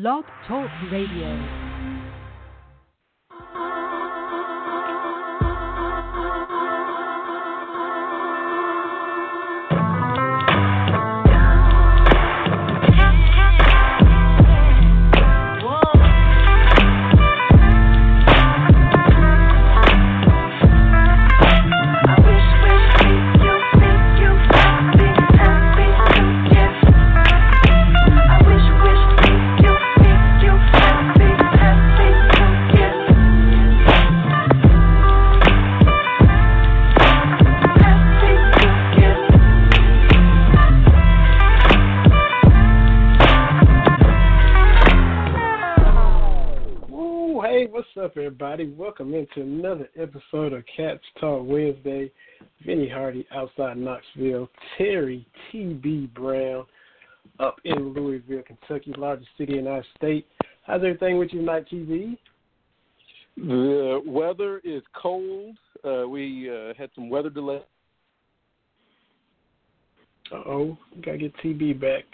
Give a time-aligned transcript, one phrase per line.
[0.00, 1.67] Blog Talk Radio.
[48.16, 48.68] Everybody.
[48.68, 52.10] Welcome into another episode of Cats Talk Wednesday.
[52.64, 54.48] Vinny Hardy outside Knoxville.
[54.76, 56.10] Terry T.B.
[56.14, 56.64] Brown
[57.38, 60.26] up in Louisville, Kentucky, largest city in our state.
[60.66, 62.16] How's everything with you tonight, TB?
[63.36, 65.56] The weather is cold.
[65.84, 67.60] Uh, we uh, had some weather delay.
[70.32, 72.04] Uh oh, gotta get TB back.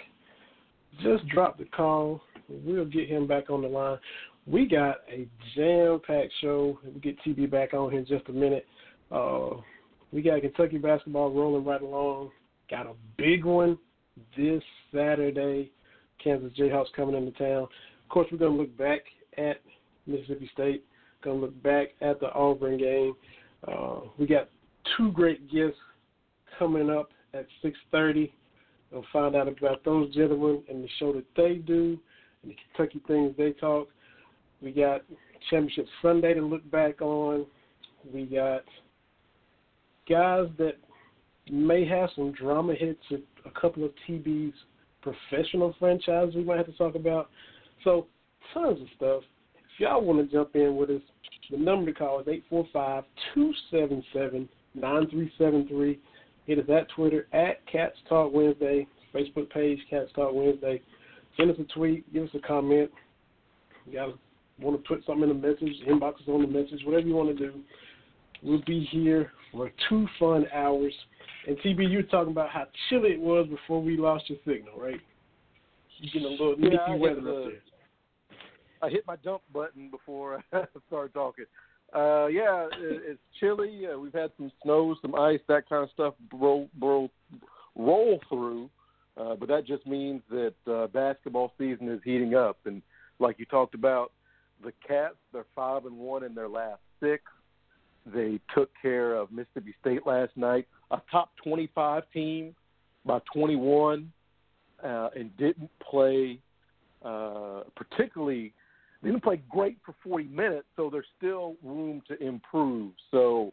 [1.02, 2.20] Just dropped the call.
[2.48, 3.98] We'll get him back on the line
[4.46, 6.78] we got a jam packed show.
[6.84, 8.66] We'll get TB back on here in just a minute.
[9.10, 9.50] Uh,
[10.12, 12.30] we got Kentucky basketball rolling right along.
[12.70, 13.78] Got a big one
[14.36, 15.70] this Saturday.
[16.22, 17.64] Kansas Jayhawks coming into town.
[17.64, 19.00] Of course, we're going to look back
[19.36, 19.60] at
[20.06, 20.84] Mississippi State.
[21.22, 23.14] Going to look back at the Auburn game.
[23.66, 24.48] Uh, we got
[24.96, 25.78] two great guests
[26.58, 28.30] coming up at 6:30.
[28.92, 31.98] We'll find out about those gentlemen and the show that they do
[32.42, 33.88] and the Kentucky things they talk.
[34.62, 35.02] We got
[35.50, 37.46] Championship Sunday to look back on.
[38.12, 38.62] We got
[40.08, 40.74] guys that
[41.50, 44.54] may have some drama hits a couple of TB's
[45.02, 47.30] professional franchises we might have to talk about.
[47.82, 48.06] So,
[48.52, 49.22] tons of stuff.
[49.54, 51.02] If y'all want to jump in with us,
[51.50, 56.00] the number to call is 845 277 9373.
[56.46, 60.80] Hit us at Twitter at Cats Talk Wednesday, Facebook page Cats Talk Wednesday.
[61.36, 62.90] Send us a tweet, give us a comment.
[63.86, 64.14] We got
[64.60, 67.36] want to put something in the message, inbox us on the message, whatever you want
[67.36, 67.60] to do.
[68.42, 70.92] We'll be here for two fun hours.
[71.46, 74.78] And TB, you were talking about how chilly it was before we lost your signal,
[74.78, 75.00] right?
[75.98, 78.38] You getting a little yeah, nippy weather the, up there.
[78.82, 81.46] I hit my dump button before I started talking.
[81.94, 83.86] Uh, yeah, it, it's chilly.
[83.86, 87.08] Uh, we've had some snow, some ice, that kind of stuff roll roll,
[87.76, 88.68] roll through.
[89.16, 92.82] Uh, but that just means that uh, basketball season is heating up, and
[93.20, 94.10] like you talked about,
[94.62, 97.22] the Cats, they're five and one in their last six.
[98.06, 102.54] They took care of Mississippi State last night, a top 25 team
[103.06, 104.12] by 21,
[104.82, 106.38] uh, and didn't play
[107.04, 108.52] uh, particularly.
[109.02, 112.92] Didn't play great for 40 minutes, so there's still room to improve.
[113.10, 113.52] So,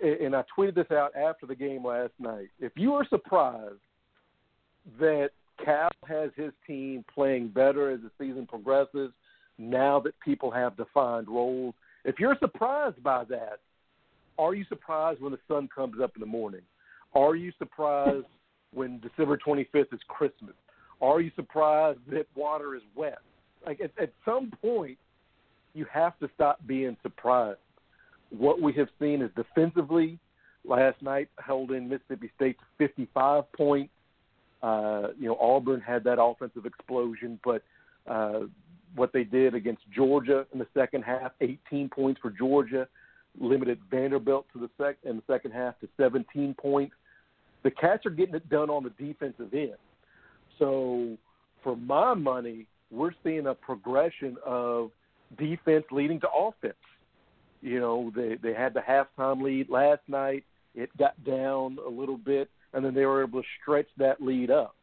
[0.00, 2.50] and I tweeted this out after the game last night.
[2.60, 3.80] If you are surprised
[5.00, 5.30] that
[5.64, 9.10] Cal has his team playing better as the season progresses,
[9.58, 11.74] now that people have defined roles.
[12.04, 13.60] If you're surprised by that,
[14.38, 16.62] are you surprised when the sun comes up in the morning?
[17.14, 18.26] Are you surprised
[18.74, 20.54] when December 25th is Christmas?
[21.00, 23.18] Are you surprised that water is wet?
[23.64, 24.98] Like at, at some point,
[25.74, 27.58] you have to stop being surprised.
[28.30, 30.18] What we have seen is defensively,
[30.64, 33.92] last night held in Mississippi State to 55 points.
[34.62, 37.62] Uh, you know, Auburn had that offensive explosion, but
[38.06, 38.40] uh,
[38.94, 42.86] what they did against Georgia in the second half, 18 points for Georgia,
[43.38, 46.94] limited Vanderbilt to the sec in the second half to 17 points.
[47.62, 49.76] The Cats are getting it done on the defensive end.
[50.58, 51.16] So,
[51.62, 54.90] for my money, we're seeing a progression of
[55.38, 56.74] defense leading to offense.
[57.60, 60.44] You know, they they had the halftime lead last night.
[60.74, 64.50] It got down a little bit, and then they were able to stretch that lead
[64.50, 64.76] up,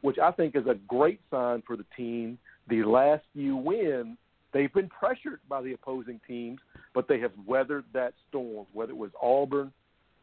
[0.00, 2.38] which I think is a great sign for the team
[2.68, 4.16] the last few wins,
[4.52, 6.60] they've been pressured by the opposing teams,
[6.94, 8.66] but they have weathered that storm.
[8.72, 9.72] Whether it was Auburn,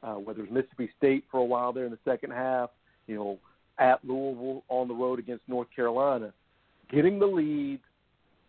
[0.03, 2.69] uh, whether it was Mississippi State for a while there in the second half,
[3.07, 3.39] you know,
[3.77, 6.33] at Louisville on the road against North Carolina,
[6.91, 7.79] getting the lead,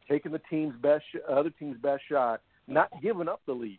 [0.09, 3.79] taking the team's best, other team's best shot, not giving up the lead.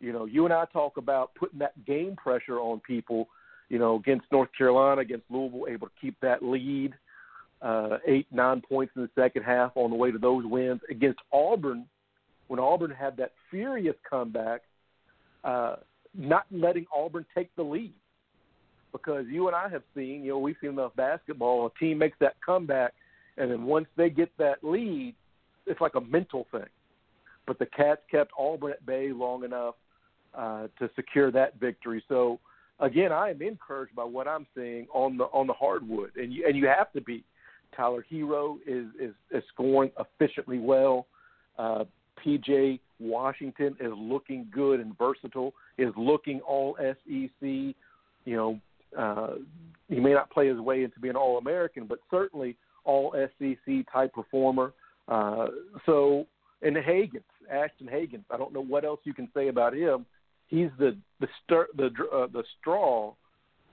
[0.00, 3.28] You know, you and I talk about putting that game pressure on people.
[3.68, 6.94] You know, against North Carolina, against Louisville, able to keep that lead
[7.60, 11.18] uh, eight, nine points in the second half on the way to those wins against
[11.32, 11.86] Auburn.
[12.46, 14.62] When Auburn had that furious comeback,
[15.44, 15.76] uh,
[16.14, 17.92] not letting Auburn take the lead,
[18.92, 21.66] because you and I have seen, you know, we've seen enough basketball.
[21.66, 22.94] A team makes that comeback,
[23.36, 25.14] and then once they get that lead,
[25.66, 26.64] it's like a mental thing.
[27.46, 29.74] But the Cats kept Auburn at bay long enough
[30.34, 32.02] uh, to secure that victory.
[32.08, 32.40] So
[32.80, 36.44] again, I am encouraged by what I'm seeing on the on the hardwood, and you
[36.46, 37.24] and you have to be.
[37.76, 41.06] Tyler Herro is is, is scoring efficiently well.
[41.58, 41.84] Uh,
[42.24, 45.52] PJ Washington is looking good and versatile.
[45.76, 47.30] Is looking all SEC.
[47.40, 47.74] You
[48.26, 48.60] know,
[48.98, 49.34] uh,
[49.88, 54.12] he may not play his way into being All American, but certainly All SEC type
[54.12, 54.72] performer.
[55.06, 55.46] Uh,
[55.86, 56.26] so,
[56.62, 58.24] and Hagans, Ashton Hagans.
[58.30, 60.04] I don't know what else you can say about him
[60.48, 63.14] he's the the stir the uh, the straw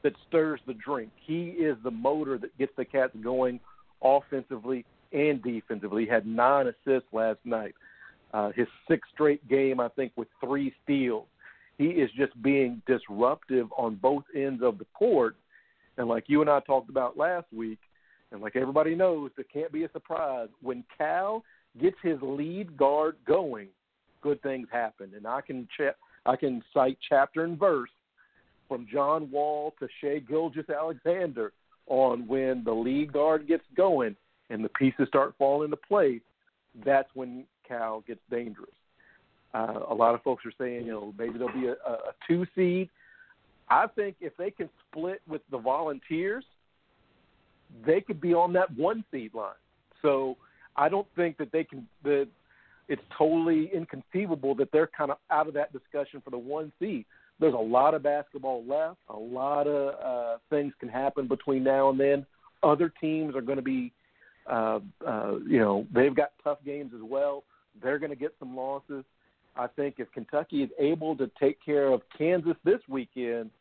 [0.04, 1.10] that stirs the drink.
[1.25, 3.60] He is the motor that gets the Cats going
[4.04, 6.04] offensively and defensively.
[6.04, 7.74] He had nine assists last night.
[8.33, 11.25] Uh, his sixth straight game, I think, with three steals.
[11.77, 15.36] He is just being disruptive on both ends of the court.
[15.98, 17.80] And like you and I talked about last week,
[18.31, 20.50] and like everybody knows, it can't be a surprise.
[20.62, 21.44] When Cal
[21.81, 23.69] gets his lead guard going,
[24.22, 25.12] good things happen.
[25.16, 25.95] And I can check
[26.25, 27.89] I can cite chapter and verse
[28.68, 31.51] from John Wall to Shai Gilgeous-Alexander
[31.88, 34.16] on when the lead guard gets going
[34.50, 36.22] and the pieces start falling into place.
[36.83, 38.74] That's when Cal gets dangerous.
[39.54, 42.45] Uh, a lot of folks are saying, you know, maybe there'll be a, a two
[42.56, 42.89] seed.
[43.69, 46.44] I think if they can split with the Volunteers,
[47.86, 49.54] they could be on that one seed line.
[50.01, 50.38] So
[50.75, 51.88] I don't think that they can.
[52.04, 52.27] The
[52.88, 57.06] it's totally inconceivable that they're kind of out of that discussion for the one seed.
[57.40, 59.00] There's a lot of basketball left.
[59.10, 62.26] A lot of uh, things can happen between now and then.
[62.64, 63.92] Other teams are going to be,
[64.50, 67.44] uh, uh, you know, they've got tough games as well.
[67.84, 69.04] They're going to get some losses.
[69.58, 73.52] I think if Kentucky is able to take care of Kansas this weekend,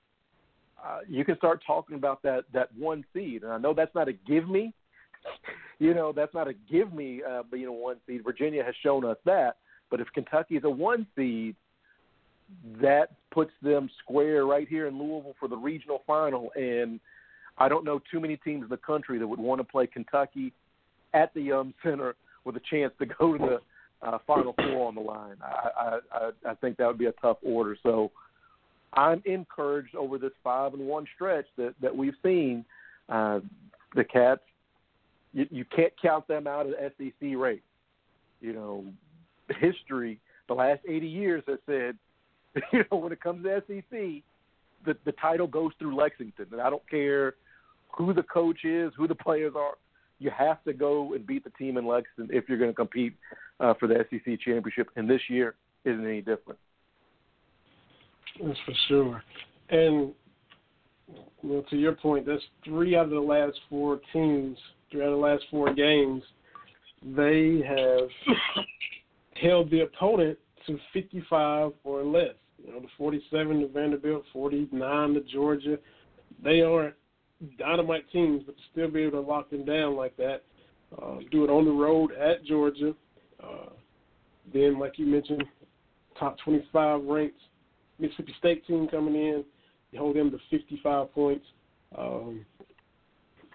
[0.84, 3.42] uh, you can start talking about that that one seed.
[3.42, 4.72] And I know that's not a give me,
[5.78, 8.22] you know, that's not a give me uh, being a one seed.
[8.24, 9.56] Virginia has shown us that.
[9.90, 11.56] But if Kentucky is a one seed,
[12.80, 16.50] that puts them square right here in Louisville for the regional final.
[16.56, 17.00] And
[17.58, 20.52] I don't know too many teams in the country that would want to play Kentucky
[21.12, 24.94] at the Yum Center with a chance to go to the uh, Final Four on
[24.94, 25.36] the line.
[25.42, 27.76] I, I, I think that would be a tough order.
[27.82, 28.10] So
[28.92, 32.64] I'm encouraged over this five and one stretch that that we've seen.
[33.08, 33.40] Uh,
[33.94, 34.40] the Cats
[35.34, 37.60] you, you can't count them out of the SEC race.
[38.40, 38.84] You know,
[39.60, 41.96] history, the last 80 years has said,
[42.72, 44.22] you know, when it comes to SEC,
[44.86, 47.34] the the title goes through Lexington, and I don't care
[47.96, 49.74] who the coach is, who the players are.
[50.20, 53.14] You have to go and beat the team in Lexington if you're going to compete
[53.60, 54.88] uh, for the SEC championship.
[54.96, 55.54] And this year
[55.84, 56.58] isn't any different.
[58.42, 59.22] That's for sure.
[59.70, 60.12] And
[61.42, 64.56] well, to your point, that's three out of the last four teams
[64.94, 66.22] throughout the last four games,
[67.02, 68.08] they have
[69.42, 72.34] held the opponent to 55 or less.
[72.64, 75.78] You know, the 47 to Vanderbilt, 49 to Georgia.
[76.42, 76.94] They aren't
[77.58, 80.44] dynamite teams, but to still be able to lock them down like that,
[81.02, 82.94] uh, do it on the road at Georgia.
[83.42, 83.70] Uh,
[84.52, 85.42] then, like you mentioned,
[86.18, 87.40] top 25 ranked
[87.98, 89.44] Mississippi State team coming in.
[89.90, 91.44] You hold them to 55 points.
[91.98, 92.46] Um,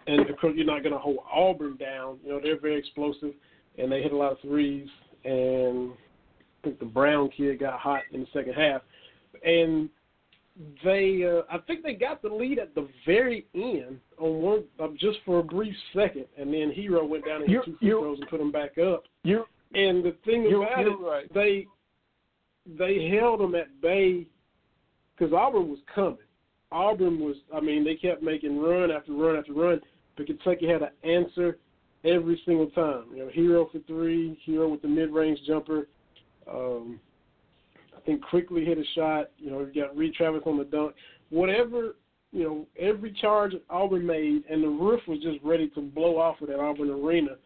[0.09, 2.17] and of course you're not going to hold Auburn down.
[2.23, 3.33] You know they're very explosive,
[3.77, 4.87] and they hit a lot of threes.
[5.25, 8.81] And I think the Brown kid got hot in the second half,
[9.43, 9.89] and
[10.83, 14.87] they uh, I think they got the lead at the very end on one uh,
[14.99, 18.19] just for a brief second, and then Herro went down and hit two free throws
[18.19, 19.03] and put them back up.
[19.23, 21.33] You and the thing about it, right.
[21.33, 21.67] they
[22.77, 24.25] they held them at bay
[25.17, 26.17] because Auburn was coming.
[26.71, 29.81] Auburn was, I mean, they kept making run after run after run,
[30.19, 31.57] but Kentucky had to answer
[32.03, 33.05] every single time.
[33.11, 35.87] You know, Herro for three, Herro with the mid-range jumper.
[36.51, 36.99] Um,
[37.95, 39.31] I think Quickley hit a shot.
[39.37, 40.93] You know, you got Reid Travis on the dunk.
[41.29, 41.95] Whatever,
[42.33, 46.41] you know, every charge Auburn made, and the roof was just ready to blow off
[46.41, 47.37] of that Auburn arena.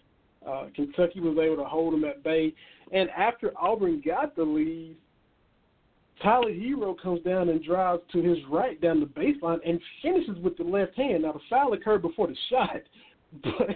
[0.48, 2.56] Uh, Kentucky was able to hold them at bay.
[2.92, 4.96] And after Auburn got the lead,
[6.22, 10.56] Tyler Herro comes down and drives to his right down the baseline and finishes with
[10.58, 11.24] the left hand.
[11.24, 12.82] Now the foul occurred before the shot,
[13.44, 13.76] but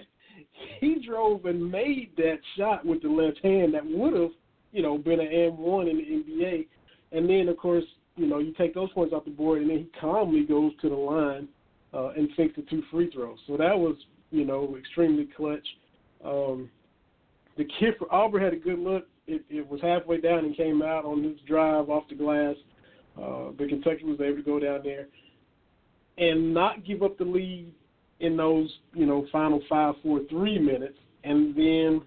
[0.79, 4.32] he drove and made that shot with the left hand that would have,
[4.72, 6.67] you know, been an M one in the NBA.
[7.12, 9.77] And then of course, you know, you take those points off the board and then
[9.79, 11.48] he calmly goes to the line
[11.94, 13.38] uh, and sinks the two free throws.
[13.48, 13.96] So that was,
[14.32, 15.67] you know, extremely clutch.
[16.24, 16.70] Um,
[17.58, 20.81] the kid for Auburn had a good look it, it was halfway down and came
[20.81, 22.55] out on his drive off the glass.
[23.22, 25.07] Uh, but Kentucky was able to go down there
[26.17, 27.72] and not give up the lead
[28.19, 32.01] in those, you know, final five, four, three minutes and then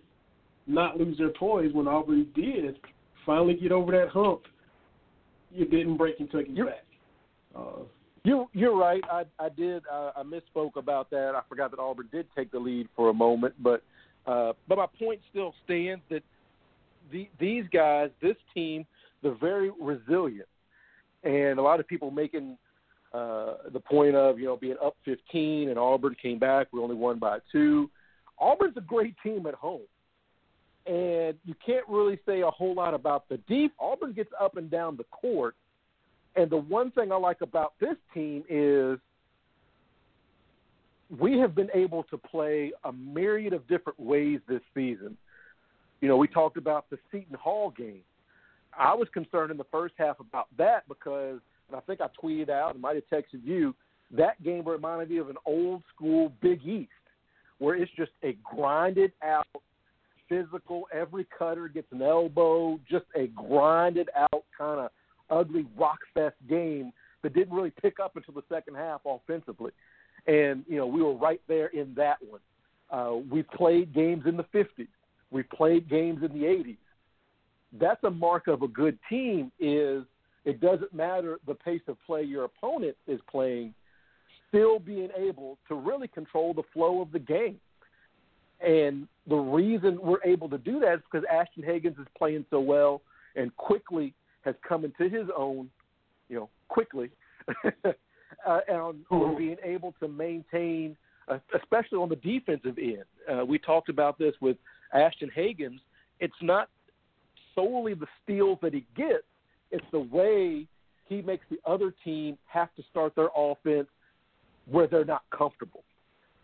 [0.66, 2.78] not lose their poise when Auburn did
[3.26, 4.42] finally get over that hump.
[5.52, 6.84] You didn't break Kentucky's you're, back.
[7.56, 7.82] Uh,
[8.22, 9.02] you you're right.
[9.10, 11.32] I I did uh, I misspoke about that.
[11.34, 13.82] I forgot that Auburn did take the lead for a moment, but
[14.26, 16.22] uh, but my point still stands that
[17.11, 18.87] the, these guys, this team,
[19.23, 20.49] they're very resilient,
[21.25, 22.57] and a lot of people making
[23.12, 26.69] uh, the point of you know being up 15 and Auburn came back.
[26.73, 27.90] We only won by two.
[28.38, 29.83] Auburn's a great team at home,
[30.87, 33.73] and you can't really say a whole lot about the deep.
[33.79, 35.55] Auburn gets up and down the court,
[36.37, 38.99] and the one thing I like about this team is
[41.19, 45.17] we have been able to play a myriad of different ways this season.
[46.00, 48.02] You know, we talked about the Seton Hall game.
[48.78, 51.40] I was concerned in the first half about that because
[51.71, 53.75] and I think I tweeted out and might have texted you,
[54.11, 56.90] that game reminded me of an old school Big East,
[57.59, 59.47] where it's just a grinded out,
[60.28, 64.90] physical, every cutter gets an elbow, just a grinded out kind of
[65.30, 66.92] ugly rock fest game
[67.23, 69.71] that didn't really pick up until the second half offensively.
[70.26, 72.40] And, you know, we were right there in that one.
[72.90, 74.88] Uh, we played games in the 50s.
[75.30, 76.76] We played games in the 80s.
[77.78, 80.04] That's a mark of a good team is–
[80.44, 83.75] it doesn't matter the pace of play your opponent is playing,
[84.49, 87.60] still being able to really control the flow of the game.
[88.60, 92.60] And the reason we're able to do that is because Ashton Hagans is playing so
[92.60, 93.02] well
[93.37, 95.70] and quickly has come into his own,
[96.28, 97.10] you know, quickly,
[97.64, 99.37] uh, and mm-hmm.
[99.37, 100.96] being able to maintain,
[101.28, 103.04] uh, especially on the defensive end.
[103.30, 104.56] Uh, we talked about this with
[104.92, 105.80] Ashton Hagans.
[106.18, 106.68] It's not
[107.54, 109.25] solely the steals that he gets,
[109.70, 110.66] it's the way
[111.09, 113.88] he makes the other team have to start their offense
[114.66, 115.82] where they're not comfortable.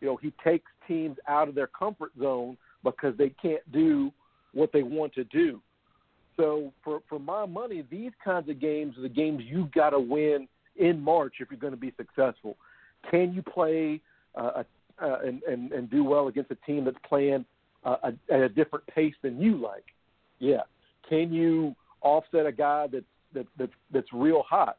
[0.01, 4.13] You know, he takes teams out of their comfort zone because they can't do
[4.53, 5.61] what they want to do.
[6.37, 10.01] So for for my money, these kinds of games are the games you've got to
[10.01, 12.57] win in March if you're going to be successful.
[13.11, 14.01] Can you play
[14.35, 14.65] uh,
[15.03, 17.45] uh, and, and and do well against a team that's playing
[17.87, 19.85] uh, a, at a different pace than you like?
[20.39, 20.63] Yeah.
[21.09, 23.05] Can you offset a guy that's
[23.37, 24.79] that, that that's real hot.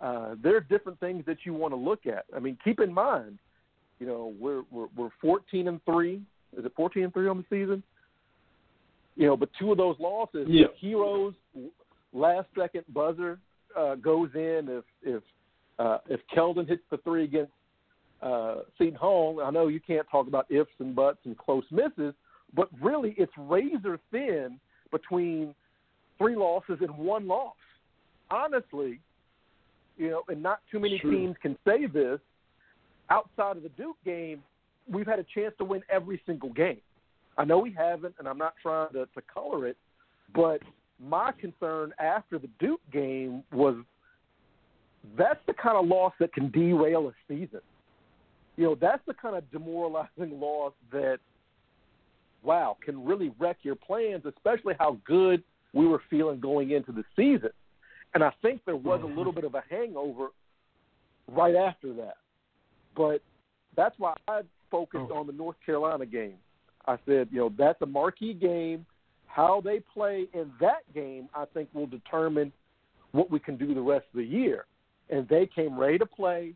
[0.00, 2.26] Uh, there are different things that you want to look at.
[2.36, 3.38] I mean, keep in mind,
[3.98, 6.20] you know, we're we're, we're 14 and three.
[6.56, 7.82] Is it 14 and three on the season?
[9.16, 10.66] You know, but two of those losses, yeah.
[10.80, 11.34] Herro's
[12.12, 13.38] last second buzzer
[13.78, 15.22] uh, goes in if if
[15.78, 17.52] uh, if Keldon hits the three against
[18.22, 19.40] uh, Seton Hall.
[19.44, 22.14] I know you can't talk about ifs and buts and close misses,
[22.54, 24.58] but really it's razor thin
[24.90, 25.54] between
[26.18, 27.54] three losses and one loss
[28.30, 29.00] honestly,
[29.96, 32.18] you know, and not too many teams can say this.
[33.10, 34.42] Outside of the Duke game,
[34.90, 36.80] we've had a chance to win every single game.
[37.36, 39.76] I know we haven't, and I'm not trying to, to color it,
[40.34, 40.60] but
[41.00, 43.76] my concern after the Duke game was
[45.18, 47.60] that's the kind of loss that can derail a season.
[48.56, 51.18] You know, that's the kind of demoralizing loss that,
[52.44, 57.04] wow, can really wreck your plans, especially how good we were feeling going into the
[57.16, 57.50] season.
[58.14, 60.28] And I think there was a little bit of a hangover
[61.28, 62.14] right after that.
[62.96, 63.22] But
[63.76, 65.16] that's why I focused oh.
[65.16, 66.34] on the North Carolina game.
[66.86, 68.86] I said, you know, that's a marquee game.
[69.26, 72.52] How they play in that game, I think, will determine
[73.12, 74.66] what we can do the rest of the year.
[75.10, 76.52] And they came ready to play,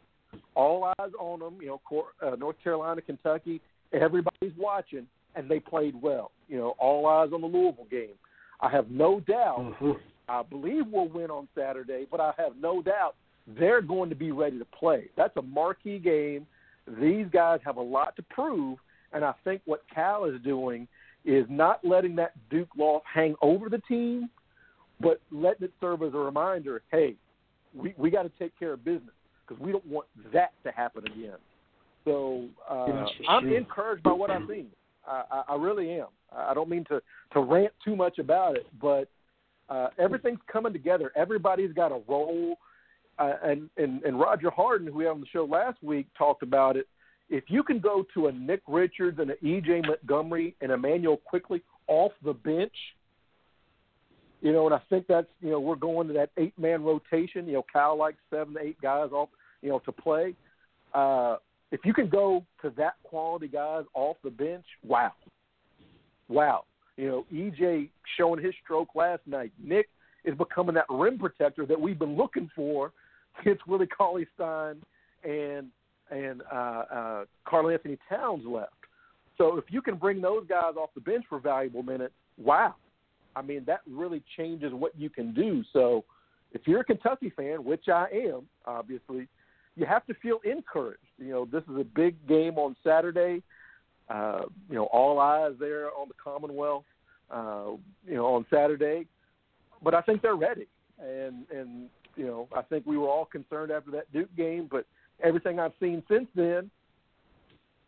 [0.54, 1.58] all eyes on them.
[1.60, 3.60] You know, uh, North Carolina, Kentucky,
[3.92, 5.06] everybody's watching,
[5.38, 6.32] and they played well.
[6.48, 8.16] You know, all eyes on the Louisville game.
[8.60, 9.92] I have no doubt mm-hmm.
[10.28, 13.14] I believe we'll win on Saturday, but I have no doubt
[13.58, 15.08] they're going to be ready to play.
[15.16, 16.46] That's a marquee game.
[17.00, 18.78] These guys have a lot to prove,
[19.12, 20.86] and I think what Cal is doing
[21.24, 24.28] is not letting that Duke loss hang over the team,
[25.00, 27.14] but letting it serve as a reminder, hey,
[27.74, 29.14] we we got to take care of business
[29.46, 31.36] because we don't want that to happen again.
[32.04, 34.68] So uh, I'm encouraged by what I've seen.
[35.08, 36.08] I, I, really am.
[36.34, 37.00] I don't mean to
[37.32, 39.08] to rant too much about it, but
[39.68, 41.12] uh, everything's coming together.
[41.16, 42.56] Everybody's got a role.
[43.18, 46.42] Uh, and, and and Roger Harden, who we had on the show last week, talked
[46.42, 46.86] about it.
[47.28, 51.62] If you can go to a Nick Richards and an EJ Montgomery and Immanuel Quickley
[51.88, 52.72] off the bench,
[54.40, 57.46] you know, and I think that's you know we're going to that eight man rotation.
[57.46, 59.30] You know, Cal likes seven to eight guys off,
[59.62, 60.34] you know, to play.
[60.94, 61.36] Uh,
[61.70, 65.12] if you can go to that quality guys off the bench, wow,
[66.28, 66.64] wow.
[66.96, 69.52] You know, EJ showing his stroke last night.
[69.62, 69.88] Nick
[70.24, 72.92] is becoming that rim protector that we've been looking for
[73.44, 74.76] since Willie Cauley Stein
[75.24, 75.68] and
[76.10, 78.72] and uh, uh, Karl Anthony Towns left.
[79.36, 82.74] So if you can bring those guys off the bench for valuable minutes, wow.
[83.36, 85.62] I mean, that really changes what you can do.
[85.72, 86.04] So
[86.52, 89.28] if you're a Kentucky fan, which I am, obviously,
[89.78, 91.00] you have to feel encouraged.
[91.18, 93.42] You know, this is a big game on Saturday.
[94.08, 96.84] Uh, you know, all eyes there on the Commonwealth.
[97.30, 97.72] Uh,
[98.06, 99.06] you know, on Saturday,
[99.82, 100.66] but I think they're ready.
[100.98, 104.86] And and you know, I think we were all concerned after that Duke game, but
[105.22, 106.70] everything I've seen since then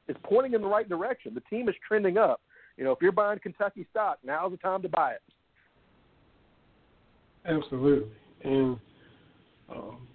[0.08, 1.32] is pointing in the right direction.
[1.32, 2.42] The team is trending up.
[2.76, 5.22] You know, if you're buying Kentucky stock, now's the time to buy it.
[7.46, 8.10] Absolutely,
[8.44, 8.78] and
[9.70, 10.06] um,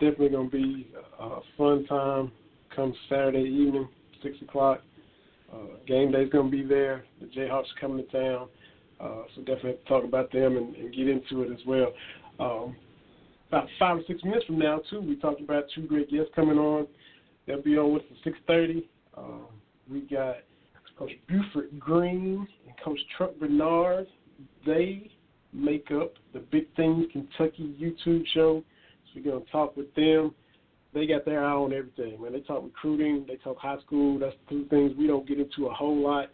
[0.00, 2.32] definitely going to be a fun time
[2.74, 3.88] come Saturday evening,
[4.22, 4.80] six o'clock.
[5.52, 7.04] Uh, game day's going to be there.
[7.20, 8.48] The Jayhawks coming to town,
[9.00, 11.92] uh, so definitely talk about them and, and get into it as well.
[12.38, 12.76] Um,
[13.48, 16.58] about five or six minutes from now, too, we talked about two great guests coming
[16.58, 16.86] on.
[17.46, 18.88] They'll be on with us at six thirty.
[19.16, 19.46] Um,
[19.90, 20.38] we got
[20.98, 24.06] Coach Buford Green and Coach Truck Bernard.
[24.66, 25.10] They
[25.52, 28.64] make up the Big Things Kentucky YouTube show.
[29.16, 30.34] We're gonna talk with them.
[30.92, 32.32] They got their eye on everything, man.
[32.32, 34.18] They talk recruiting, they talk high school.
[34.18, 36.30] That's two things we don't get into a whole lot.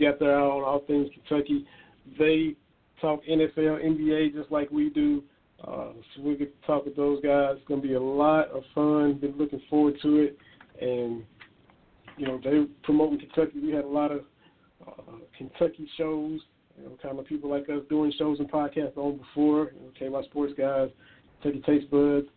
[0.00, 1.66] Got their eye on all things Kentucky.
[2.18, 2.56] They
[3.00, 5.22] talk NFL, NBA, just like we do.
[5.62, 7.56] Uh, so we get to talk with those guys.
[7.56, 9.14] It's gonna be a lot of fun.
[9.14, 10.38] Been looking forward to it,
[10.80, 11.22] and
[12.16, 13.60] you know they promoting Kentucky.
[13.60, 14.22] We had a lot of
[14.86, 16.40] uh, Kentucky shows.
[16.78, 19.72] You know, kind of people like us doing shows and podcasts on before.
[20.00, 20.88] You know, out sports guys,
[21.42, 22.28] Kentucky Taste Buds,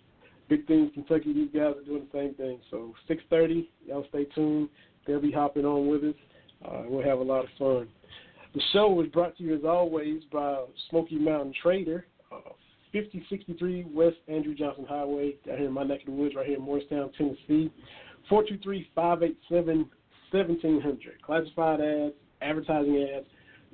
[0.50, 1.33] Big Things Kentucky.
[1.33, 2.59] These guys are doing the same thing.
[2.71, 4.69] So 6:30, y'all stay tuned.
[5.05, 6.15] They'll be hopping on with us.
[6.63, 7.88] Uh, we'll have a lot of fun.
[8.53, 12.53] The show was brought to you as always by Smoky Mountain Trader, uh,
[12.93, 16.57] 5063 West Andrew Johnson Highway, down here in my neck of the woods, right here
[16.57, 17.71] in Morristown, Tennessee.
[18.31, 21.21] 423-587-1700.
[21.21, 23.27] Classified ads, advertising ads,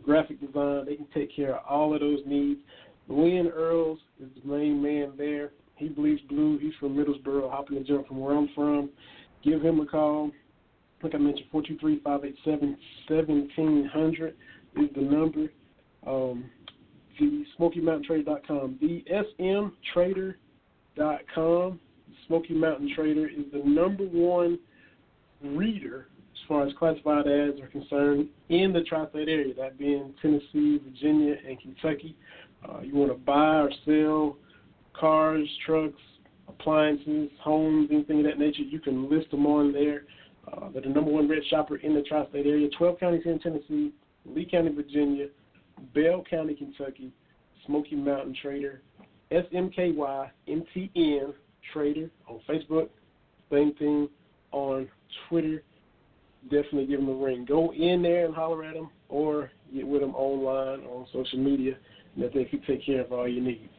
[0.03, 0.85] graphic design.
[0.85, 2.59] They can take care of all of those needs.
[3.11, 5.51] Lynn Earls is the main man there.
[5.75, 6.57] He bleeds blue.
[6.59, 8.89] He's from Middlesboro, hopping the jump from where I'm from.
[9.43, 10.31] Give him a call.
[11.03, 14.33] Like I mentioned, 423-587-1700
[14.77, 15.51] is the number.
[16.05, 16.45] Um,
[17.19, 18.77] the SmokyMountainTrader.com.
[18.79, 19.03] The
[19.95, 21.79] SMTrader.com.
[22.27, 24.59] Smoky Mountain Trader is the number one
[25.43, 30.79] reader as far as classified ads are concerned in the tri-state area, that being Tennessee,
[30.83, 32.15] Virginia, and Kentucky.
[32.67, 34.37] Uh, you want to buy or sell
[34.93, 36.01] cars, trucks,
[36.47, 40.03] appliances, homes, anything of that nature, you can list them on there.
[40.51, 42.69] Uh, they're the number one red shopper in the tri-state area.
[42.77, 43.91] 12 counties here in Tennessee,
[44.25, 45.27] Lee County, Virginia,
[45.93, 47.11] Bell County, Kentucky,
[47.65, 48.81] Smoky Mountain Trader,
[49.31, 50.31] SMKY
[51.73, 52.89] Trader on Facebook.
[53.51, 54.09] Same thing
[54.51, 54.87] on
[55.29, 55.63] Twitter.
[56.43, 57.45] Definitely give them a ring.
[57.45, 61.75] Go in there and holler at them or get with them online on social media
[62.17, 63.69] that they can take care of all your needs.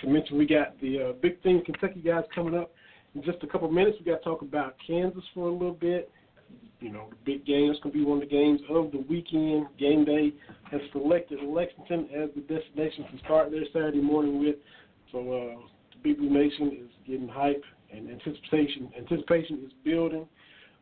[0.00, 2.72] To mention, we got the uh, Big Thing Kentucky guys coming up
[3.14, 3.96] in just a couple minutes.
[3.98, 6.10] We got to talk about Kansas for a little bit
[6.80, 7.70] you know, the big game.
[7.70, 9.66] It's going to be one of the games of the weekend.
[9.78, 10.32] Game day
[10.70, 14.56] has selected Lexington as the destination to start their Saturday morning with.
[15.12, 15.66] So uh,
[16.04, 20.26] the Blue Nation is getting hype and anticipation anticipation is building.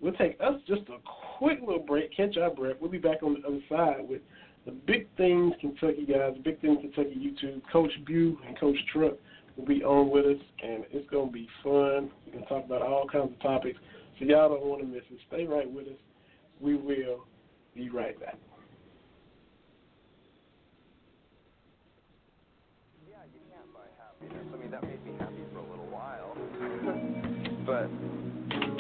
[0.01, 0.99] We'll take us just a
[1.39, 2.77] quick little break, catch our breath.
[2.81, 4.23] We'll be back on the other side with
[4.67, 7.61] the Big Things Kentucky guys, Big Things Kentucky YouTube.
[7.71, 9.15] Coach Bu and Coach Truck
[9.57, 12.11] will be on with us, and it's going to be fun.
[12.27, 13.79] We're going to talk about all kinds of topics.
[14.19, 15.19] So y'all don't want to miss it.
[15.29, 15.99] Stay right with us.
[16.61, 17.27] We will
[17.75, 18.39] be right back.
[23.09, 24.47] Yeah, you can buy happiness.
[24.53, 26.37] I mean, that made me happy for a little while.
[27.67, 27.91] but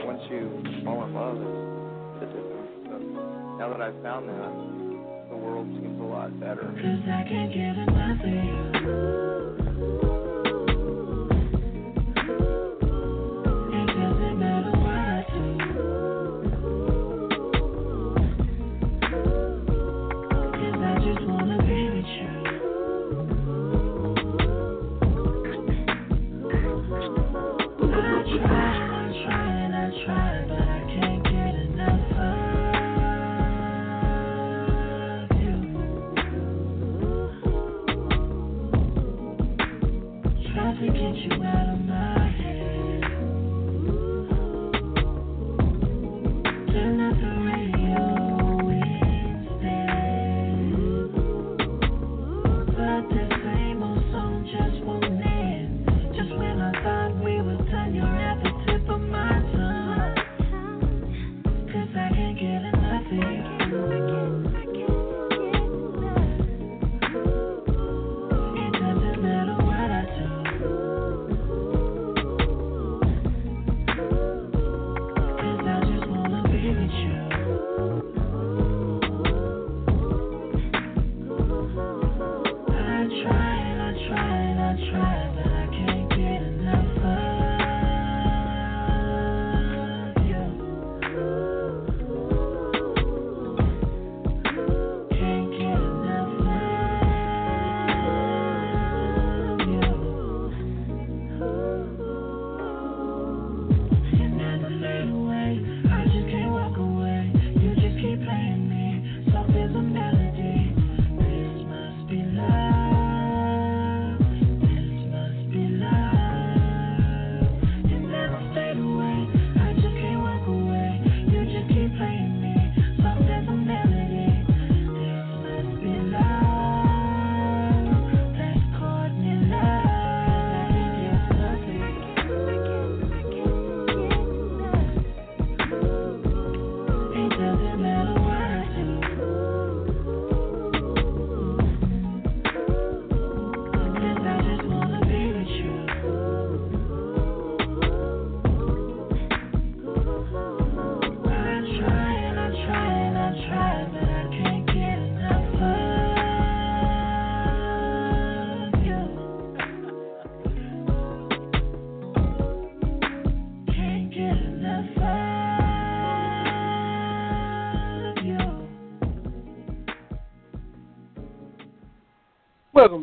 [0.06, 2.88] once you fall in love, it's, it's.
[2.88, 2.98] So
[3.58, 4.83] now that I've found that,
[5.44, 6.62] world seems a lot better.
[6.62, 8.28] Cause I can't get enough of
[10.18, 10.23] you.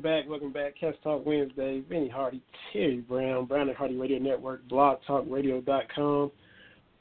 [0.01, 0.79] Welcome back, welcome back.
[0.79, 1.83] Cats Talk Wednesday.
[1.87, 2.41] Vinny Hardy,
[2.73, 6.31] Terry Brown, Brown and Hardy Radio Network, blogtalkradio.com.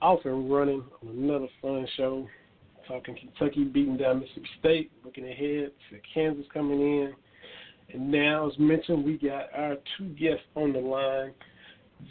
[0.03, 2.29] And running on another fun show.
[2.87, 7.15] Talking Kentucky beating down Mississippi State, looking ahead to Kansas coming in.
[7.95, 11.33] And now, as mentioned, we got our two guests on the line.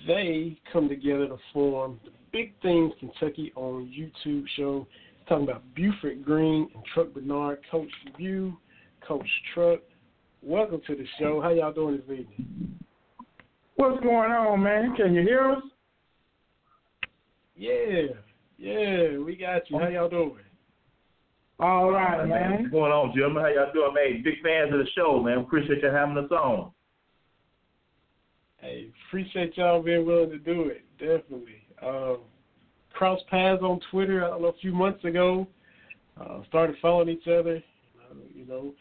[0.07, 4.87] They come together to form the Big Things Kentucky on YouTube show.
[5.27, 8.53] Talking about Buford Green and Truck Bernard, Coach Bu,
[9.07, 9.81] Coach Truck.
[10.41, 11.41] Welcome to the show.
[11.41, 12.79] How y'all doing this evening?
[13.75, 14.95] What's going on, man?
[14.95, 15.63] Can you hear us?
[17.57, 18.15] Yeah,
[18.57, 19.77] yeah, we got you.
[19.77, 20.37] How y'all doing?
[21.59, 22.29] All right, man.
[22.29, 22.51] man.
[22.51, 23.43] What's going on, gentlemen?
[23.43, 24.23] How y'all doing, man?
[24.23, 25.39] Big fans of the show, man.
[25.39, 26.71] Appreciate you having us on.
[28.59, 30.85] Hey, appreciate y'all being willing to do it.
[30.99, 31.67] Definitely.
[31.85, 32.19] Um,
[32.93, 34.23] cross paths on Twitter.
[34.23, 35.47] I don't know a few months ago.
[36.19, 37.61] Uh, started following each other.
[38.09, 38.73] Uh, you know,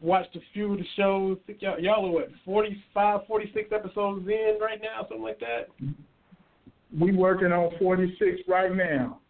[0.00, 1.38] watched a few of the shows.
[1.42, 5.68] I think y'all, y'all are what 45, 46 episodes in right now, something like that.
[6.98, 9.20] We working on 46 right now.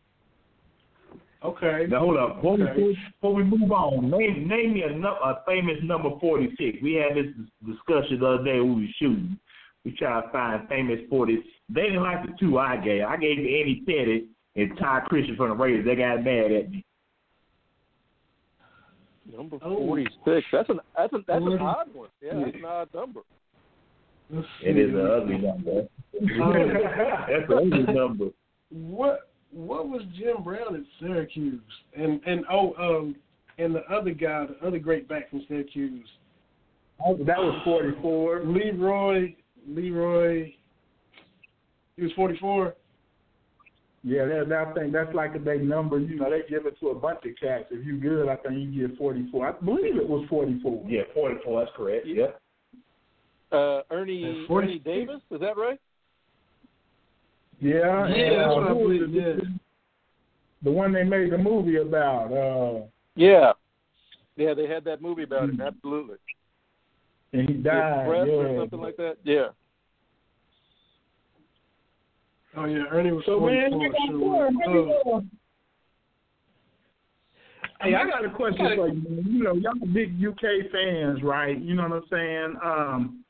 [1.42, 1.87] Okay.
[1.88, 2.37] Now hold up.
[2.37, 2.83] Before, Okay.
[2.83, 6.76] we, before we move on, name name me a, nu- a famous number forty six.
[6.83, 7.33] We had this
[7.66, 9.38] discussion the other day when we were shooting.
[9.85, 11.38] We tried to find famous forty.
[11.70, 13.04] They didn't like the two I gave.
[13.04, 15.87] I gave Andy Pettitte and Ty Christian from the Raiders.
[15.87, 16.85] They got mad at me.
[19.36, 19.76] Number Oh.
[19.86, 20.46] forty six.
[20.52, 22.08] That's an that's an that's an odd one.
[22.22, 23.20] Yeah, that's an odd number.
[24.30, 24.80] Let's It see.
[24.80, 25.88] is an ugly number.
[26.42, 26.52] Oh.
[27.28, 28.26] That's an ugly number.
[28.70, 31.60] What what was Jim Brown at Syracuse?
[31.96, 33.16] And and oh um
[33.58, 36.08] and the other guy, the other great back from Syracuse,
[37.00, 38.42] That was 44.
[38.44, 39.34] Leroy
[39.68, 40.52] Leroy.
[41.96, 42.74] He was forty four.
[44.02, 45.98] Yeah, that, that I think that's like a big number.
[45.98, 47.66] You know, they give it to a bunch of cats.
[47.70, 49.48] If you good, I think you get 44.
[49.48, 50.84] I believe it was 44.
[50.88, 51.60] Yeah, forty four.
[51.62, 52.06] That's correct.
[52.06, 52.28] Yeah.
[53.52, 55.78] Uh, Ernie Ernie Davis, is that right?
[57.60, 59.12] Yeah, Yeah, and, that's uh, what I believe.
[59.12, 59.50] the- Yeah.
[60.62, 62.32] The one they made the movie about.
[62.32, 62.86] Uh,
[63.16, 63.52] Yeah.
[64.36, 65.60] Yeah, they had that movie about it.
[65.60, 66.16] Absolutely.
[67.32, 68.06] and he The died.
[68.06, 68.32] Yeah.
[68.32, 69.16] or something like that.
[69.24, 69.48] Yeah.
[72.56, 74.50] Oh yeah, Ernie was So forty man, you got Sure.
[74.50, 75.22] more,
[77.82, 78.94] Hey, I got a question for you.
[79.08, 79.24] Man.
[79.26, 81.58] You know, y'all big UK fans, right?
[81.58, 82.56] You know what I'm saying?
[82.62, 83.24] Um,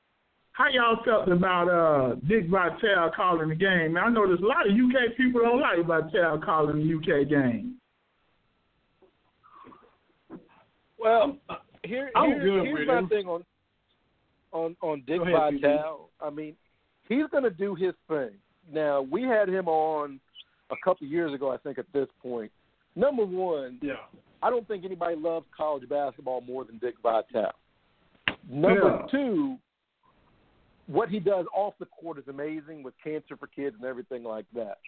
[0.53, 3.93] how y'all felt about uh Dick Vitale calling the game?
[3.93, 7.29] Man, I know there's a lot of UK people don't like Vitale calling the UK
[7.29, 7.77] game.
[10.99, 11.37] Well,
[11.85, 13.09] here, here- here's my him.
[13.09, 13.45] thing on
[14.53, 16.11] on on Dick Go ahead, Vitale.
[16.21, 16.57] I mean,
[17.09, 18.31] he's going to do his thing.
[18.73, 20.21] Now, we had him on
[20.71, 21.79] a couple of years ago, I think.
[21.79, 22.53] At this point,
[22.95, 24.05] number one, Yeah.
[24.43, 27.53] I don't think anybody loves college basketball more than Dick Vitale.
[28.49, 29.07] Number Yeah.
[29.11, 29.59] two,
[30.87, 34.47] what he does off the court is amazing with Cancer for Kids and everything like
[34.53, 34.79] that.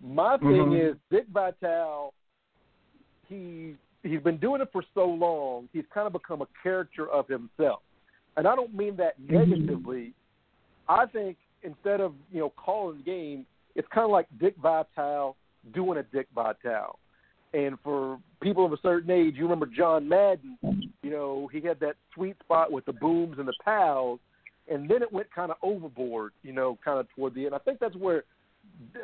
[0.00, 0.78] My thing Mhm.
[0.78, 2.12] is Dick Vitale.
[3.28, 5.66] He he's been doing it for so long.
[5.72, 7.82] He's kind of become a character of himself,
[8.36, 10.12] and I don't mean that negatively.
[10.86, 15.36] I think instead of you know calling the game, it's kind of like Dick Vitale
[15.74, 16.98] doing a Dick Vitale.
[17.52, 20.58] And for people of a certain age, you remember John Madden.
[21.02, 24.18] You know, he had that sweet spot with the booms and the pals,
[24.68, 26.32] and then it went kind of overboard.
[26.42, 27.54] You know, kind of toward the end.
[27.54, 28.24] I think that's where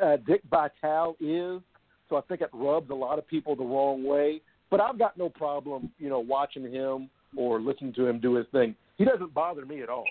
[0.01, 1.61] uh, Dick Vitale is.
[2.09, 4.41] So I think it rubs a lot of people the wrong way.
[4.69, 8.45] But I've got no problem, you know, watching him or listening to him do his
[8.51, 8.75] thing.
[8.97, 10.05] He doesn't bother me at all.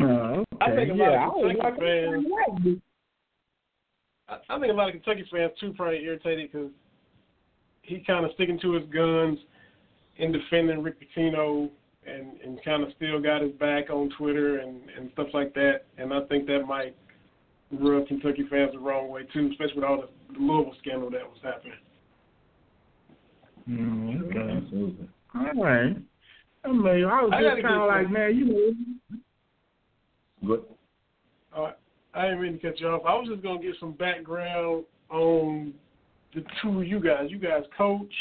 [0.00, 0.44] Uh, okay.
[0.60, 2.80] I think a lot of I was Kentucky like, fans-
[4.28, 6.70] I, I think a lot of Kentucky fans too probably irritated because
[7.82, 9.38] he kind of sticking to his guns
[10.16, 11.70] in defending Rick Pitino
[12.06, 15.82] and and kind of still got his back on Twitter and and stuff like that.
[15.98, 16.96] And I think that might
[17.70, 21.22] rub Kentucky fans the wrong way too, especially with all the, the Louisville scandal that
[21.22, 21.78] was happening.
[23.68, 25.08] Mm, okay.
[25.34, 25.96] All right.
[26.64, 29.18] I mean, I was I just kind of like, man, you know,
[30.46, 30.62] Good.
[31.56, 31.72] Uh,
[32.14, 33.02] I didn't mean to cut you off.
[33.06, 35.74] I was just gonna get some background on
[36.34, 37.26] the two of you guys.
[37.28, 38.12] You guys coach,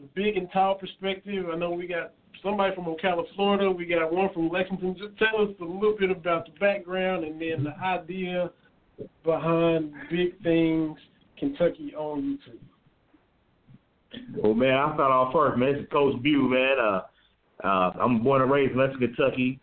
[0.00, 1.46] the big and tall perspective.
[1.52, 3.70] I know we got somebody from Ocala, Florida.
[3.70, 4.96] We got one from Lexington.
[4.98, 8.50] Just tell us a little bit about the background and then the idea
[9.24, 10.98] behind Big Things
[11.38, 12.58] Kentucky on YouTube.
[14.36, 15.72] Well, man, I start off first, man.
[15.72, 16.76] This is Coach Bu, man.
[16.78, 17.00] Uh,
[17.64, 19.58] uh, I'm born and raised in Lexington, Kentucky.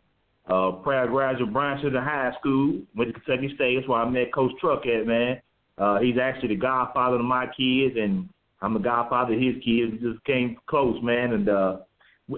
[0.49, 2.81] Uh, proud graduate of High School.
[2.95, 3.75] Went to Kentucky State.
[3.75, 5.39] That's where I met Coach Truck at, man.
[5.77, 8.27] Uh, he's actually the godfather of my kids, and
[8.61, 9.91] I'm the godfather of his kids.
[9.91, 11.33] We just came close, man.
[11.33, 11.77] And uh,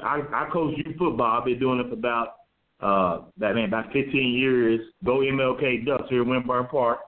[0.04, 1.40] I, I coach youth football.
[1.40, 2.36] I've been doing it for about
[2.82, 4.80] uh that man about 15 years.
[5.06, 7.00] Go MLK Ducks here in Winburn Park.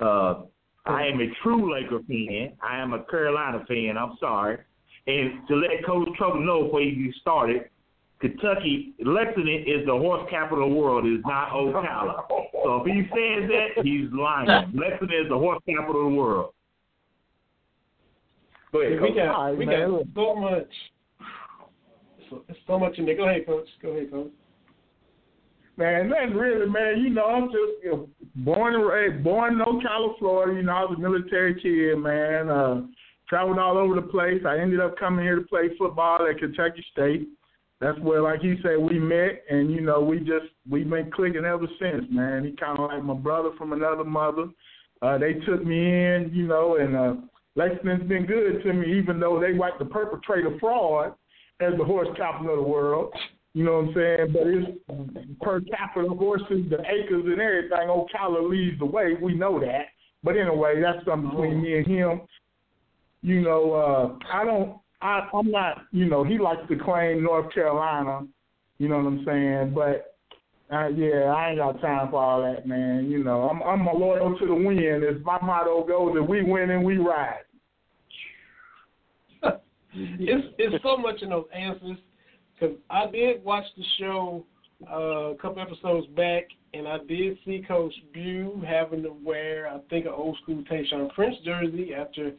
[0.00, 0.42] Uh,
[0.86, 2.52] I am a true Laker fan.
[2.62, 3.96] I am a Carolina fan.
[3.96, 4.58] I'm sorry.
[5.06, 7.70] And to let Coach Truck know before you started,
[8.24, 11.04] Kentucky, Lexington is the horse capital of the world.
[11.04, 12.22] It is not Ocala.
[12.64, 14.48] So if he says that, he's lying.
[14.74, 16.54] Lexington is the horse capital of the world.
[18.72, 19.90] Go ahead, we got All right, we man.
[19.90, 20.70] got so much,
[22.30, 23.16] so, so much in there.
[23.16, 23.68] Go ahead, coach.
[23.80, 24.30] Go ahead, coach.
[25.76, 27.00] Man, nothing really, man.
[27.00, 30.54] You know, I'm just you know, born and raised, born in Ocala, Florida.
[30.54, 32.48] You know, I was a military kid, man.
[32.48, 32.82] Uh,
[33.28, 34.42] traveled all over the place.
[34.46, 37.28] I ended up coming here to play football at Kentucky State.
[37.84, 41.44] That's where, like he said, we met, and you know, we just we've been clicking
[41.44, 42.42] ever since, man.
[42.42, 44.46] He kind of like my brother from another mother.
[45.02, 47.14] Uh, they took me in, you know, and uh,
[47.56, 51.12] Lexington's been good to me, even though they like to perpetrate a fraud
[51.60, 53.12] as the horse capital of the world.
[53.52, 54.32] You know what I'm saying?
[54.32, 57.88] But it's per capita horses, the acres and everything.
[57.88, 59.12] Ocala leads the way.
[59.20, 59.88] We know that.
[60.22, 62.22] But anyway, that's something between me and him.
[63.20, 64.78] You know, uh, I don't.
[65.04, 65.82] I, I'm not.
[65.92, 68.26] You know, he likes to claim North Carolina.
[68.78, 69.74] You know what I'm saying?
[69.74, 70.16] But
[70.74, 73.10] uh, yeah, I ain't got time for all that, man.
[73.10, 75.04] You know, I'm I'm loyal to the win.
[75.06, 77.44] As my motto goes, if we win and we ride.
[79.92, 81.98] it's it's so much in those answers
[82.54, 84.46] because I did watch the show
[84.90, 89.80] uh, a couple episodes back, and I did see Coach Bu having to wear I
[89.90, 92.32] think an old school Tayshaun Prince jersey after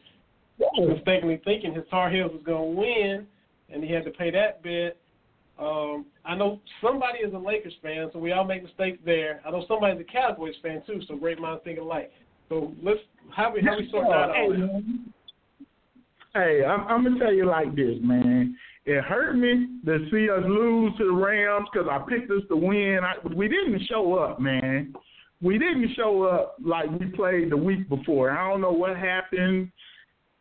[0.78, 3.26] mistakenly thinking his Tar Heels was going to win,
[3.72, 4.96] and he had to pay that bet.
[5.58, 9.40] Um, I know somebody is a Lakers fan, so we all make mistakes there.
[9.46, 12.10] I know somebody's a Cowboys fan too, so great minds think alike.
[12.48, 13.00] So let's
[13.34, 14.34] how we how we sort out.
[16.34, 18.54] Hey, I'm, I'm gonna tell you like this, man.
[18.84, 22.56] It hurt me to see us lose to the Rams because I picked us to
[22.56, 23.00] win.
[23.02, 24.94] I, we didn't show up, man.
[25.40, 28.30] We didn't show up like we played the week before.
[28.30, 29.72] I don't know what happened.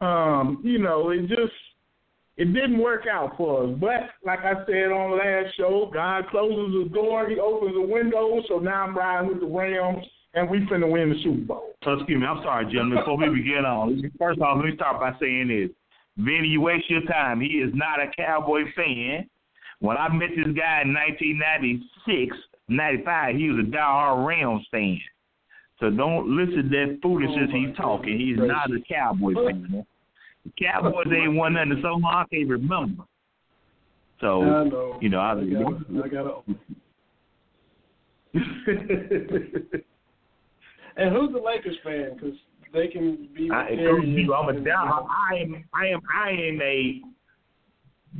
[0.05, 1.53] Um, you know, it just
[2.37, 3.69] it didn't work out for us.
[3.79, 7.81] But like I said on the last show, God closes the door, He opens the
[7.81, 8.41] window.
[8.47, 11.73] So now I'm riding with the Rams, and we finna win the Super Bowl.
[11.83, 12.99] So, excuse me, I'm sorry, gentlemen.
[12.99, 15.69] Before we begin on, first off, let me start by saying this.
[16.17, 17.41] Vinny, you waste your time.
[17.41, 19.29] He is not a Cowboy fan.
[19.79, 22.37] When I met this guy in 1996,
[22.69, 24.99] 95, he was a diehard Rams fan.
[25.79, 28.17] So don't listen to that foolishness Oh, he's talking.
[28.17, 29.85] He's not a Cowboy fan.
[30.59, 33.03] Cowboys ain't won nothing so long I can't remember.
[34.21, 34.97] So, I know.
[35.01, 36.45] you know, I, I got I got
[40.97, 42.11] And who's the Lakers fan?
[42.13, 42.35] Because
[42.73, 43.49] they can be.
[43.51, 44.33] I you.
[44.33, 45.07] I'm a down.
[45.09, 45.63] I am.
[45.73, 46.01] I am.
[46.13, 47.01] I am a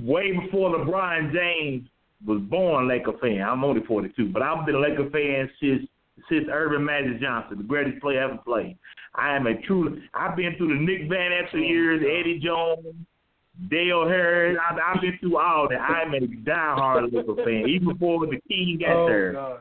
[0.02, 1.88] way before LeBron James
[2.26, 3.42] was born Laker fan.
[3.42, 5.88] I'm only 42, but I've been a Laker fan since
[6.30, 8.78] since Earvin Magic Johnson, the greatest player ever played.
[9.15, 10.01] I am a true.
[10.13, 12.86] I've been through the Nick Van Exel years, Eddie Jones,
[13.69, 14.58] Del Harris.
[14.69, 15.80] I've, I've been through all that.
[15.80, 19.34] I'm a diehard Laker fan, even before the King got Oh there.
[19.34, 19.60] gosh.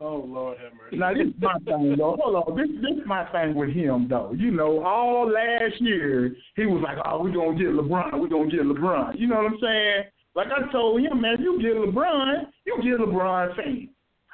[0.00, 0.96] Oh Lord have mercy.
[0.96, 2.16] Now this is my thing though.
[2.20, 4.32] Hold on, this this is my thing with him though.
[4.36, 8.18] You know, all last year he was like, "Oh, we're gonna get LeBron.
[8.20, 10.02] We're gonna get LeBron." You know what I'm saying?
[10.34, 13.88] Like I told him, man, you get LeBron, you get LeBron fan.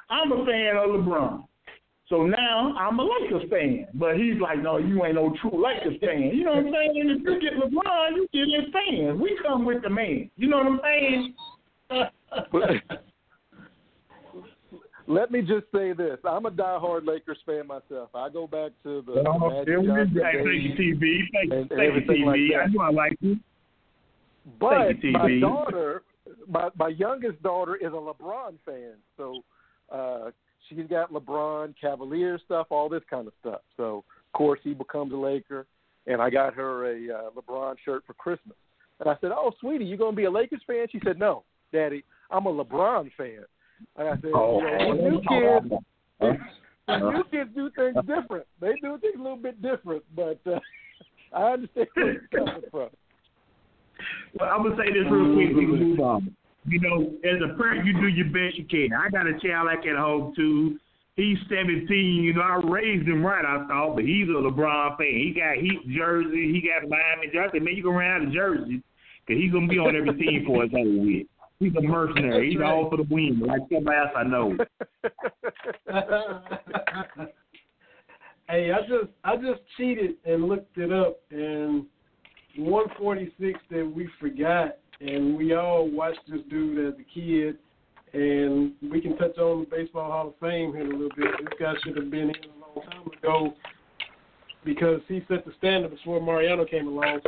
[0.09, 1.43] I'm a fan of LeBron.
[2.07, 3.85] So now I'm a Lakers fan.
[3.93, 6.31] But he's like, no, you ain't no true Lakers fan.
[6.33, 6.93] You know what I'm saying?
[6.95, 9.19] If you get LeBron, you get his fans.
[9.21, 10.29] We come with the man.
[10.35, 11.35] You know what I'm saying?
[15.07, 18.09] Let me just say this: I'm a diehard Lakers fan myself.
[18.13, 20.13] I go back to the Oh, Magic Johnson.
[20.13, 20.95] Hey, thank you.
[20.95, 21.19] TV.
[21.33, 22.59] Thank, And- and you, everything like TV.
[22.63, 23.37] I knew I liked you.
[24.59, 25.39] But Thank you, TV.
[25.41, 26.03] my daughter,
[26.47, 28.93] my my youngest daughter, is a LeBron fan.
[29.17, 29.43] So
[29.91, 30.31] uh,
[30.67, 33.61] she's got LeBron Cavalier stuff, all this kind of stuff.
[33.77, 35.65] So of course he becomes a Laker,
[36.07, 38.57] and I got her a uh, LeBron shirt for Christmas.
[38.99, 42.03] And I said, "Oh, sweetie, you gonna be a Lakers fan?" She said, "No, Daddy,
[42.29, 43.45] I'm a LeBron fan."
[43.95, 45.73] And I said, Oh, you know, new kids,
[46.87, 48.45] the new kids do things different.
[48.59, 50.59] They do things a little bit different, but uh,
[51.33, 52.89] I understand where you're coming from."
[54.39, 56.33] Well, I'm gonna say this real quick.
[56.69, 56.71] Can.
[56.71, 58.89] You know, as a parent, you do your best you can.
[58.93, 60.77] I got a child like at home too.
[61.15, 61.87] He's 17.
[61.89, 63.43] You know, I raised him right.
[63.43, 65.07] I thought, but he's a LeBron fan.
[65.07, 66.53] He got Heat jersey.
[66.53, 67.57] He got Miami jersey.
[67.57, 68.81] I man, you can run out of jerseys
[69.27, 71.27] because he's gonna be on every team for his whole week.
[71.59, 72.51] He's a mercenary.
[72.51, 74.55] He's all for the win, like somebody else I know.
[78.47, 81.85] hey, I just I just cheated and looked it up, and
[82.55, 87.57] 146 that we forgot and we all watched this dude as a kid.
[88.11, 91.27] And we can touch on the Baseball Hall of Fame here in a little bit.
[91.41, 93.53] This guy should have been in a long time ago
[94.65, 97.19] because he set the standard before Mariano came along.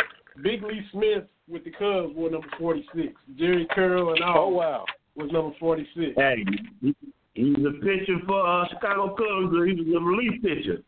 [0.42, 3.14] Big Lee Smith with the Cubs wore number 46.
[3.40, 4.86] Jheri Curl and all Oh wow.
[5.16, 6.14] was number 46.
[6.16, 6.44] Hey,
[6.82, 6.96] he,
[7.36, 9.54] he was a pitcher for uh, Chicago Cubs.
[9.68, 10.82] He was a relief pitcher.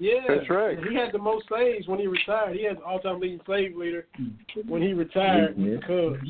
[0.00, 0.78] Yeah, That's right.
[0.88, 2.56] He had the most saves when he retired.
[2.56, 4.06] He had all-time leading save leader
[4.66, 6.28] when he retired with the Cubs.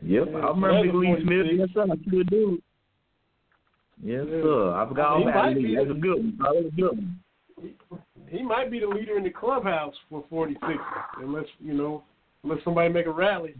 [0.00, 1.46] Yep, Yeah, I remember Big Lee Smith.
[1.52, 1.82] Yes, sir.
[1.82, 2.62] I sure do.
[4.02, 4.42] Yes, Yeah.
[4.42, 4.74] sir.
[4.74, 5.74] I forgot all He about might Lee.
[5.74, 6.36] That's a good one.
[6.38, 7.20] That was a good one.
[8.28, 10.78] He might be the leader in the clubhouse for 46,
[11.20, 12.04] unless you know,
[12.44, 13.54] unless somebody make a rally.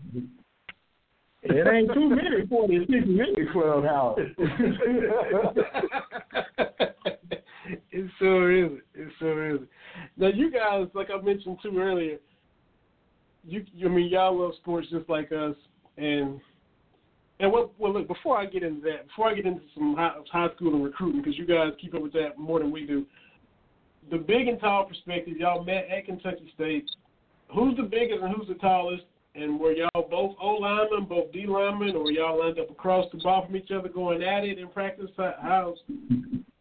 [1.42, 4.18] It ain't too many 46 in the clubhouse.
[7.90, 8.80] it sure is.
[8.94, 9.60] It sure is.
[10.16, 12.18] Now, you guys, like I mentioned too earlier,
[13.44, 15.54] you, I mean, y'all love sports just like us,
[15.96, 16.40] and
[17.40, 17.78] and what?
[17.78, 20.74] Well, look, before I get into that, before I get into some high, high school
[20.74, 23.06] and recruiting, because you guys keep up with that more than we do.
[24.10, 26.90] The big and tall perspective, y'all met at Kentucky State.
[27.54, 29.04] Who's the biggest and who's the tallest?
[29.34, 33.18] And were y'all both O linemen, both D linemen, or y'all lined up across the
[33.18, 35.10] ball from each other, going at it in practice?
[35.16, 35.74] How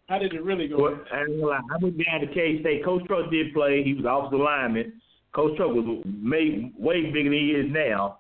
[0.08, 0.82] how, did it really go?
[0.82, 1.62] Well, I, ain't gonna lie.
[1.72, 2.84] I went down to K State.
[2.86, 3.84] Coach Truck did play.
[3.84, 5.02] He was offensive lineman.
[5.34, 8.20] Coach Truck was made way bigger than he is now.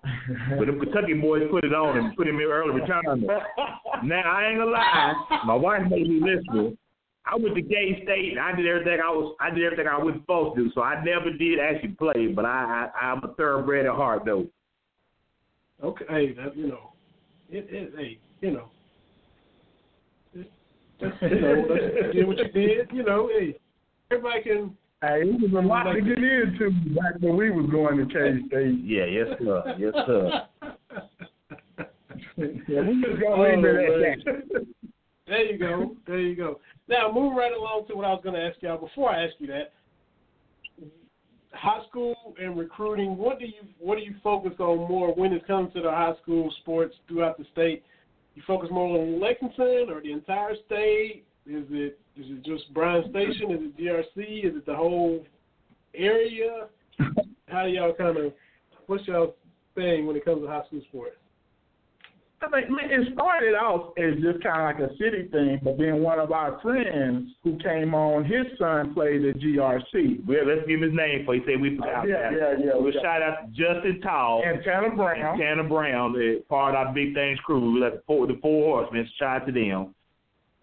[0.58, 3.32] But the Kentucky boys put it on him, put him in early retirement.
[4.04, 5.14] Now I ain't gonna lie.
[5.46, 6.78] My wife made me listen.
[7.26, 9.98] I went to K State and I did everything I was I did everything I
[9.98, 10.72] was supposed to do.
[10.74, 14.46] So I never did actually play, but I, I I'm a thoroughbred at heart though.
[15.84, 16.94] Okay, hey, that you know,
[17.50, 18.70] it, it hey, you know,
[21.02, 22.90] that's, you know, that's, you did what you did.
[22.92, 23.58] You know, hey,
[24.12, 24.78] everybody can.
[25.02, 28.48] Hey, it was a lot to get into back when we was going to K
[28.48, 28.80] State.
[28.84, 30.48] Yeah, yes sir, yes sir.
[32.38, 34.66] Yeah, we just gonna leave oh, it at that.
[35.28, 35.96] There you go.
[36.06, 36.60] There you go.
[36.88, 38.78] Now, moving right along to what I was going to ask y'all.
[38.78, 39.74] Before I ask you that,
[41.54, 43.18] high school and recruiting.
[43.18, 46.14] What do you what do you focus on more when it comes to the high
[46.22, 47.84] school sports throughout the state?
[48.38, 51.24] You focus more on Lexington or the entire state?
[51.48, 53.50] Is it is it just Bryan Station?
[53.50, 54.46] Is it GRC?
[54.46, 55.26] Is it the whole
[55.96, 56.68] area?
[57.48, 58.34] How do y'all kind of
[58.86, 59.34] what's y'all
[59.74, 61.16] thing when it comes to high school sports?
[62.40, 66.02] I mean, it started off as just kind of like a city thing, but then
[66.04, 70.26] one of our friends who came on, his son played at GRC.
[70.28, 72.08] Well, let's give him his name for he said we forgot.
[72.08, 72.38] Yeah, that.
[72.38, 72.72] yeah, yeah.
[72.76, 75.34] We'll shout out to Justin Tall And Tanner Brown.
[75.34, 76.14] and Tanner Brown,
[76.48, 77.74] part of our Big Things crew.
[77.74, 79.10] We like the four, the four horsemen.
[79.18, 79.96] Shout out to them.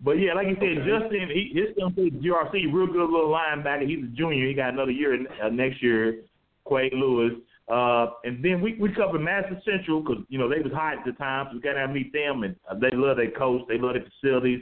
[0.00, 0.86] But yeah, like you said, Okay.
[0.86, 3.88] Justin, he, his son played GRC, real good little linebacker.
[3.88, 4.46] He's a junior.
[4.46, 6.20] He got another year uh, next year.
[6.64, 7.32] Quake Lewis.
[7.68, 11.04] Uh, and then we we covered Madison Central because you know they was hot at
[11.06, 13.78] the time, so we got to meet them, and uh, they love their coach, they
[13.78, 14.60] love their facilities.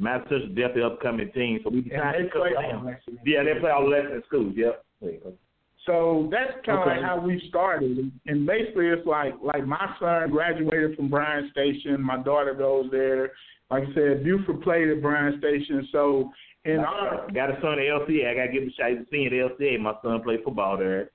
[0.00, 2.86] Madison Central definitely upcoming team, so we decided to cover them.
[2.86, 4.54] on Yeah, they play all the Lexington schools.
[4.56, 4.84] Yep.
[5.86, 6.96] So that's kind of Okay.
[6.96, 8.10] like how we started.
[8.26, 12.00] And basically, it's like like my son graduated from Bryan Station.
[12.02, 13.32] My daughter goes there.
[13.70, 15.88] Like I said, Buford played at Bryan Station.
[15.92, 16.30] So
[16.64, 18.28] in our Got a son at LCA.
[18.30, 18.90] I got to give him a shout.
[18.90, 19.78] He's a senior at LCA.
[19.80, 21.10] My son played football there,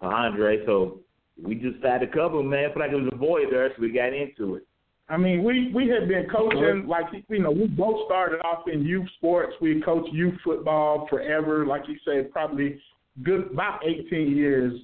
[0.00, 0.64] Andre.
[0.66, 1.00] So
[1.42, 2.70] we just decided to cover man.
[2.72, 4.66] Feel like it was a void there, so we got into it.
[5.08, 8.82] I mean, we we had been coaching like you know we both started off in
[8.82, 9.54] youth sports.
[9.60, 12.80] We coached youth football forever, like you said, probably
[13.22, 14.78] good about 18 years.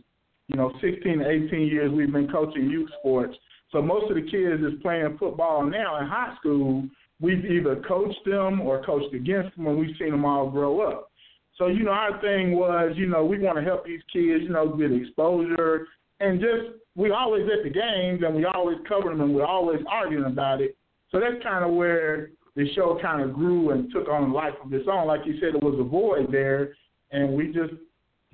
[0.48, 3.34] You know, 16 to 18 years we've been coaching youth sports.
[3.70, 6.84] So most of the kids is playing football now in high school.
[7.20, 11.10] We've either coached them or coached against them, and we've seen them all grow up.
[11.56, 14.50] So you know, our thing was, you know, we want to help these kids, you
[14.50, 15.86] know, get exposure
[16.20, 19.80] and just we always at the games and we always cover them and we're always
[19.88, 20.76] arguing about it.
[21.10, 24.72] So that's kind of where the show kind of grew and took on life of
[24.72, 25.06] its own.
[25.06, 26.74] Like you said, it was a void there,
[27.10, 27.74] and we just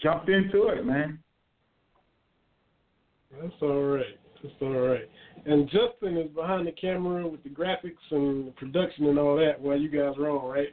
[0.01, 1.19] jumped into it, man.
[3.41, 4.19] That's all right.
[4.43, 5.09] That's all right.
[5.47, 9.61] And Justin is behind the camera with the graphics and the production and all that
[9.61, 10.69] while you guys are on, right?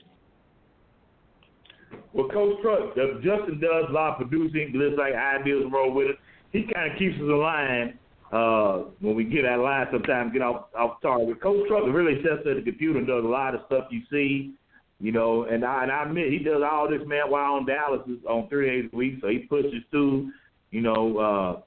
[2.13, 6.07] Well, Coach Truck, uh, Justin does a lot of producing, just like ideas roll with
[6.07, 6.15] us.
[6.51, 7.99] He kind of keeps us in line
[8.31, 11.41] uh, when we get out of line sometimes, get off, off target.
[11.41, 14.53] Coach Truck really sets at the computer and does a lot of stuff you see,
[14.99, 18.25] you know, and I, and I admit he does all this, man, while on dialysis
[18.25, 20.31] on three days a week, so he pushes through,
[20.71, 21.61] you know, uh,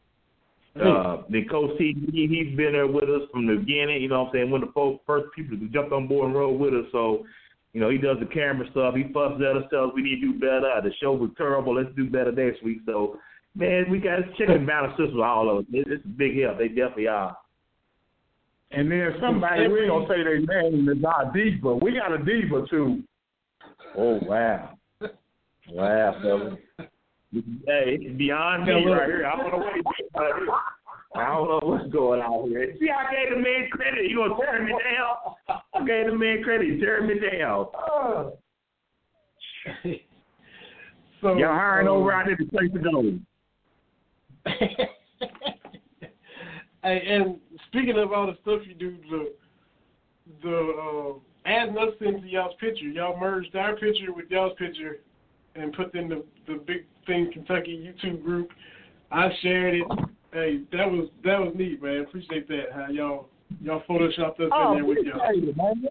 [0.78, 4.02] uh, then Coach T, he, he's been there with us from the beginning.
[4.02, 4.50] You know what I'm saying?
[4.50, 6.86] One of the first, first people to jump on board and roll with us.
[6.92, 7.24] So,
[7.72, 8.94] you know, he does the camera stuff.
[8.94, 10.80] He fusses at us, tells we need to do better.
[10.82, 11.74] The show was terrible.
[11.74, 12.78] Let's do better next week.
[12.84, 13.18] So,
[13.54, 15.86] Man, we got check and balance system all of it.
[15.88, 16.58] It's a big help.
[16.58, 17.36] They definitely are.
[18.70, 21.74] And then somebody we ain't gonna say their name is our diva.
[21.74, 23.02] We got a diva too.
[23.96, 24.78] Oh wow,
[25.70, 26.58] wow, fella.
[27.32, 29.24] Hey, it's beyond me right here.
[29.24, 29.76] I don't know what
[31.14, 31.24] he's doing right here.
[31.24, 32.74] I don't know what's going on here.
[32.78, 34.10] See, I gave the man credit.
[34.10, 35.16] You gonna tear me down?
[35.74, 36.80] I gave the man credit.
[36.80, 37.66] Tear me down.
[41.20, 43.18] so Y'all hiring um, over out there to place to go.
[46.82, 47.36] hey, and
[47.66, 49.32] speaking of all the stuff you do, the
[50.42, 51.12] the uh,
[51.44, 54.98] adding us into y'all's picture, y'all merged our picture with y'all's picture
[55.56, 58.50] and put in the the big thing Kentucky YouTube group.
[59.10, 59.86] I shared it.
[60.32, 62.02] Hey, that was that was neat, man.
[62.02, 62.72] Appreciate that.
[62.72, 63.28] How y'all
[63.62, 65.20] y'all photoshopped us Oh, in there with y'all.
[65.20, 65.88] appreciate it, man.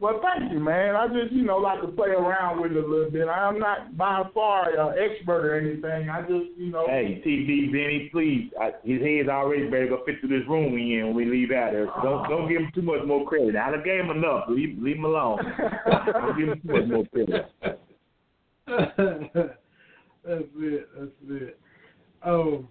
[0.00, 0.94] Well, thank you, man.
[0.94, 3.26] I just, you know, like to play around with it a little bit.
[3.26, 6.08] I'm not by far an expert or anything.
[6.08, 6.86] I just, you know.
[6.86, 8.48] Hey, TB Benny, please.
[8.60, 11.50] I, his head's already better go fit through this room we in when we leave
[11.50, 11.86] out there.
[11.96, 13.56] So don't don't give him too much more credit.
[13.56, 14.44] I done gave him enough.
[14.48, 15.38] Leave leave him alone.
[16.12, 17.52] don't give him too much more credit.
[20.24, 20.88] that's it.
[20.96, 21.58] That's it.
[22.22, 22.68] Um,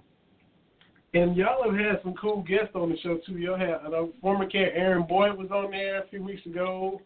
[1.17, 3.37] and y'all have had some cool guests on the show too.
[3.37, 7.01] Y'all had I know former cat Aaron Boyd was on there a few weeks ago.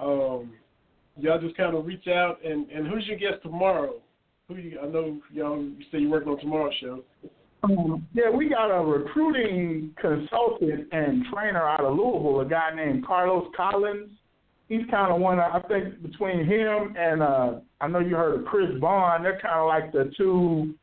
[0.00, 0.52] Um,
[1.16, 3.94] y'all just kind of reach out and and who's your guest tomorrow?
[4.48, 4.78] Who you?
[4.80, 5.62] I know y'all.
[5.62, 7.02] You say you're working on tomorrow's show.
[7.64, 13.04] Um, yeah, we got a recruiting consultant and trainer out of Louisville, a guy named
[13.04, 14.10] Carlos Collins.
[14.68, 15.40] He's kind of one.
[15.40, 19.24] I think between him and uh, I know you heard of Chris Bond.
[19.24, 20.74] They're kind of like the two,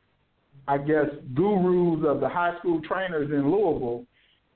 [0.67, 4.05] I guess, gurus of the high school trainers in Louisville.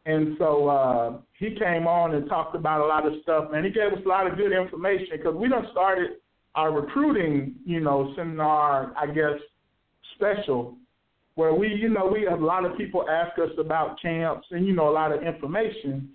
[0.05, 3.49] And so uh, he came on and talked about a lot of stuff.
[3.53, 6.11] and he gave us a lot of good information because we done started
[6.55, 9.39] our recruiting, you know, seminar, I guess,
[10.15, 10.77] special
[11.35, 14.65] where we, you know, we have a lot of people ask us about camps and,
[14.65, 16.09] you know, a lot of information.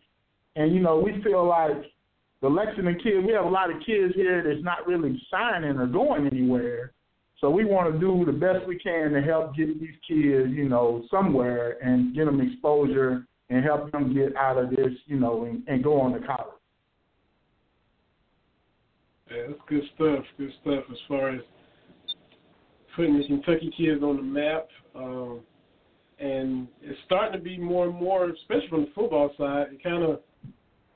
[0.56, 1.82] And, you know, we feel like
[2.42, 5.86] the Lexington kids, we have a lot of kids here that's not really signing or
[5.86, 6.92] going anywhere.
[7.40, 10.68] So we want to do the best we can to help get these kids, you
[10.68, 15.44] know, somewhere and get them exposure and help them get out of this, you know,
[15.44, 16.54] and, and go on to college.
[19.30, 20.24] Yeah, that's good stuff.
[20.38, 21.40] Good stuff as far as
[22.94, 24.68] putting the Kentucky kids on the map.
[24.94, 25.40] Um,
[26.18, 29.66] and it's starting to be more and more, especially from the football side.
[29.72, 30.20] It kind of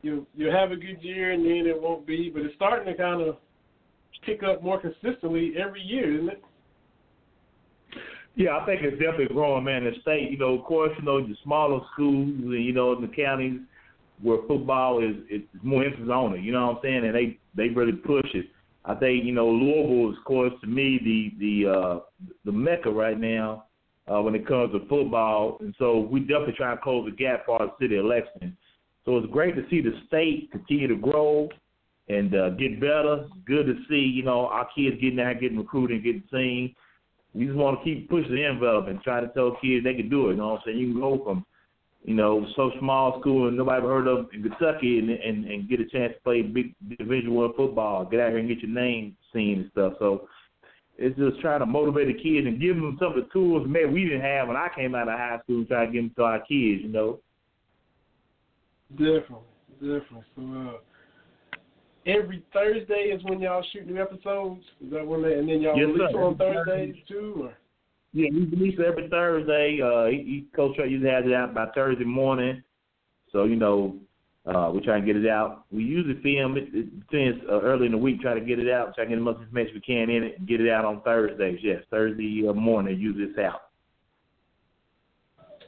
[0.03, 2.97] you you have a good year and then it won't be, but it's starting to
[2.97, 3.37] kind of
[4.25, 6.43] pick up more consistently every year, isn't it?
[8.37, 9.85] Yeah, I think it's definitely growing, man.
[9.85, 13.03] The state, you know, of course, you know, the smaller schools, and you know, in
[13.03, 13.61] the counties
[14.23, 16.43] where football is it's more emphasis on it.
[16.43, 17.05] You know what I'm saying?
[17.05, 18.47] And they they really push it.
[18.85, 22.01] I think you know Louisville is, of course, to me the the uh,
[22.45, 23.65] the mecca right now
[24.07, 27.47] uh, when it comes to football, and so we definitely try to close the gap
[27.47, 28.57] for our city election.
[29.05, 31.49] So it's great to see the state continue to grow
[32.09, 33.27] and uh, get better.
[33.47, 36.75] Good to see you know our kids getting out, getting recruited, getting seen.
[37.35, 40.09] We just want to keep pushing the envelope and try to tell kids they can
[40.09, 40.33] do it.
[40.33, 40.79] You know what I'm saying?
[40.79, 41.45] You can go from
[42.05, 45.69] you know, so small school and nobody ever heard of in Kentucky and, and and
[45.69, 48.71] get a chance to play big division one football, get out here and get your
[48.71, 49.95] name seen and stuff.
[49.99, 50.29] So
[50.97, 53.93] it's just trying to motivate the kids and give them some of the tools maybe
[53.93, 56.13] we didn't have when I came out of high school, and try to give them
[56.17, 57.21] to our kids, you know.
[58.93, 59.45] Definitely,
[59.81, 60.25] definitely.
[60.35, 60.79] So uh,
[62.09, 64.65] every Thursday is when y'all shoot new episodes.
[64.85, 66.23] Is that when they and then y'all Yes, release sir.
[66.23, 67.35] on Thursdays too?
[67.45, 67.55] Or?
[68.13, 69.81] Yeah, we release every Thursday.
[69.83, 72.63] Uh, he, he Coach Trey usually has it out by Thursday morning.
[73.31, 73.97] So you know,
[74.47, 75.65] uh, we try to get it out.
[75.71, 78.21] We usually film it, it depends uh, early in the week.
[78.23, 78.95] Try to get it out.
[78.95, 81.03] Try to get as much information we can in it and get it out on
[81.03, 81.59] Thursdays.
[81.63, 82.99] Yes, Thursday uh, morning.
[82.99, 83.63] Usually it's out.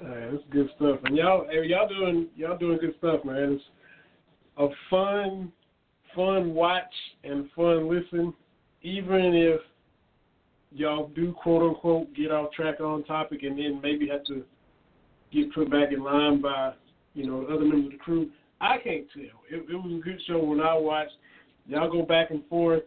[0.00, 1.00] Hey, that's good stuff.
[1.04, 3.60] And y'all, hey, y'all doing y'all doing good stuff, man.
[3.60, 3.64] It's
[4.56, 5.52] a fun,
[6.14, 6.92] fun watch
[7.24, 8.32] and fun listen.
[8.82, 9.60] Even if
[10.72, 14.44] y'all do quote unquote get off track on topic and then maybe have to
[15.32, 16.72] get put back in line by
[17.14, 18.30] you know other members of the crew.
[18.60, 19.40] I can't tell.
[19.50, 21.12] It, it was a good show when I watched.
[21.66, 22.82] Y'all go back and forth.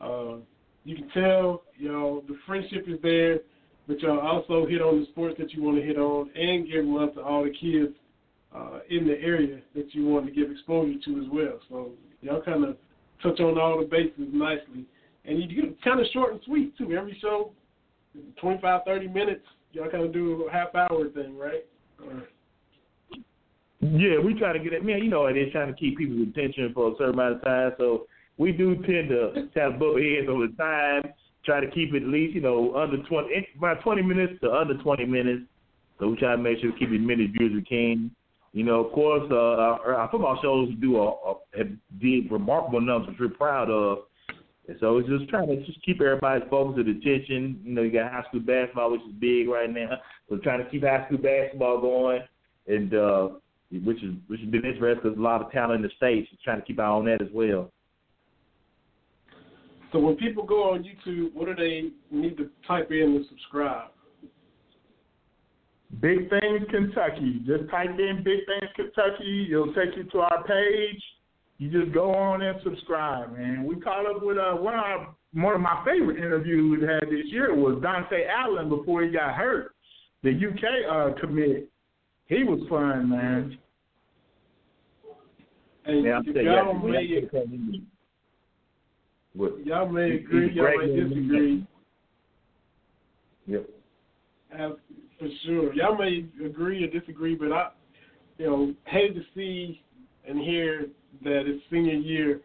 [0.00, 0.36] Uh,
[0.84, 3.40] you can tell, you know, the friendship is there,
[3.86, 6.84] but y'all also hit on the sports that you want to hit on and give
[6.86, 7.94] love to all the kids
[8.54, 11.60] uh, in the area that you want to give exposure to as well.
[11.68, 11.90] So
[12.22, 12.76] y'all kind of
[13.22, 14.84] touch on all the bases nicely.
[15.24, 16.92] And you it kind of short and sweet, too.
[16.92, 17.52] Every show,
[18.40, 21.64] 25, 30 minutes, y'all kind of do a half hour thing, right?
[22.00, 22.20] Uh,
[23.80, 24.84] Yeah, we try to get it.
[24.84, 27.42] Man, you know, it is trying to keep people's attention for a certain amount of
[27.42, 27.72] time.
[27.78, 28.06] So
[28.40, 31.12] we do tend to to butt heads the time.
[31.44, 34.76] try to keep it at least you know under twenty about twenty minutes to under
[34.82, 35.42] twenty minutes.
[35.98, 38.10] So we try to make sure we keep as many views as we can.
[38.52, 41.68] You know, of course, uh, our, our football shows do a, a have
[42.00, 43.98] did remarkable numbers, which we're proud of.
[44.66, 47.60] And so it's just trying to just keep everybody's focus and attention.
[47.64, 49.98] You know, you got high school basketball, which is big right now.
[50.28, 52.22] So trying to keep high school basketball going,
[52.66, 53.28] and uh,
[53.84, 56.28] which is which has been interesting because a lot of talent in the states.
[56.30, 57.70] Just trying to keep eye on that as well.
[59.92, 63.90] So when people go on YouTube, what do they need to type in to subscribe?
[65.98, 67.42] Big Things Kentucky.
[67.46, 69.48] Just type in Big Things Kentucky.
[69.50, 71.02] It'll take you to our page.
[71.58, 73.64] You just go on and subscribe, man.
[73.64, 77.02] We caught up with uh, one of our, one of my favorite interviews we had
[77.02, 79.74] this year was Dontaie Allen before he got hurt.
[80.22, 81.68] The UK uh, commit.
[82.26, 83.58] He was fun, man.
[85.84, 87.82] And Yeah, I'm y'all, yeah, may,
[89.34, 89.66] What?
[89.66, 91.66] y'all may agree, y'all may disagree.
[93.46, 93.68] Yep.
[95.20, 95.72] For sure.
[95.74, 97.68] Y'all may agree or disagree, but I,
[98.38, 99.82] you know, hate to see
[100.26, 100.86] and hear
[101.22, 102.40] that his senior year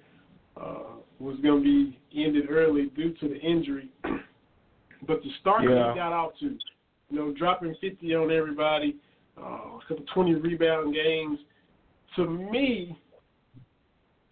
[0.57, 3.89] uh, was going to be ended early due to the injury.
[5.07, 5.93] but the start that Yeah.
[5.93, 6.45] he got out to,
[7.09, 8.97] you know, dropping 50 on everybody,
[9.37, 11.39] uh, a couple 20 rebound games,
[12.15, 12.97] to me,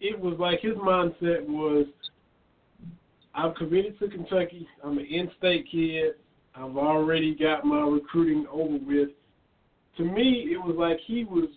[0.00, 1.86] it was like his mindset was,
[3.34, 4.66] I'm committed to Kentucky.
[4.82, 6.14] I'm an in-state kid.
[6.54, 9.10] I've already got my recruiting over with.
[9.96, 11.48] To me, it was like he was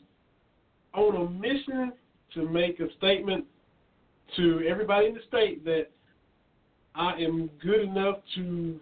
[0.94, 1.94] on a mission
[2.34, 3.46] to make a statement
[4.36, 5.88] to everybody in the state that
[6.96, 8.80] I am good enough to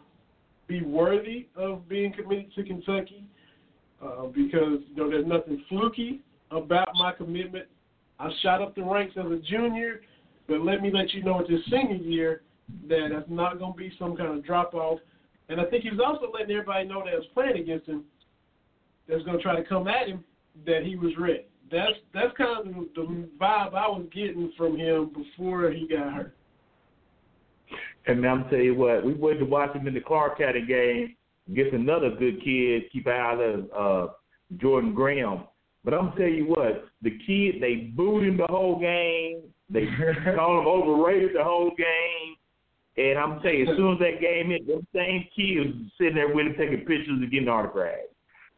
[0.68, 3.24] be worthy of being committed to Kentucky
[4.04, 7.66] uh, because you know there's nothing fluky about my commitment.
[8.20, 10.02] I shot up the ranks as a junior,
[10.48, 12.42] but let me let you know at this senior year
[12.88, 15.00] that that's not going to be some kind of drop off.
[15.50, 18.04] And I think he was also letting everybody know that was playing against him,
[19.08, 20.24] that was going to try to come at him,
[20.66, 21.46] that he was ready.
[21.72, 26.14] That's that's kind of the, the vibe I was getting from him before he got
[26.14, 26.36] hurt.
[28.08, 31.16] And I'm tell you what, we went to watch him in the Clark County game
[31.50, 32.84] against another good kid.
[32.92, 34.14] Keep an eye on uh,
[34.58, 35.46] Jordan Graham.
[35.84, 39.42] But I'm tell you what, the kid they booed him the whole game.
[39.70, 39.86] They
[40.36, 42.36] called him overrated the whole game.
[42.98, 46.34] And I'm telling you, as soon as that game hit, them same kids sitting there
[46.34, 48.08] with him taking pictures and getting autographs.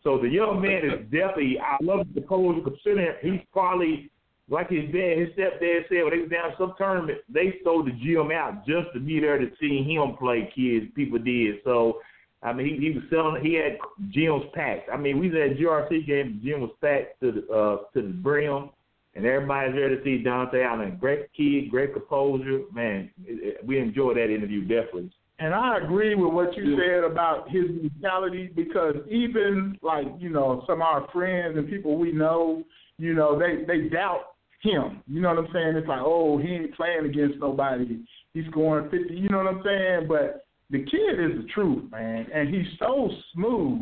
[0.04, 4.12] So the young man is definitely, I love the coach considering he's probably,
[4.50, 7.92] like his dad, his stepdad said, when they was down some tournament, they sold the
[7.92, 10.86] gym out just to be there to see him play kids.
[10.96, 11.56] People did.
[11.66, 12.00] So,
[12.44, 13.80] I mean, he, he was selling, he had
[14.16, 14.90] gyms packed.
[14.94, 17.78] I mean, we was at a GRC game, the gym was packed to the, uh,
[17.94, 18.70] to the brim.
[19.18, 20.96] And everybody's there to see Dontaie Allen.
[21.00, 22.62] Great kid, great composure.
[22.72, 25.12] Man, it, it, we enjoyed that interview, definitely.
[25.40, 30.64] And I agree with what you said about his mentality because even like, you know,
[30.68, 32.64] some of our friends and people we know,
[33.00, 35.02] you know, they, they doubt him.
[35.08, 35.76] You know what I'm saying?
[35.76, 38.04] It's like, oh, he ain't playing against nobody.
[38.34, 39.16] He's scoring 50.
[39.16, 40.08] You know what I'm saying?
[40.08, 42.28] But the kid is the truth, man.
[42.34, 43.82] And he's so smooth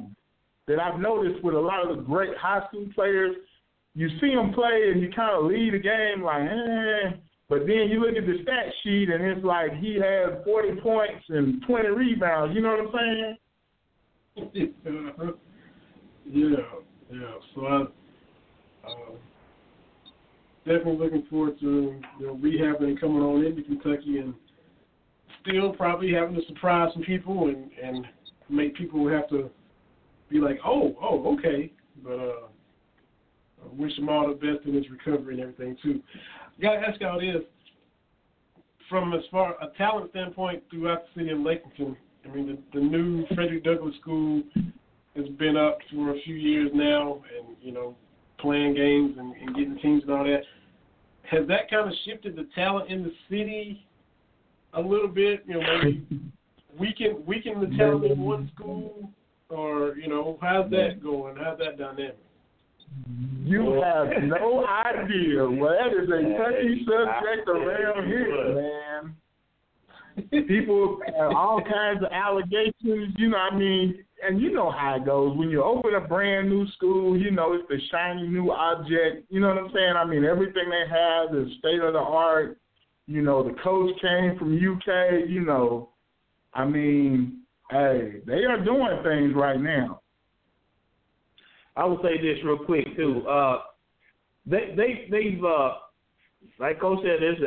[0.67, 3.35] that I've noticed with a lot of the great high school players,
[3.95, 7.17] you see him play and you kind of lead the game like, eh.
[7.47, 11.23] But then you look at the stat sheet and it's like he had 40 points
[11.29, 12.55] and 20 rebounds.
[12.55, 13.37] You know what I'm
[14.35, 14.53] saying?
[16.25, 16.57] yeah,
[17.11, 17.35] yeah.
[17.53, 17.81] So I
[18.85, 19.15] uh,
[20.65, 24.33] definitely looking forward to you know rehabbing and coming on into Kentucky and
[25.41, 28.05] still probably having to surprise some people and and
[28.49, 29.49] make people have to
[30.29, 31.71] be like, oh, oh, okay.
[32.03, 32.47] But uh,
[33.63, 36.01] I wish him all the best in his recovery and everything too.
[36.61, 37.43] Got to ask y'all this:
[38.89, 41.95] from as far a talent standpoint throughout the city of Lexington.
[42.23, 44.43] I mean, the, the new Frederick Douglass School
[45.15, 47.95] has been up for a few years now, and you know,
[48.39, 50.41] playing games and, and getting teams and all that.
[51.29, 53.85] Has that kind of shifted the talent in the city
[54.73, 55.43] a little bit?
[55.47, 56.05] You know, maybe
[56.79, 59.09] weaken weaken the talent in one school,
[59.49, 61.35] or you know, how's that going?
[61.37, 62.17] How's that dynamic?
[63.43, 65.47] You have no idea.
[65.47, 69.15] Well, that is a touchy subject around here, man.
[70.47, 75.05] People have all kinds of allegations, you know, I mean, and you know how it
[75.05, 75.37] goes.
[75.37, 79.25] When you open a brand new school, you know, it's the shiny new object.
[79.29, 79.93] You know what I'm saying?
[79.97, 82.57] I mean, everything they have is state of the art.
[83.07, 85.89] You know, the coach came from UK, you know.
[86.53, 90.01] I mean, hey, they are doing things right now.
[91.75, 93.27] I will say this real quick too.
[93.27, 93.59] Uh,
[94.45, 95.73] they they they've uh,
[96.59, 97.39] like Coach said, there's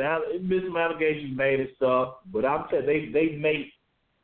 [0.47, 3.73] been some allegations made and stuff, but I'm saying they they make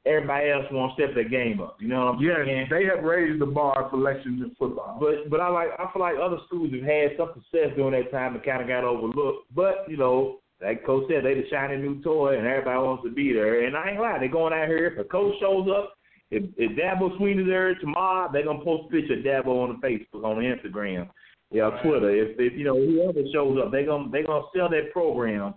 [0.05, 1.77] everybody else won't step their game up.
[1.79, 2.67] You know what I'm Yes, saying?
[2.69, 4.97] they have raised the bar for Lexington football.
[4.99, 8.11] But but I like I feel like other schools have had some success during that
[8.11, 9.53] time and kind of got overlooked.
[9.55, 13.11] But you know, like Coach said, they the shiny new toy and everybody wants to
[13.11, 13.65] be there.
[13.65, 14.87] And I ain't lying, they're going out here.
[14.87, 15.94] If a coach shows up,
[16.31, 19.87] if, if Dabo Swinney's there tomorrow, they're gonna post a picture of Dabo on the
[19.87, 21.09] Facebook, on the Instagram,
[21.51, 22.09] yeah, Twitter.
[22.09, 25.53] If if you know whoever shows up, they're gonna they're gonna sell that program.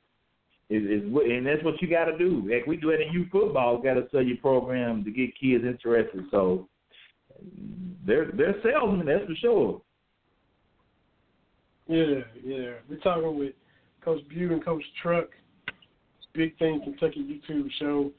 [0.70, 2.46] Is is and that's what you got to do.
[2.52, 5.64] Like we do it in youth football, got to sell your program to get kids
[5.64, 6.24] interested.
[6.30, 6.68] So
[8.06, 9.82] they're they're salesmen, that's for sure.
[11.86, 12.70] Yeah, yeah.
[12.88, 13.54] We're talking with
[14.04, 15.28] Coach Bu and Coach Truck.
[16.34, 18.12] Big Thing Kentucky YouTube show.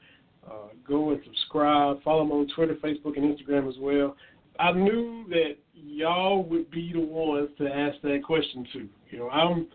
[0.46, 2.00] Uh, go and subscribe.
[2.02, 4.16] Follow me on Twitter, Facebook, and Instagram as well.
[4.58, 8.88] I knew that y'all would be the ones to ask that question to.
[9.10, 9.66] You know, I'm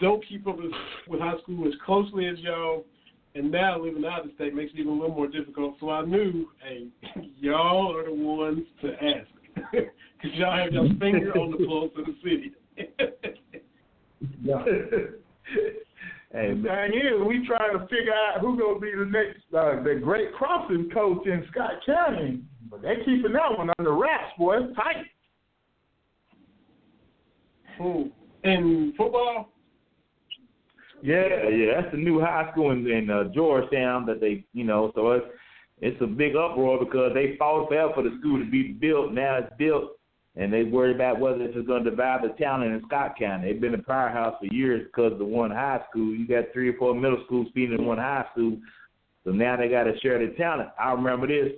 [0.00, 0.70] don't keep up with,
[1.08, 2.84] with high school as closely as y'all,
[3.34, 5.74] and now living out of the state makes it even a little more difficult.
[5.80, 6.86] So I knew, hey,
[7.38, 9.26] y'all are the ones to ask
[9.72, 12.52] because y'all have your finger on the pulse of the city.
[12.76, 12.86] hey,
[16.30, 19.98] The thing is, we trying to figure out who's gonna be the next, uh, the
[20.02, 22.42] Great Crossing coach in Scott County.
[22.70, 24.58] But they keeping that one under wraps, boy.
[24.58, 25.06] It's tight.
[28.44, 29.52] In football,
[31.00, 34.90] Yeah, yeah, that's the new high school in, in uh, Georgetown that they, you know,
[34.94, 35.26] so it's
[35.80, 39.12] it's a big uproar because they fought forever for the school to be built.
[39.12, 39.97] Now it's built,
[40.38, 43.52] and they worried about whether it's going to divide the town in Scott County.
[43.52, 46.14] They've been a powerhouse for years because of the one high school.
[46.14, 48.56] You got three or four middle schools feeding in one high school,
[49.24, 50.68] so now they got to share the talent.
[50.78, 51.52] I remember this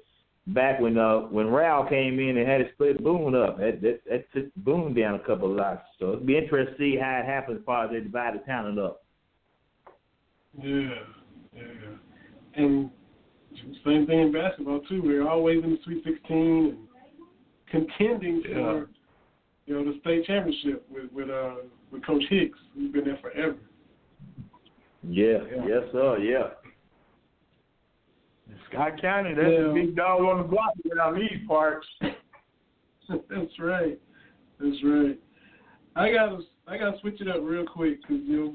[0.47, 3.59] back when uh when Ryle came in and had to split Boone up.
[3.59, 5.83] That that, that took Boone down a couple of lots.
[5.99, 8.39] So it'll be interesting to see how it happens as far as they divide the
[8.47, 9.05] talent up.
[10.59, 10.95] yeah,
[11.55, 11.63] yeah,
[12.55, 12.91] and
[13.85, 15.03] same thing in basketball too.
[15.05, 16.90] We're always in the Sweet 16 and
[17.71, 18.89] contending for
[19.67, 21.57] you know the state championship with with uh
[21.91, 23.57] with Coach Hicks, who's been there forever.
[25.03, 25.67] Yeah, Yeah.
[25.67, 26.49] yes, sir, yeah.
[28.69, 29.69] Scott County, that's Yeah.
[29.69, 31.87] the big dog on the block around these parts.
[33.29, 33.99] That's right.
[34.61, 35.19] That's right.
[35.97, 38.55] I gotta I gotta switch it up real quick because you know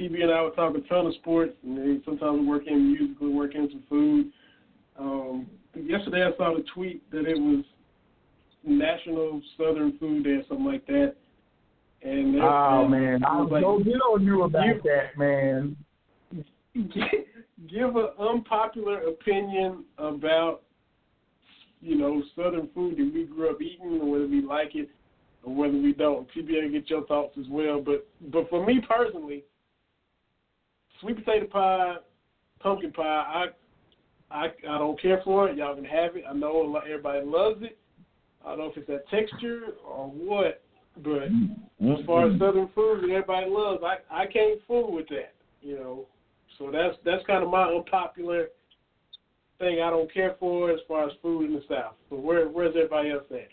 [0.00, 2.92] TB and I were talking a ton of sports, and then sometimes we work in
[2.92, 4.32] music, we work in some food.
[4.98, 7.64] Um, yesterday I saw the tweet that it was
[8.66, 11.14] National Southern Food Day or something like that.
[12.02, 15.76] And Oh man, I was good on you about You- that, man.
[17.70, 20.62] give an unpopular opinion about
[21.80, 24.90] you know Southern food that we grew up eating, or whether we like it
[25.42, 26.28] or whether we don't.
[26.34, 27.80] TBA, get your thoughts as well.
[27.80, 29.44] But but for me personally,
[31.00, 31.96] sweet potato pie,
[32.60, 33.02] pumpkin pie,
[34.30, 35.56] I I I don't care for it.
[35.56, 36.24] Y'all can have it.
[36.28, 37.78] I know everybody loves it.
[38.46, 40.62] I don't know if it's that texture or what,
[41.02, 41.98] but mm.
[41.98, 45.34] as far as Southern food that everybody loves, I I can't fool with that.
[45.62, 46.06] You know,
[46.58, 48.46] so that's that's kind of my unpopular
[49.58, 49.80] thing.
[49.82, 51.94] I don't care for as far as food in the South.
[52.08, 53.48] But where where's everybody else at?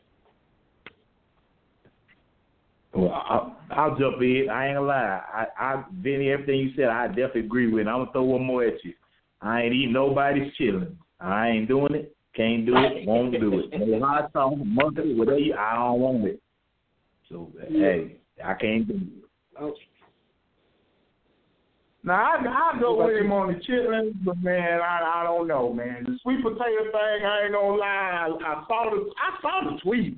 [2.94, 4.48] Well, I'll, I'll jump in.
[4.52, 5.22] I ain't gonna lie.
[5.34, 7.88] I, I, Vinny, everything you said, I definitely agree with.
[7.88, 8.94] I'm gonna throw one more at you.
[9.42, 10.96] I ain't eating nobody's chitlin'.
[11.20, 12.16] I ain't doing it.
[12.36, 13.08] Can't do it.
[13.08, 13.80] Won't do it.
[13.80, 15.38] No hot sauce, monkey, whatever.
[15.38, 16.42] You, I don't want it.
[17.30, 19.30] So hey, I can't do it.
[19.60, 19.74] Oh,
[22.04, 25.72] Now I I go with him on the chitlins, but man, I I don't know,
[25.72, 26.06] man.
[26.06, 27.86] The sweet potato thing, I ain't gonna lie.
[27.86, 30.18] I, I saw the I saw the tweet,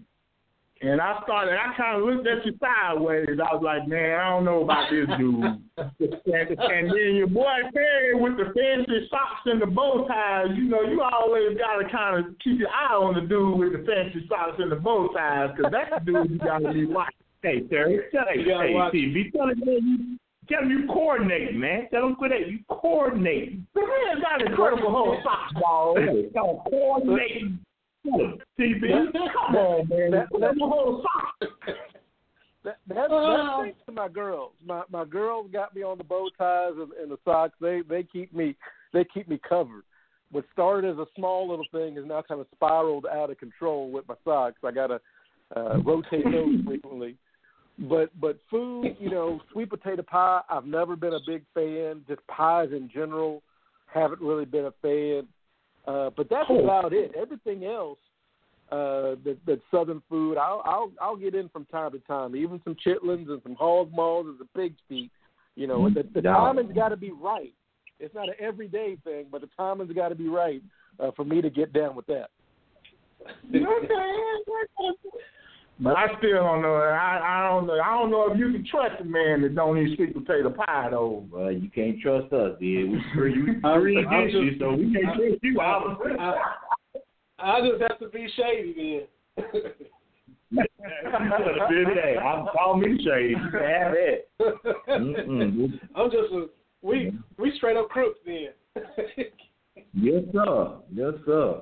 [0.82, 1.55] and I started.
[1.55, 3.39] I kind of looked at you sideways.
[3.39, 5.43] I was like, man, I don't know about this dude.
[5.78, 10.47] and, and then your boy Perry with the fancy socks and the bow ties.
[10.55, 13.86] You know, you always gotta kind of keep your eye on the dude with the
[13.88, 17.15] fancy socks and the bow ties, because that's the dude you gotta be watching.
[17.41, 20.17] Hey, Terry, tell hey, hey, watch- see, be telling you,
[20.49, 21.88] tell them you coordinating, man.
[21.91, 22.49] Tell them quit that.
[22.49, 23.65] You coordinating.
[23.76, 25.95] The man got incredible whole socks ball.
[26.34, 27.59] Y'all coordinating.
[28.60, 29.12] TB.
[29.14, 30.12] Come on, man.
[30.12, 31.49] That- that's- the whole sock.
[32.64, 33.38] That, that's, Oh.
[33.38, 34.53] that's thanks to my girls.
[34.66, 37.53] My my girls got me on the bow ties and, and the socks.
[37.62, 38.56] They they keep me
[38.91, 39.84] they keep me covered.
[40.32, 43.91] What started as a small little thing is now kind of spiraled out of control
[43.91, 44.58] with my socks.
[44.64, 44.99] I gotta
[45.56, 47.18] uh, rotate those frequently.
[47.78, 50.41] But but food, you know, sweet potato pie.
[50.49, 52.03] I've never been a big fan.
[52.08, 53.43] Just pies in general,
[53.93, 55.28] haven't really been a fan.
[55.88, 56.64] Uh, but that's Oh.
[56.64, 57.14] about it.
[57.16, 58.00] Everything else,
[58.72, 62.36] uh, that that southern food, I'll I'll I'll get in from time to time.
[62.36, 65.12] Even some chitlins and some hog maws and some pig's feet.
[65.56, 66.34] You know, the, the Yeah.
[66.34, 67.54] timing's got to be right.
[68.00, 70.62] it's not an everyday thing, but the timing's got to be right
[71.00, 72.30] uh, for me to get down with that.
[75.80, 76.76] But I still don't know.
[76.76, 77.73] I I don't know.
[77.80, 80.88] I don't know if you can trust a man that don't eat sweet potato pie
[80.91, 81.26] though.
[81.30, 82.91] Well, you can't trust us, dude.
[82.91, 85.59] We screw you I'm- three I'm against you, so we can't trust you.
[85.59, 86.36] I,
[87.39, 89.05] I just have to be shady
[89.36, 89.61] then.
[90.53, 93.30] hey, I'm call me shady.
[93.32, 94.30] You can have it.
[94.39, 95.80] Mm-mm.
[95.95, 96.45] I'm just a
[96.82, 98.49] we we straight up crooks then.
[99.93, 100.78] Yes, sir.
[100.93, 101.61] Yes, sir.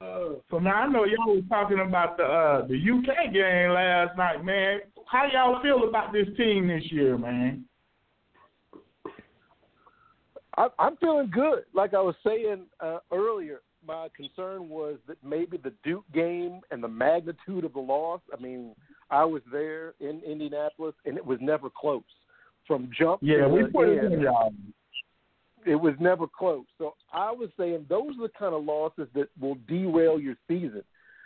[0.00, 4.44] So now I know y'all was talking about the uh the UK game last night,
[4.44, 4.80] man.
[5.06, 7.64] How y'all feel about this team this year, man?
[10.56, 11.64] I, I'm feeling good.
[11.74, 16.82] Like I was saying uh, earlier, my concern was that maybe the Duke game and
[16.82, 18.20] the magnitude of the loss.
[18.36, 18.74] I mean,
[19.10, 22.02] I was there in Indianapolis, and it was never close.
[22.66, 24.52] From jump Yeah, to we put it in y'all.
[25.66, 26.64] It was never close.
[26.78, 30.82] So I was saying those are the kind of losses that will derail your season.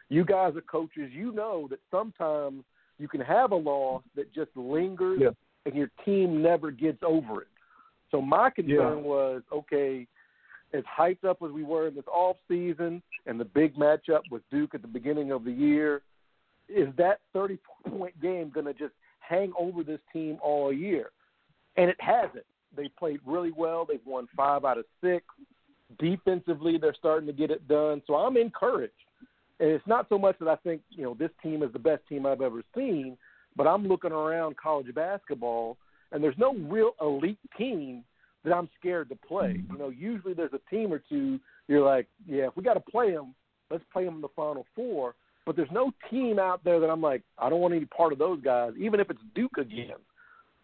[0.08, 1.10] You guys are coaches.
[1.12, 2.64] You know that sometimes
[2.98, 5.30] you can have a loss that just lingers Yeah.
[5.66, 7.48] and your team never gets over it.
[8.10, 9.02] So my concern Yeah.
[9.02, 10.06] was okay,
[10.72, 14.48] as hyped up as we were in this off season and the big matchup with
[14.50, 16.02] Duke at the beginning of the year,
[16.68, 17.58] is that 30
[17.88, 21.10] point game going to just hang over this team all year?
[21.76, 22.46] And it hasn't.
[22.76, 23.86] They played really well.
[23.88, 25.24] They've won five out of six.
[25.98, 28.02] Defensively, they're starting to get it done.
[28.06, 28.92] So I'm encouraged.
[29.60, 32.02] And it's not so much that I think, you know, this team is the best
[32.08, 33.16] team I've ever seen,
[33.56, 35.76] but I'm looking around college basketball
[36.10, 38.02] and there's no real elite team
[38.44, 39.62] that I'm scared to play.
[39.70, 42.80] You know, usually there's a team or two you're like, yeah, if we got to
[42.80, 43.34] play them,
[43.70, 45.14] let's play them in the Final Four.
[45.46, 48.18] But there's no team out there that I'm like, I don't want any part of
[48.18, 49.96] those guys, even if it's Duke again.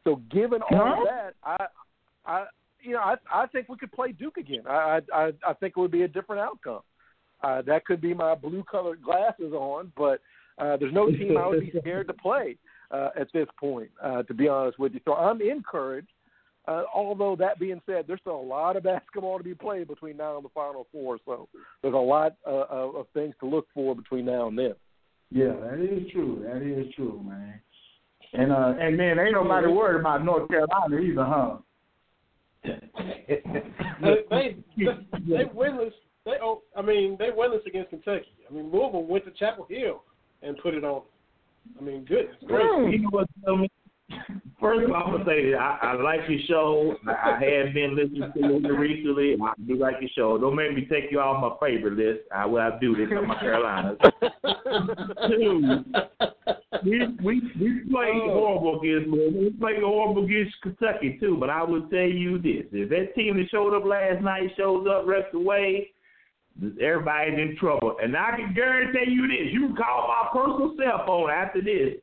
[0.05, 1.05] So given all No?
[1.05, 1.67] that, I,
[2.31, 2.47] I,
[2.81, 4.63] you know, I, I think we could play Duke again.
[4.67, 6.81] I, I, I think it would be a different outcome.
[7.43, 10.21] Uh, that could be my blue-colored glasses on, but
[10.59, 12.57] uh, there's no team I would be scared to play
[12.91, 15.01] uh, at this point, uh, to be honest with you.
[15.05, 16.09] So I'm encouraged.
[16.69, 20.17] Uh, although that being said, there's still a lot of basketball to be played between
[20.17, 21.19] now and the Final Four.
[21.25, 21.49] So
[21.83, 24.75] there's a lot uh, of, of things to look for between now and then.
[25.31, 26.45] Yeah, that is true.
[26.45, 27.61] That is true, man.
[28.33, 31.57] And uh and man, ain't nobody worried about North Carolina either, huh?
[32.65, 34.57] They they
[35.29, 35.93] they winless.
[36.25, 38.33] They oh, I mean they winless against Kentucky.
[38.49, 40.03] I mean Louisville went to Chapel Hill
[40.43, 41.03] and put it on.
[41.79, 42.31] I mean, good.
[42.45, 42.49] Mm.
[42.49, 42.93] gracious.
[42.93, 43.71] You know what, tell me?
[44.61, 46.97] First of all, I'm gonna say I, I like your show.
[47.07, 49.37] I, I have been listening to it recently.
[49.41, 50.37] I do like your show.
[50.37, 52.21] Don't make me take you off my favorite list.
[52.35, 53.99] I will I do this in my Carolinas.
[55.29, 55.85] Two,
[56.85, 58.33] we we we played Oh.
[58.33, 61.37] horrible against we played horrible against Kentucky too.
[61.39, 64.87] But I will tell you this: if that team that showed up last night shows
[64.87, 65.91] up rest of the way,
[66.81, 67.97] everybody's in trouble.
[68.03, 71.95] And I can guarantee you this: you can call my personal cell phone after this.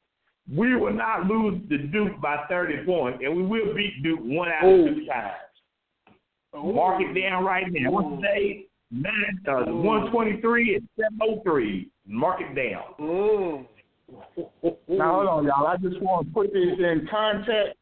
[0.54, 4.48] We will not lose to Duke by 30 points, and we will beat Duke one
[4.48, 5.34] out of two times.
[6.54, 6.72] Oh.
[6.72, 7.92] Mark it down right now.
[7.92, 8.66] What's today?
[8.90, 11.90] Nine, uh, 123 and 703.
[12.08, 12.84] Mark it down.
[12.98, 13.66] Mm.
[14.88, 15.68] Now hold on, y'all.
[15.68, 17.78] I just want to put this in context.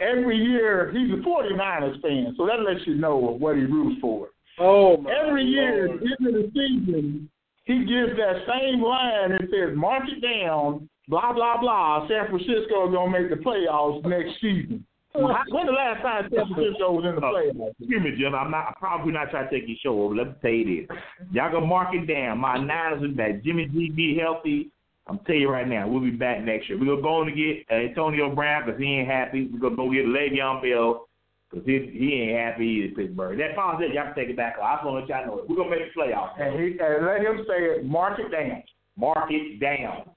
[0.00, 4.28] Every year he's a 49ers fan, so that lets you know what he roots for.
[4.58, 6.02] Oh my Every year, Lord.
[6.02, 7.30] into the season,
[7.64, 12.08] he gives that same line and says, "Mark it down." Blah blah blah.
[12.08, 14.84] San Francisco is gonna make the playoffs next season.
[15.14, 17.74] When the last time San Francisco was in the uh, playoffs?
[17.78, 18.34] Excuse me, Jim.
[18.34, 20.14] I'm not I'm probably not trying to take your show over.
[20.14, 20.98] Let me tell you this.
[21.32, 22.38] Y'all gonna mark it down.
[22.38, 23.42] My Niners are back.
[23.44, 24.70] Jimmy G be healthy.
[25.08, 26.78] I'm telling you right now, we'll be back next year.
[26.78, 29.48] We're gonna go on to get Antonio Brown because he ain't happy.
[29.52, 31.06] We're gonna go get Le'Veon Bell
[31.50, 32.94] because he, he ain't happy either.
[32.94, 33.38] Pittsburgh.
[33.38, 33.94] That pause it.
[33.94, 34.56] Y'all can take it back.
[34.60, 35.48] I just want to let y'all know it.
[35.48, 36.40] We're gonna make the playoffs.
[36.40, 37.84] And he and let him say it.
[37.84, 38.62] Mark it down.
[38.96, 40.10] Mark it down.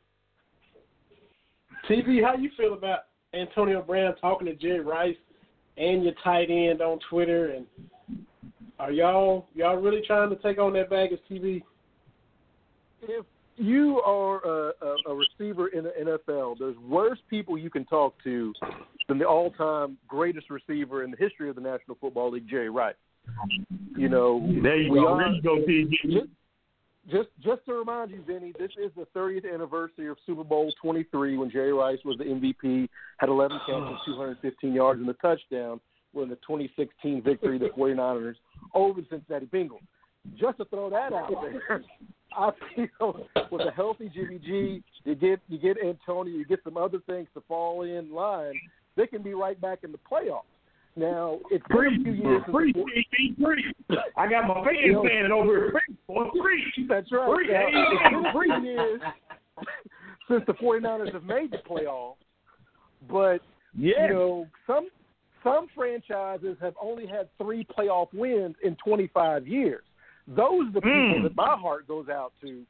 [1.88, 3.02] TB, how you feel about
[3.34, 5.16] Antonio Brown talking to Jerry Rice
[5.78, 7.52] and your tight end on Twitter?
[7.52, 7.66] And
[8.80, 11.62] are y'all y'all really trying to take on that bag as TB?
[13.02, 13.26] if
[13.60, 15.92] you are a, a, a receiver in the
[16.28, 18.54] NFL, there's worse people you can talk to
[19.08, 22.96] than the all-time greatest receiver in the history of the National Football League, Jerry Rice.
[23.98, 25.08] You know, There you go.
[25.08, 25.90] are- There you go, TG.
[26.14, 26.28] just,
[27.12, 31.38] just just to remind you, Vinny, this is the 30th anniversary of Super Bowl 23
[31.38, 32.88] when Jerry Rice was the MVP,
[33.18, 35.80] had 11 catches, 215 yards, and a touchdown,
[36.14, 38.36] when the 2016 victory of the 49ers
[38.74, 39.80] over the Cincinnati Bengals.
[40.40, 41.84] Just to throw that out there,
[42.38, 46.78] I feel with a healthy Jimmy G, you get you get Antonio, you get some
[46.78, 48.54] other things to fall in line,
[48.96, 50.44] they can be right back in the playoffs.
[50.96, 53.98] Now it's been a few years since Free, the- free, free.
[54.18, 55.72] I got my fans You know- standing over here.
[55.72, 56.86] Free, boy, free.
[56.88, 57.36] That's right.
[57.36, 57.72] Free, Now, hey.
[57.74, 59.02] it's been three years
[60.30, 62.16] since the 49ers have made the playoffs,
[63.10, 63.40] but
[63.76, 64.08] Yeah.
[64.08, 64.90] you know some
[65.44, 69.84] some franchises have only had three playoff wins in 25 years.
[70.30, 71.24] Those are the people Mm.
[71.24, 72.66] that my heart goes out to.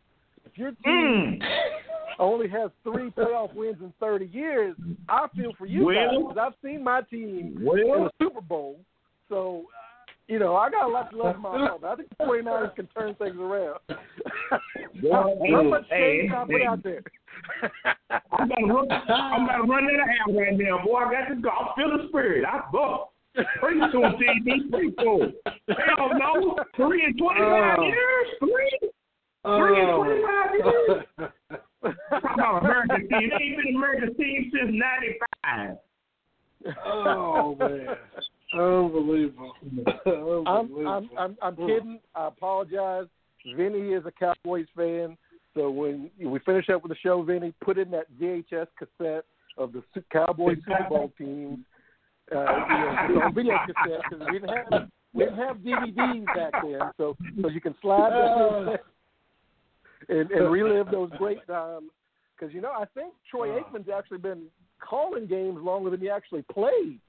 [0.45, 1.72] If your team Mm.
[2.18, 4.76] only has three playoff wins in 30 years,
[5.10, 8.80] I feel for you guys because I've seen my team in the Super Bowl.
[9.28, 9.66] So,
[10.28, 11.82] you know, I got a lot to love in my heart.
[11.82, 13.80] but I think the 49ers can turn things around.
[15.01, 16.66] Well, how, how hey, much shade hey, can I put hey.
[16.66, 17.03] out there?
[18.32, 18.91] I'm about to run.
[18.91, 20.97] I'm about to run that out right now, boy.
[20.97, 21.49] I got to go.
[21.49, 22.43] I feel the spirit.
[22.45, 22.62] I
[23.36, 23.45] buck.
[23.59, 24.71] Pretty soon, TB.
[24.71, 25.34] Pretty soon.
[25.67, 26.55] Hell no.
[26.75, 27.84] Three and twenty-five Oh.
[27.88, 28.27] years.
[28.39, 28.80] Three.
[29.45, 30.03] Three and oh.
[30.03, 31.05] twenty-five years.
[32.09, 33.30] Talk about American team.
[33.30, 35.77] They ain't been an American team since '95.
[36.86, 37.88] oh man,
[38.53, 39.53] unbelievable.
[40.05, 40.88] I'm, unbelievable.
[40.88, 41.99] I'm, I'm, I'm kidding.
[42.15, 43.05] I apologize.
[43.55, 45.17] Vinny is a Cowboys fan,
[45.53, 49.23] so when we finish up with the show, Vinny, put in that VHS cassette
[49.57, 51.63] of the Cowboys Super Bowl team.
[52.32, 56.53] Uh, you know, on video cassette because we didn't have we didn't have DVDs back
[56.63, 58.77] then, so so you can slide that uh.
[60.09, 61.89] and, and relive those great times.
[62.38, 63.61] Because you know, I think Troy uh.
[63.61, 64.43] Aikman's actually been
[64.80, 66.99] calling games longer than he actually played.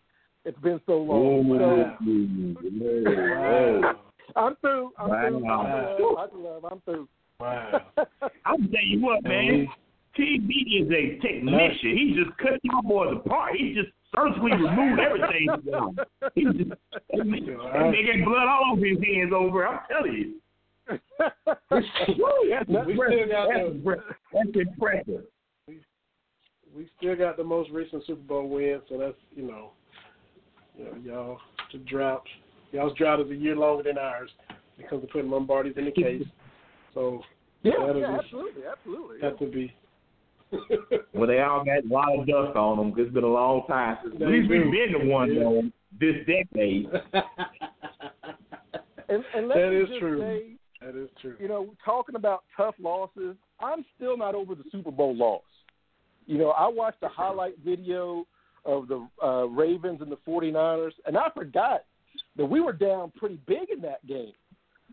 [0.45, 1.51] It's been so long.
[1.51, 2.11] Oh, so,
[3.11, 3.95] Wow.
[4.37, 4.93] I'm through.
[4.99, 5.49] I'm through.
[5.49, 6.49] I'm through.
[6.49, 7.09] I'm I'm through.
[7.41, 7.81] Wow.
[8.47, 9.67] I'm tell you what, man.
[9.69, 9.77] Uh-huh.
[10.19, 10.49] TB
[10.83, 11.97] is a technician.
[11.97, 13.53] He just cut y'all boys apart.
[13.57, 15.49] He just surgically removed everything.
[16.35, 16.71] He just
[17.11, 19.67] that man that man got blood all over his hands over.
[19.67, 20.35] I'm telling you.
[21.71, 23.55] Woo, that's We still got impressive.
[23.55, 24.05] That's impressive.
[24.33, 25.25] That's impressive.
[26.77, 29.71] we still got the most recent Super Bowl win, so that's you know,
[30.77, 31.39] you know, y'all
[31.73, 32.27] the drought.
[32.73, 34.31] Y'all's drought is a year longer than ours
[34.77, 36.23] when it comes putting Lombardi's in the case.
[36.95, 37.23] So
[37.63, 39.21] yeah, yeah, be- absolutely, absolutely.
[39.21, 39.73] that would be.
[41.13, 43.67] Well, they all got a lot of dust on them 'cause it's been a long
[43.67, 44.71] time since at least we've do.
[44.71, 45.41] been the one Yeah.
[45.41, 45.63] though
[45.99, 46.89] this decade.
[49.09, 50.21] And, and let That me is just true.
[50.21, 51.37] say, that is true.
[51.41, 55.43] you know, talking about tough losses, I'm still not over the Super Bowl loss.
[56.27, 58.25] You know, I watched a highlight video
[58.65, 61.83] of the uh, Ravens and the 49ers, and I forgot
[62.37, 64.33] that we were down pretty big in that game.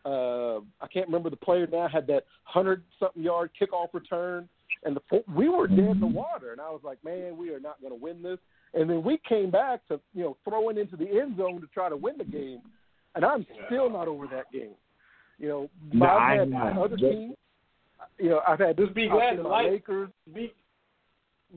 [0.03, 4.49] Uh, I can't remember the player now had that hundred something yard kickoff return,
[4.83, 6.13] and the we were dead in the mm-hmm.
[6.13, 8.39] water, and I was like, man, we are not going to win this.
[8.73, 11.89] And then we came back to you know throwing into the end zone to try
[11.89, 12.61] to win the game,
[13.15, 14.75] and I'm still not over that game.
[15.39, 16.83] You know, No, I've had know.
[16.83, 17.35] other teams.
[18.19, 20.09] You know, I've had Just be glad the my light- Lakers.
[20.33, 20.53] Be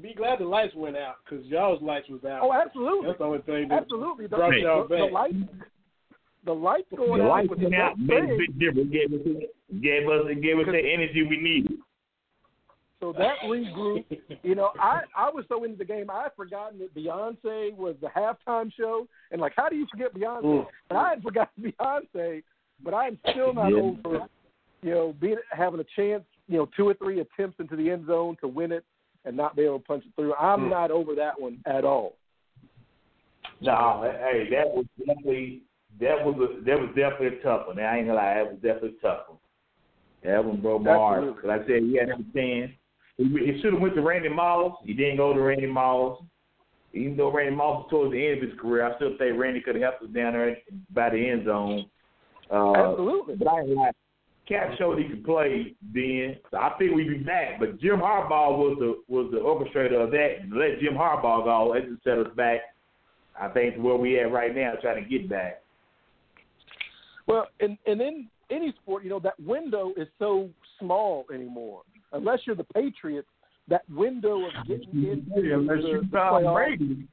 [0.00, 2.40] be glad the lights went out because y'all's lights was out.
[2.42, 4.26] Oh, absolutely, That's the only thing that absolutely.
[4.26, 5.30] The, brought the, y'all the, back.
[6.44, 8.90] the lights going The out lights was out, made a big difference.
[8.92, 9.20] Gave us,
[9.82, 11.69] gave us, gave us the energy we needed.
[13.00, 14.04] So that regroup,
[14.42, 17.96] you know, I I was so into the game, I had forgotten that Beyonce was
[18.00, 20.42] the halftime show, and like, how do you forget Beyonce?
[20.44, 20.66] Mm.
[20.90, 22.42] And I had forgotten Beyonce,
[22.84, 23.80] but I'm still not Yeah.
[23.80, 24.26] over,
[24.82, 28.06] you know, being having a chance, you know, two or three attempts into the end
[28.06, 28.84] zone to win it
[29.24, 30.34] and not be able to punch it through.
[30.34, 30.70] I'm Mm.
[30.70, 32.16] not over that one at all.
[33.62, 35.62] No, hey, that was definitely
[36.00, 37.80] that was a, that was definitely a tough one.
[37.80, 39.38] I ain't gonna lie, that was definitely a tough one.
[40.22, 41.40] That one broke my heart.
[41.40, 42.74] Cause I said he had him ten.
[43.20, 44.78] He, he should have went to Randy Moss.
[44.84, 46.22] He didn't go to Randy Moss.
[46.94, 49.60] Even though Randy Moss was towards the end of his career, I still think Randy
[49.60, 50.56] could have helped us down there
[50.94, 51.86] by the end zone.
[52.50, 53.36] Uh, Absolutely.
[53.36, 53.94] But I ain't like
[54.48, 56.36] Cap showed he could play then.
[56.50, 57.60] So I think we'd be back.
[57.60, 60.36] But Jim Harbaugh was the was the orchestrator of that.
[60.40, 61.72] And let Jim Harbaugh go.
[61.74, 62.60] That just set us back.
[63.40, 65.62] I think to where we at right now, trying to get back.
[67.28, 70.48] Well, and and in any sport, you know, that window is so
[70.80, 71.82] small anymore.
[72.12, 73.28] Unless you're the Patriots,
[73.68, 77.08] that window of getting into Yeah, unless the, you the Tom playoffs, Brady.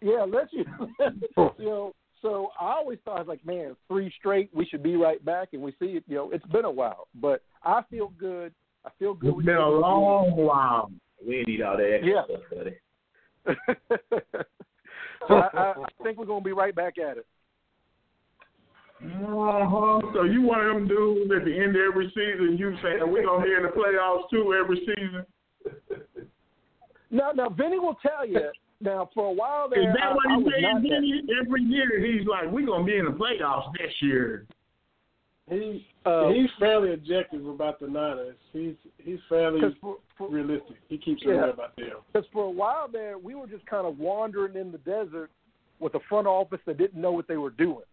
[0.00, 0.64] Yeah, unless you,
[1.58, 1.92] you know.
[2.22, 5.50] So I always thought, I was like, man, three straight, we should be right back,
[5.52, 6.04] and we see it.
[6.08, 8.52] You know, it's been a while, but I feel good.
[8.84, 9.34] I feel good.
[9.36, 10.90] It's been a can- long while.
[11.26, 12.22] We need all that extra Yeah.
[12.24, 12.76] stuff, buddy.
[15.28, 17.26] so I, I, I think we're going to be right back at it.
[19.04, 20.00] Uh-huh.
[20.14, 23.26] So you one of them dudes at the end of every season, you say we're
[23.26, 25.24] gonna be in the playoffs too every season.
[27.10, 28.50] Now, now, Vinny will tell you.
[28.80, 30.82] Now, for a while there, Is that I, what I he was that.
[30.82, 31.22] Vinny?
[31.40, 32.04] every year?
[32.04, 34.46] He's like, we're gonna be in the playoffs this year.
[35.48, 38.36] He Uh, he's fairly objective about the Niners.
[38.52, 40.76] He's he's fairly for, for, realistic.
[40.88, 41.42] He keeps it Yeah.
[41.42, 41.90] real about them.
[42.12, 45.30] Because for a while there, we were just kind of wandering in the desert,
[45.78, 47.84] with a front office that didn't know what they were doing.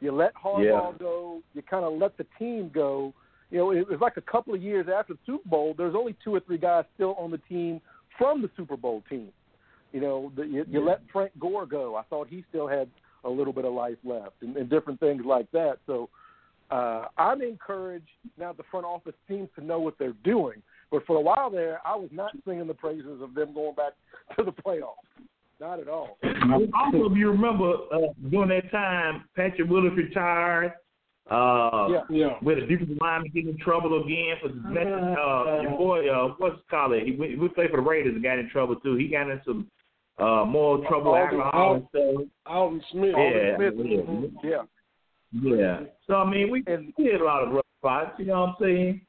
[0.00, 1.42] You let Harbaugh go.
[1.54, 3.12] You kind of let the team go.
[3.50, 5.74] You know, it was like a couple of years after the Super Bowl.
[5.76, 7.80] There's only two or three guys still on the team
[8.18, 9.28] from the Super Bowl team.
[9.92, 11.94] You know, the, you, you let Frank Gore go.
[11.94, 12.88] I thought he still had
[13.22, 15.78] a little bit of life left, and, and different things like that.
[15.86, 16.10] So
[16.70, 18.52] uh, I'm encouraged now.
[18.52, 20.62] The front office seems to know what they're doing.
[20.90, 23.92] But for a while there, I was not singing the praises of them going back
[24.36, 24.94] to the playoffs.
[25.60, 26.18] Not at all.
[26.74, 27.98] Also, if you remember uh,
[28.30, 30.72] during that time, Patrick Willis retired.
[31.30, 32.00] Uh, Yeah.
[32.10, 32.36] Yeah.
[32.42, 36.68] With a defensive lineman getting in trouble again for uh, your boy, uh, what's it
[36.68, 36.92] called?
[37.02, 38.96] He we, we played for the Raiders and got in trouble too.
[38.96, 39.70] He got in some
[40.18, 42.26] uh more trouble, Alden- alcohol and stuff.
[42.46, 43.14] Aldon Smith.
[43.16, 43.74] Yeah, Smith.
[43.78, 44.32] yeah, Mhm.
[44.44, 44.62] Yeah.
[45.32, 45.80] yeah.
[46.06, 48.18] So I mean, we And- we had a lot of rough spots.
[48.18, 49.00] You know what I'm saying?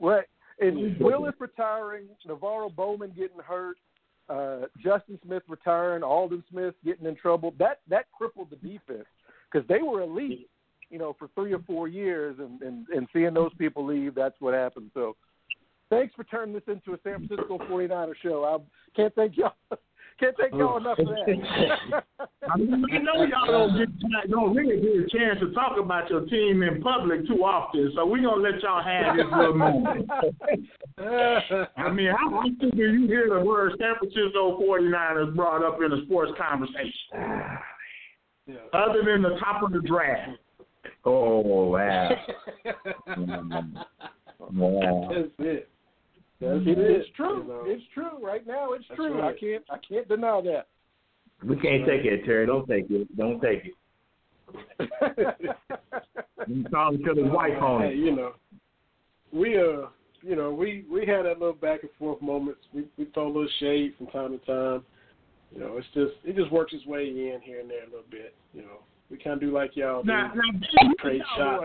[0.00, 0.24] Right.
[0.60, 3.76] And Willis retiring, NaVorro Bowman getting hurt,
[4.28, 7.54] uh, Justin Smith retiring, Aldon Smith getting in trouble.
[7.58, 9.06] That that crippled the defense
[9.50, 10.48] because they were elite,
[10.90, 14.40] you know, for three or four years, and, and and seeing those people leave, that's
[14.40, 14.90] what happened.
[14.94, 15.16] So,
[15.90, 18.44] thanks for turning this into a San Francisco 49er show.
[18.44, 18.58] I
[18.96, 19.52] can't thank y'all.
[20.20, 22.04] Can't thank y'all enough for that.
[22.48, 23.88] I know y'all don't get
[24.30, 28.06] don't really get a chance to talk about your team in public too often, so
[28.06, 30.08] we're gonna let y'all have this little moment.
[31.76, 35.92] I mean, how often do you hear the word San Francisco 49ers brought up in
[35.92, 36.92] a sports conversation?
[38.46, 38.56] Yeah.
[38.72, 40.38] Other than the top of the draft.
[41.04, 41.40] Oh
[41.70, 42.10] wow.
[43.08, 44.58] Mm-hmm.
[44.58, 45.08] wow.
[45.14, 45.68] That's it.
[46.44, 47.00] That's It it.
[47.00, 47.42] is true.
[47.42, 47.62] You know.
[47.66, 48.24] It's true.
[48.24, 49.20] Right now, it's That's true.
[49.20, 49.34] right.
[49.34, 49.64] I can't.
[49.70, 50.66] I can't deny that.
[51.44, 52.46] We can't take it, Terry.
[52.46, 53.16] Don't take it.
[53.16, 53.74] Don't take it.
[56.46, 57.96] You call each other's wife on Hey, it.
[57.96, 58.32] you know,
[59.32, 59.86] we uh,
[60.20, 62.60] you know, we we had that little back and forth moments.
[62.74, 64.84] We we throw a little shade from time to time.
[65.52, 68.04] You know, it's just it just works its way in here and there a little
[68.10, 68.34] bit.
[68.52, 70.08] You know, we kind of do like y'all do.
[70.08, 71.64] Now, now, Jay, Trade you shots.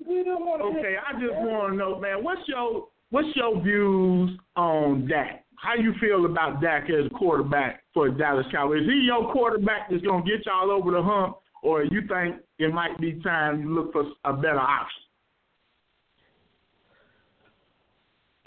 [0.00, 0.60] A fan, right?
[0.60, 0.76] Yes.
[0.78, 5.44] Okay, I just want to know, man, what's your what's your views on Dak?
[5.56, 8.82] How you feel about Dak as a quarterback for Dallas Cowboys?
[8.82, 12.72] Is he your quarterback that's gonna get y'all over the hump, or you think it
[12.74, 15.02] might be time to look for a better option?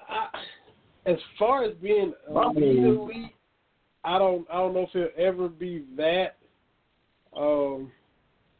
[0.09, 0.27] I,
[1.05, 3.33] as far as being elite,
[4.03, 6.37] I don't I don't know if he'll ever be that.
[7.35, 7.91] Um,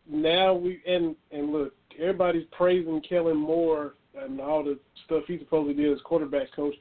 [0.10, 5.74] now we and and look, everybody's praising Kellen Moore and all the stuff he supposedly
[5.74, 6.76] did as quarterback coach.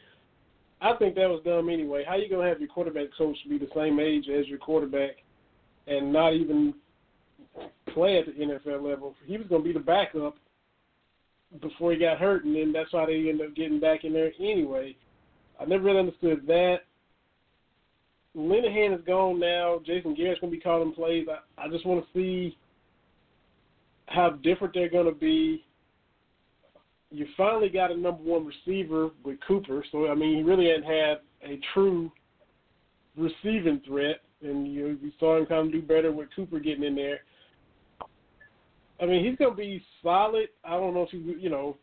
[0.80, 2.04] I think that was dumb anyway.
[2.06, 5.16] How you gonna have your quarterback coach be the same age as your quarterback
[5.86, 6.74] and not even
[7.92, 9.14] play at the NFL level?
[9.26, 10.36] He was gonna be the backup
[11.60, 14.32] before he got hurt, and then that's why they ended up getting back in there
[14.38, 14.96] anyway.
[15.60, 16.80] I never really understood that.
[18.36, 19.80] Linehan is gone now.
[19.86, 21.26] Jason Garrett's to be calling plays.
[21.30, 22.56] I, I just want to see
[24.06, 25.64] how different they're going to be.
[27.10, 30.84] You finally got a number one receiver with Cooper, so I mean he really hadn't
[30.84, 32.10] had a true
[33.16, 36.96] receiving threat, and you you saw him kind of do better with Cooper getting in
[36.96, 37.20] there.
[39.00, 40.48] I mean he's going to be solid.
[40.64, 41.76] I don't know if he's you know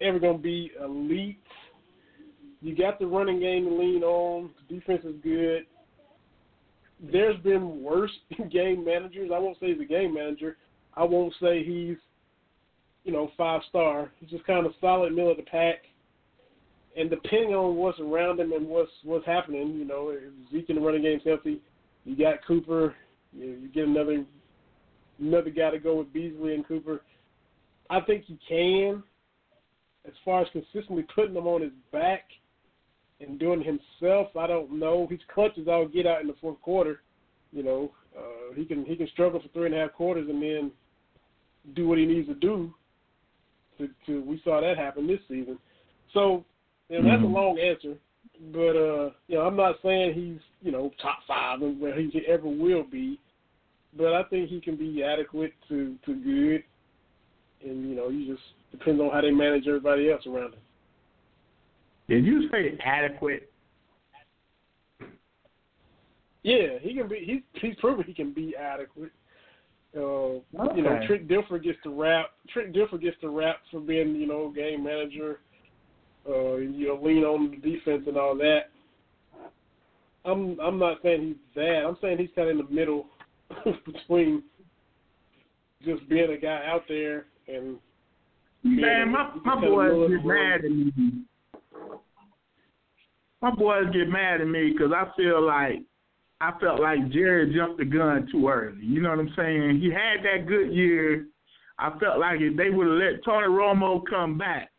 [0.00, 1.40] ever going to be elite.
[2.60, 4.50] You got the running game to lean on.
[4.68, 5.66] Defense is good.
[7.00, 8.10] There's been worse
[8.52, 9.30] game managers.
[9.34, 10.56] I won't say he's a game manager.
[10.98, 11.96] I won't say he's,
[13.04, 14.10] you know, five star.
[14.18, 15.84] He's just kind of solid middle of the pack.
[16.96, 20.76] And depending on what's around him and what's what's happening, you know, if Zeke in
[20.76, 21.62] the running game's healthy,
[22.04, 22.96] you got Cooper.
[23.32, 24.24] You, know, you get another
[25.20, 27.02] another guy to go with Beasley and Cooper.
[27.88, 29.04] I think he can.
[30.04, 32.24] As far as consistently putting them on his back
[33.20, 35.06] and doing himself, I don't know.
[35.08, 37.02] He's clutches all get out in the fourth quarter.
[37.52, 40.42] You know, uh, he can he can struggle for three and a half quarters and
[40.42, 40.72] then
[41.74, 42.72] do what he needs to do.
[43.78, 45.58] To, to we saw that happen this season.
[46.12, 46.44] So
[46.88, 47.96] you know, that's a long answer,
[48.52, 52.10] but uh, you know I'm not saying he's you know top five and where he
[52.26, 53.20] ever will be,
[53.96, 56.64] but I think he can be adequate to to good,
[57.68, 58.42] and you know you just
[58.72, 60.60] depends on how they manage everybody else around him.
[62.08, 63.50] Did you say adequate?
[66.42, 67.22] Yeah, he can be.
[67.24, 69.12] He's he's proven he can be adequate.
[69.96, 71.06] Uh, You know, Okay.
[71.06, 72.30] Trent Dilfer gets the rap.
[72.48, 75.40] Trent Dilfer gets the rap for being you know game manager.
[76.28, 78.70] Uh, you know, lean on the defense and all that.
[80.24, 81.84] I'm I'm not saying he's that.
[81.86, 83.06] I'm saying he's kind of in the middle
[83.86, 84.42] between
[85.84, 87.78] just being a guy out there and
[88.64, 90.92] Man, my my boys get mad at me.
[93.40, 95.82] my boys get mad at me because I feel like
[96.40, 98.78] I felt like Jerry jumped the gun too early.
[98.80, 99.80] You know what I'm saying?
[99.80, 101.26] He had that good year.
[101.78, 104.70] I felt like if they would have let Tony Romo come back,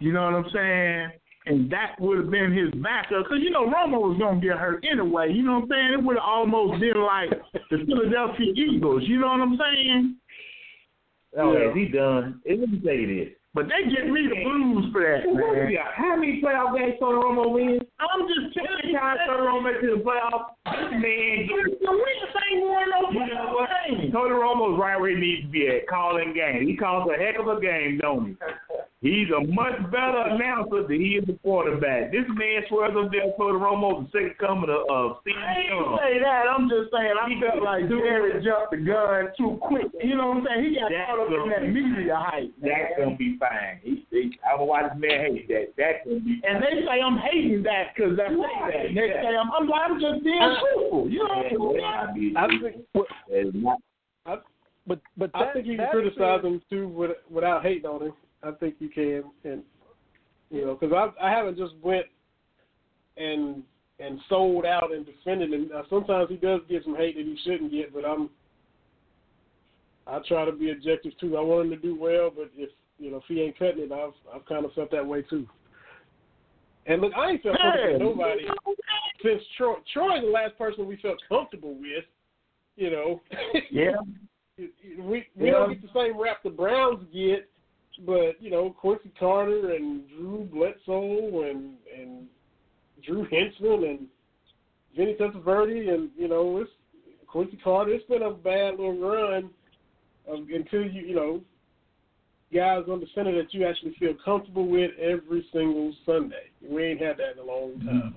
[0.00, 1.10] you know what I'm saying?
[1.46, 3.24] And that would have been his backup.
[3.24, 5.32] Because, you know, Romo was going to get hurt anyway.
[5.32, 5.92] You know what I'm saying?
[5.94, 7.30] It would have almost been like
[7.70, 9.02] the Philadelphia Eagles.
[9.06, 10.16] You know what I'm saying?
[11.36, 11.70] Oh, Yeah.
[11.70, 12.40] is he done?
[12.44, 13.34] It let me say this.
[13.54, 15.74] But they get me the blues for that, man.
[15.94, 17.82] How many playoff games Tony Romo wins?
[18.10, 18.98] I'm just telling you.
[18.98, 20.56] times Tony Romo makes it to the playoffs?
[20.66, 23.70] Man The Wings ain't won no You know what?
[23.86, 24.12] game.
[24.12, 26.68] Tony Romo's right where he needs to be at, calling games.
[26.68, 28.36] He calls a heck of a game, don't he?
[29.02, 32.12] He's a much better announcer than he is a quarterback.
[32.14, 35.74] This man swears up there Tony Romo's the second coming of, of Steve I ain't
[35.74, 35.98] Young.
[35.98, 36.46] say that.
[36.46, 39.90] I'm just saying I felt like Jerry jumped the gun too quick.
[39.98, 40.62] You know what I'm saying?
[40.70, 42.54] He got That's caught up in that media hype.
[42.62, 43.82] That's gonna be fine.
[43.82, 45.74] He, he, I don't know why this man hates that.
[45.74, 48.86] That's gonna be And they say I'm hating that because that's that.
[48.86, 51.10] They say I'm, I'm, I'm just being uh, truthful.
[51.10, 52.38] You know what I'm saying?
[52.38, 52.86] I think
[53.34, 53.82] It's not-
[54.86, 58.12] But but I think you can criticize said- him too with, without hating on him.
[58.42, 59.62] I think you can, and
[60.50, 62.06] you know, because I I haven't just went
[63.16, 63.62] and
[63.98, 65.70] and sold out and defended him.
[65.72, 68.30] Uh, now, sometimes he does get some hate that he shouldn't get, but I'm
[70.06, 71.36] I try to be objective too.
[71.36, 73.92] I want him to do well, but if you know if he ain't cutting it,
[73.92, 75.46] I've I've kind of felt that way too.
[76.86, 78.44] And look, I ain't felt comfortable with nobody
[79.22, 79.74] since Troy.
[79.92, 82.04] Troy's the last person we felt comfortable with.
[82.76, 83.20] You know.
[83.70, 83.92] Yeah.
[84.58, 85.52] we we Yeah.
[85.52, 87.48] don't get the same rap the Browns get,
[88.06, 92.26] but you know Quincy Carter and Drew Bledsoe and and
[93.04, 94.06] Drew Henson and
[94.96, 96.70] Vinny Testaverde and you know it's
[97.26, 97.92] Quincy Carter.
[97.92, 99.50] It's been a bad little run
[100.30, 101.40] um, until you you know
[102.52, 106.50] guys on the center that you actually feel comfortable with every single Sunday.
[106.62, 108.14] We ain't had that in a long time.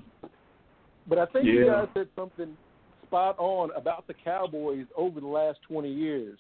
[1.07, 2.57] But I think you guys said something
[3.05, 6.37] spot on about the Cowboys over the last 20 years.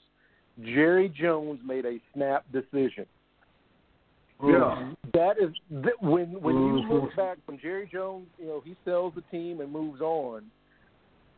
[0.61, 3.05] Jerry Jones made a snap decision.
[4.47, 4.93] Yeah.
[5.13, 7.19] That is th- when when you look mm-hmm.
[7.19, 10.43] back when Jerry Jones, you know, he sells the team and moves on.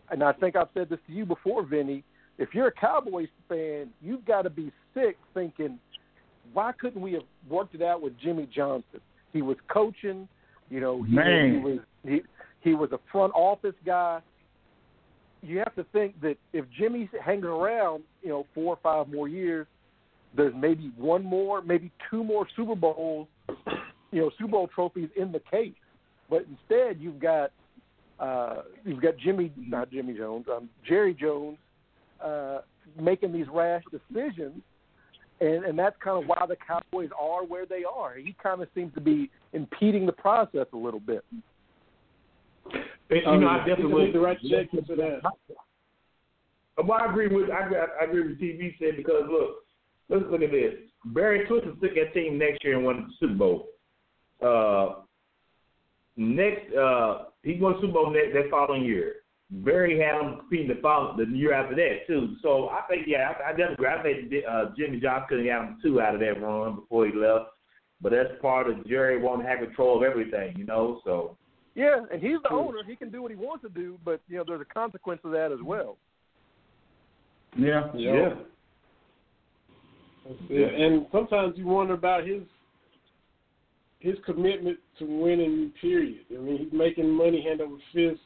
[0.10, 2.04] And I think I've said this to you before, Vinny.
[2.38, 5.80] If you're a Cowboys fan, you've got to be sick thinking,
[6.54, 9.02] why couldn't we have worked it out with Jimmy Johnson?
[9.34, 10.28] He was coaching,
[10.70, 11.54] you know, he, Man.
[11.54, 12.22] he was he
[12.62, 14.20] he was a front office guy.
[15.42, 19.28] You have to think that if Jimmy's hanging around, you know, four or five more
[19.28, 19.68] years,
[20.36, 23.28] there's maybe one more, maybe two more Super Bowls,
[24.12, 25.74] you know, Super Bowl trophies in the case.
[26.30, 27.52] But instead, you've got
[28.20, 31.58] uh, you've got Jimmy, not Jimmy Jones, um, Jerry Jones,
[32.24, 32.60] uh,
[33.00, 34.62] making these rash decisions,
[35.40, 38.16] and and that's kind of why the Cowboys are where they are.
[38.16, 41.24] He kind of seems to be impeding the process a little bit.
[43.10, 45.22] You Um, know, I definitely can the right check for that.
[46.78, 47.70] Well, I agree with I
[48.02, 49.64] I agree with TB said because look,
[50.10, 50.74] let's look at this.
[51.06, 53.68] Barry Switzer took that team next year and won the Super Bowl.
[54.42, 55.02] Uh,
[56.16, 59.16] next, uh, he won the Super Bowl next, that following year.
[59.50, 62.36] Barry had him competing the follow, the year after that too.
[62.42, 63.88] So I think yeah, I, I definitely.
[63.88, 67.06] I think uh, Jimmy Johnson could have got him two out of that run before
[67.08, 67.52] he left.
[68.02, 71.00] But that's part of Jerry wanting to have control of everything, you know.
[71.06, 71.38] So
[71.76, 74.38] Yeah, and he's the owner; he can do what he wants to do, but you
[74.38, 75.96] know, there's a consequence of that as well.
[77.58, 77.88] Yeah.
[77.96, 78.30] Yeah.
[78.30, 78.40] That's
[80.50, 80.82] it.
[80.82, 82.42] And sometimes you wonder about his
[84.00, 85.74] his commitment to winning.
[85.82, 86.26] Period.
[86.32, 88.22] I mean, he's making money hand over fist,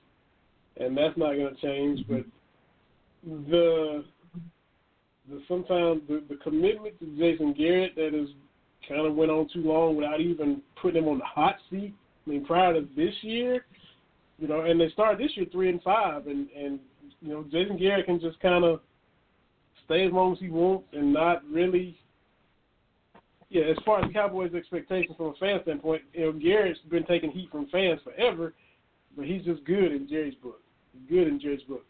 [0.78, 2.06] and that's not going to change.
[2.08, 2.26] But
[3.50, 4.04] the
[5.30, 8.30] the sometimes the, the commitment to Jason Garrett that has
[8.88, 11.94] kind of went on too long without even putting him on the hot seat.
[12.26, 13.66] I mean, prior to this year,
[14.38, 16.80] you know, and they started this year three and five, and and
[17.22, 18.82] you know, Jason Garrett can just kind of
[19.92, 21.98] stay as long as he wants and not really.
[23.50, 27.32] Yeah, as far as Cowboys' expectations from a fan standpoint, you know, Garrett's been taking
[27.32, 28.54] heat from fans forever,
[29.18, 30.62] but he's just good in Jerry's book.
[31.10, 31.86] Good in Jerry's book.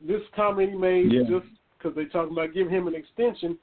[0.00, 1.22] This comment he made Yeah.
[1.24, 1.46] just
[1.76, 3.58] because they're talking about giving him an extension,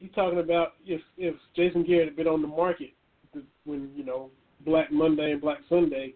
[0.00, 2.92] he's talking about if if Jason Garrett had been on the market
[3.64, 4.30] when you know
[4.64, 6.14] Black Monday and Black Sunday,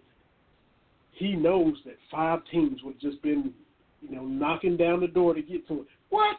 [1.12, 3.54] he knows that five teams would have just been
[4.00, 5.86] you know knocking down the door to get to him.
[6.10, 6.38] What?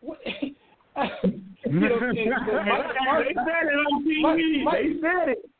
[0.00, 0.18] What?
[0.26, 4.64] you know, Mike, they said it on TV.
[4.64, 5.50] Mike- they said it.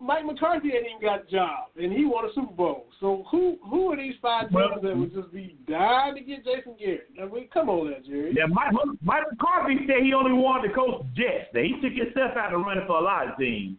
[0.00, 2.86] Mike McCarthy ain't even got a job, and he won a Super Bowl.
[2.98, 6.44] So who who are these five teams Well- that would just be dying to get
[6.44, 7.08] Jason Garrett?
[7.20, 8.34] I mean, come on, now, Jerry.
[8.36, 11.48] Yeah, Mike, Mike McCarthy said he only wanted to coach Jets.
[11.54, 13.76] That he took himself out of running for a lot of teams.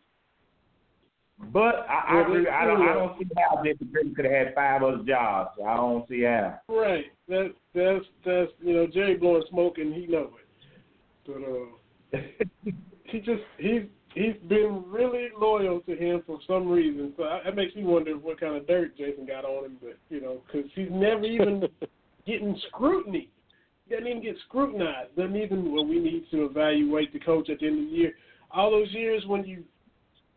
[1.52, 4.56] But I, I, agree, I don't I don't see how Jason Garrett could have had
[4.56, 5.52] five other jobs.
[5.66, 6.60] I don't see how.
[6.70, 7.06] Right.
[7.28, 10.44] That that's that's you know Jerry blowing smoke and he know it.
[11.26, 12.22] But uh,
[13.06, 13.84] he just he's
[14.14, 17.14] he's been really loyal to him for some reason.
[17.18, 19.78] So I, that makes me wonder what kind of dirt Jason got on him.
[19.82, 21.64] But you know, because he's never even
[22.28, 23.30] getting scrutiny.
[23.88, 25.16] He doesn't even get scrutinized.
[25.16, 28.14] Doesn't even well, we need to evaluate the coach at the end of the year.
[28.52, 29.64] All those years when you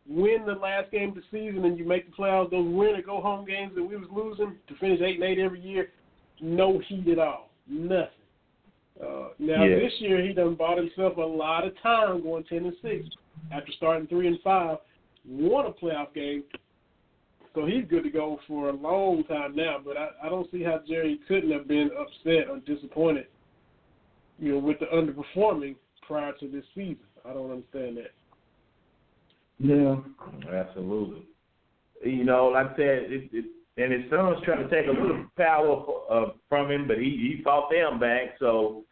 [0.09, 3.03] win the last game of the season and you make the playoffs, those win or
[3.03, 5.89] go home games that we was losing to finish eight and eight every year,
[6.41, 8.09] no heat at all, nothing.
[9.01, 9.77] Uh, now Yeah.
[9.77, 13.07] this year he done bought himself a lot of time going ten and six
[13.51, 14.79] after starting three and five,
[15.29, 16.45] won a playoff game.
[17.55, 19.79] So he's good to go for a long time now.
[19.83, 23.27] But I, I don't see how Jerry couldn't have been upset or disappointed,
[24.39, 25.77] you know, with the underperforming
[26.07, 26.99] prior to this season.
[27.29, 28.13] I don't understand that.
[29.59, 29.97] Yeah.
[30.53, 31.23] Absolutely.
[32.05, 33.45] You know, like I said, it, it,
[33.77, 37.43] and his son's trying to take a little power uh, from him, but he he
[37.43, 38.37] fought them back.
[38.39, 38.85] So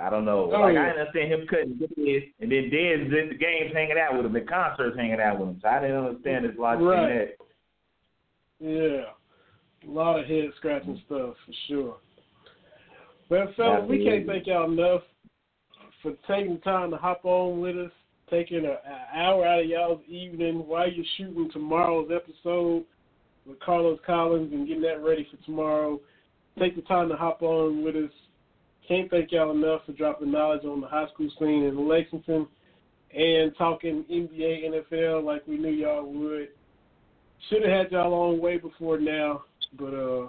[0.00, 0.50] I don't know.
[0.54, 0.82] Oh, like yeah.
[0.82, 4.26] I understand him cutting Dez, and then Dez is at the games hanging out with
[4.26, 5.58] him, the concerts hanging out with him.
[5.60, 7.10] So I didn't understand his logic Right.
[7.10, 7.36] in that.
[8.60, 11.96] Yeah, a lot of head scratching stuff for sure.
[13.30, 15.02] Well, fellas, we can't thank y'all enough
[16.02, 17.92] for taking time to hop on with us,
[18.28, 18.76] taking an
[19.14, 22.84] hour out of y'all's evening while you're shooting tomorrow's episode
[23.50, 26.00] with Carlos Collins and getting that ready for tomorrow.
[26.58, 28.10] Take the time to hop on with us.
[28.86, 32.46] Can't thank y'all enough for dropping knowledge on the high school scene in Lexington
[33.16, 36.48] and talking NBA, NFL like we knew y'all would.
[37.48, 39.44] Should have had y'all on way before now,
[39.78, 40.28] but uh,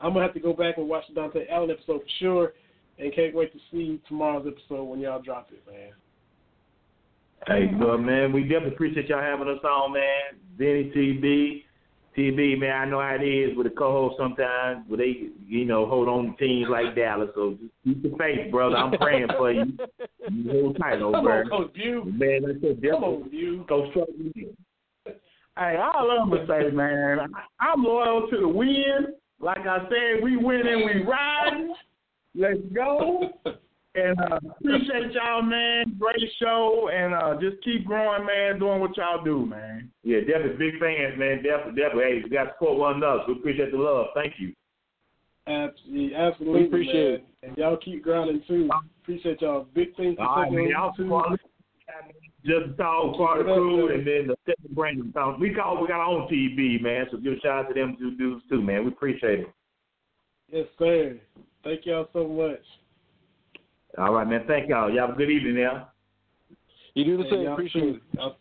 [0.00, 2.52] I'm gonna have to go back and watch the Dontaie Allen episode for sure,
[2.98, 5.92] and can't wait to see tomorrow's episode when y'all drop it, man.
[7.46, 10.40] Hey, but man, we definitely appreciate y'all having us on, man.
[10.56, 11.62] Vinny TB,
[12.16, 12.72] TB, man.
[12.72, 16.36] I know how it is with a co-host sometimes, but they, you know, hold on
[16.36, 17.30] to teams like Dallas.
[17.34, 18.76] So just keep the faith, brother.
[18.76, 19.76] I'm praying for you.
[20.28, 22.02] You hold tight, old Come on, Coach Bu.
[22.06, 23.64] Man, like I said, Come on, Bu.
[23.68, 23.92] go
[24.34, 24.56] you.
[25.56, 27.18] Hey, all I'm gonna say, man,
[27.60, 29.14] I'm loyal to the win.
[29.38, 31.74] Like I said, we winning, we riding.
[32.34, 33.30] Let's go.
[33.96, 35.96] And uh, appreciate y'all, man.
[35.98, 38.58] Great show, and uh, just keep growing, man.
[38.58, 39.90] Doing what y'all do, man.
[40.02, 41.42] Yeah, definitely big fans, man.
[41.42, 42.04] Definitely, definitely.
[42.04, 43.22] Hey, we got to support one another.
[43.26, 44.08] We appreciate the love.
[44.14, 44.52] Thank you.
[45.46, 46.60] Absolutely, absolutely.
[46.60, 47.14] We appreciate man.
[47.14, 47.26] it.
[47.42, 48.68] And y'all keep grinding too.
[49.02, 49.66] Appreciate y'all.
[49.74, 50.68] Big things for All right, man.
[50.68, 51.04] Y'all YouTube.
[51.04, 51.40] support
[52.44, 55.38] just talk part of the crew, and then the second Brandon talk.
[55.38, 57.06] We call we got our own TV, man.
[57.10, 58.84] So give a shout out to them two dudes too, man.
[58.84, 59.46] We appreciate it.
[60.52, 61.18] Yes, sir.
[61.64, 62.60] Thank y'all so much.
[63.98, 64.44] All right, man.
[64.46, 64.90] Thank y'all.
[64.90, 65.88] Y'all have a good evening now.
[66.94, 67.42] You do the Hey, same.
[67.42, 68.02] y'all Appreciate it.
[68.14, 68.36] Y'all.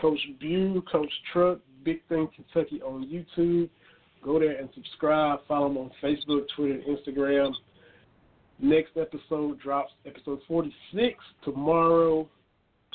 [0.00, 3.68] Coach Bu, Coach Truck, Big Thing Kentucky on YouTube.
[4.22, 5.40] Go there and subscribe.
[5.46, 7.52] Follow them on Facebook, Twitter, and Instagram.
[8.60, 12.28] Next episode drops episode 46 tomorrow.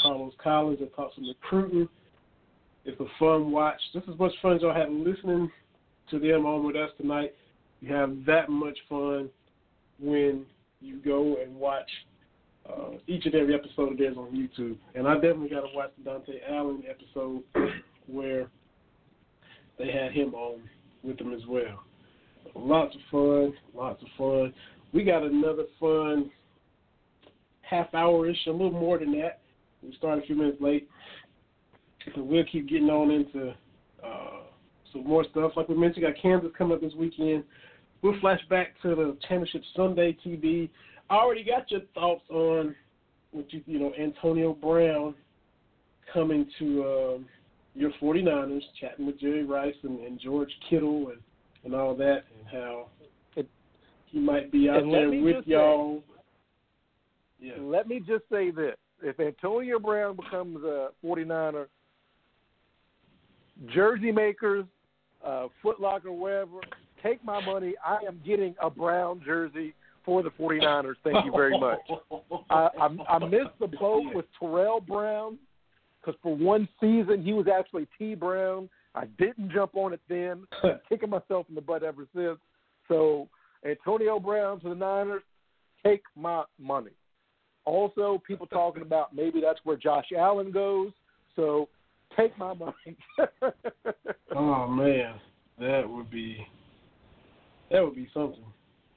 [0.01, 1.87] Carlos Collins and talks some recruiting.
[2.85, 3.79] It's a fun watch.
[3.93, 5.51] Just as much fun as y'all had listening
[6.11, 7.33] to them on with us tonight.
[7.81, 9.29] You have that much fun
[9.99, 10.45] when
[10.81, 11.89] you go and watch
[12.69, 14.77] uh, each and every episode of theirs on YouTube.
[14.95, 17.43] And I definitely got to watch the Dontaie Allen episode
[18.07, 18.47] where
[19.77, 20.61] they had him on
[21.03, 21.83] with them as well.
[22.55, 24.53] Lots of fun, lots of fun.
[24.93, 26.31] We got another fun
[27.61, 29.39] half hour ish, a little more than that.
[29.83, 30.89] We started a few minutes late.
[32.15, 33.53] So we'll keep getting on into
[34.03, 34.41] uh,
[34.91, 35.51] some more stuff.
[35.55, 37.43] Like we mentioned, got Kansas coming up this weekend.
[38.01, 40.69] We'll flash back to the championship Sunday TB.
[41.09, 42.75] I already got your thoughts on
[43.31, 45.15] what you you know Antonio Brown
[46.13, 47.25] coming to um,
[47.75, 51.19] your 49ers, chatting with Jerry Rice and, and George Kittle and
[51.65, 52.87] and all that, and how
[53.35, 53.49] It-
[54.05, 56.03] he might be out there with y'all.
[57.39, 57.53] Yeah.
[57.59, 58.75] Let me just say this.
[59.01, 61.67] If Antonio Brown becomes a 49er,
[63.73, 64.65] jersey makers,
[65.23, 66.59] uh, Foot Locker, wherever,
[67.03, 67.73] take my money.
[67.85, 69.73] I am getting a brown jersey
[70.05, 70.95] for the 49ers.
[71.03, 71.79] Thank you very much.
[72.49, 75.37] I, I, I missed the boat with Terrell Brown
[75.99, 78.69] because for one season he was actually T Brown.
[78.95, 80.47] I didn't jump on it then.
[80.63, 82.39] I'm kicking myself in the butt ever since.
[82.87, 83.27] So
[83.63, 85.21] Antonio Brown to the Niners,
[85.85, 86.91] take my money.
[87.65, 90.91] Also, people talking about maybe that's where Josh Allen goes.
[91.35, 91.69] So
[92.17, 92.97] take my money.
[94.35, 95.15] Oh man,
[95.57, 96.45] that would be
[97.71, 98.43] that would be something.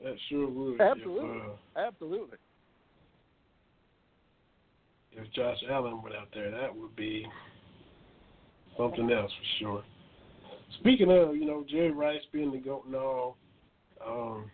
[0.02, 0.80] That sure would.
[0.80, 1.38] Absolutely.
[1.38, 1.46] If,
[1.76, 2.38] uh, Absolutely.
[5.12, 7.26] if Josh Allen went out there, that would be
[8.76, 9.84] something else for sure.
[10.80, 13.36] Speaking of, you know, Jerry Rice being the goat and all,
[14.04, 14.50] um,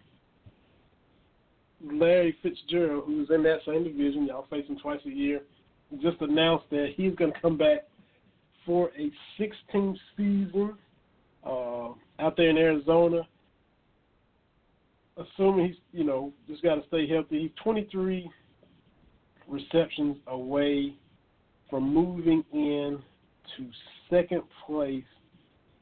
[1.80, 5.42] Larry Fitzgerald, who's in that same division, y'all face him twice a year,
[6.02, 7.86] just announced that he's going to come back
[8.66, 10.74] for a 16th season
[11.46, 11.88] uh,
[12.18, 13.26] out there in Arizona.
[15.18, 17.40] Assuming he's, you know, just got to stay healthy.
[17.40, 18.30] He's 23
[19.48, 20.94] receptions away
[21.68, 22.98] from moving in
[23.56, 23.70] to
[24.10, 25.04] second place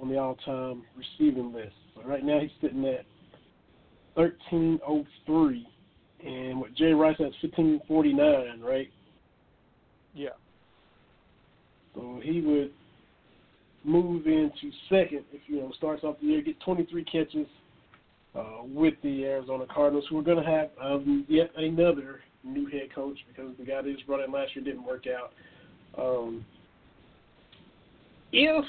[0.01, 1.75] on the all-time receiving list.
[1.95, 3.05] So right now he's sitting at
[4.15, 5.67] 1303,
[6.25, 8.91] and what Jay Rice has 1549, right?
[10.15, 10.31] Yeah.
[11.95, 12.73] So he would
[13.85, 17.47] move into second if you know starts off the year, get 23 catches
[18.37, 22.95] uh, with the Arizona Cardinals, who are going to have um, yet another new head
[22.95, 25.33] coach because the guy they just brought in last year didn't work out.
[26.01, 26.45] Um,
[28.33, 28.65] if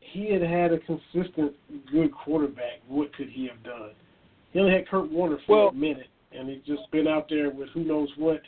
[0.00, 1.54] he had had a consistent
[1.90, 3.90] good quarterback, what could he have done?
[4.52, 7.50] He only had Kurt Warner for Well- a minute, and he's just been out there
[7.50, 8.42] with who knows what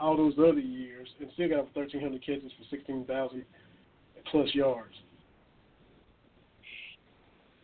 [0.00, 3.44] all those other years, and still got 1,300 catches for 16,000
[4.24, 4.94] plus yards.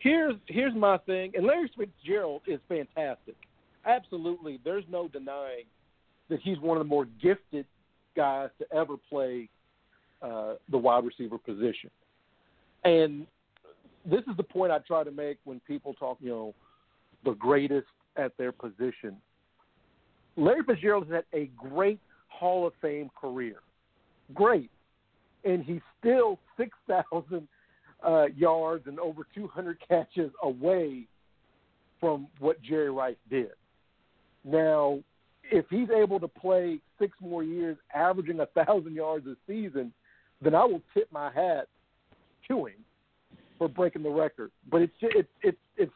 [0.01, 3.35] Here's here's my thing, and Larry Fitzgerald is fantastic.
[3.85, 5.65] Absolutely, there's no denying
[6.29, 7.65] that he's one of the more gifted
[8.15, 9.47] guys to ever play
[10.23, 11.91] uh, the wide receiver position.
[12.83, 13.27] And
[14.03, 16.55] this is the point I try to make when people talk, you know,
[17.23, 17.87] the greatest
[18.17, 19.17] at their position.
[20.35, 23.57] Larry Fitzgerald has had a great Hall of Fame career.
[24.33, 24.71] Great.
[25.43, 27.47] And he's still 6,000
[28.05, 31.07] uh, yards and over 200 catches away
[31.99, 33.51] from what Jerry Rice did.
[34.43, 34.99] Now,
[35.51, 39.93] if he's able to play six more years, averaging a thousand yards a season,
[40.41, 41.67] then I will tip my hat
[42.47, 42.73] to him
[43.57, 44.51] for breaking the record.
[44.71, 45.91] But it's it's it's it's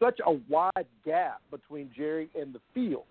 [0.00, 3.04] such a wide gap between Jerry and the field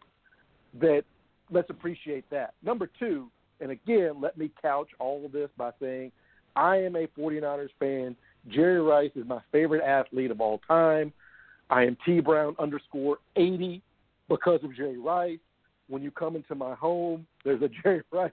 [0.82, 1.04] that
[1.50, 2.54] let's appreciate that.
[2.64, 3.30] Number two,
[3.62, 6.12] and again, let me couch all of this by saying
[6.56, 8.16] I am a 49ers fan.
[8.50, 11.14] Jerry Rice is my favorite athlete of all time.
[11.70, 13.82] I am T Brown underscore 80
[14.30, 15.40] because of Jerry Rice.
[15.88, 18.32] When you come into my home, there's a Jerry Rice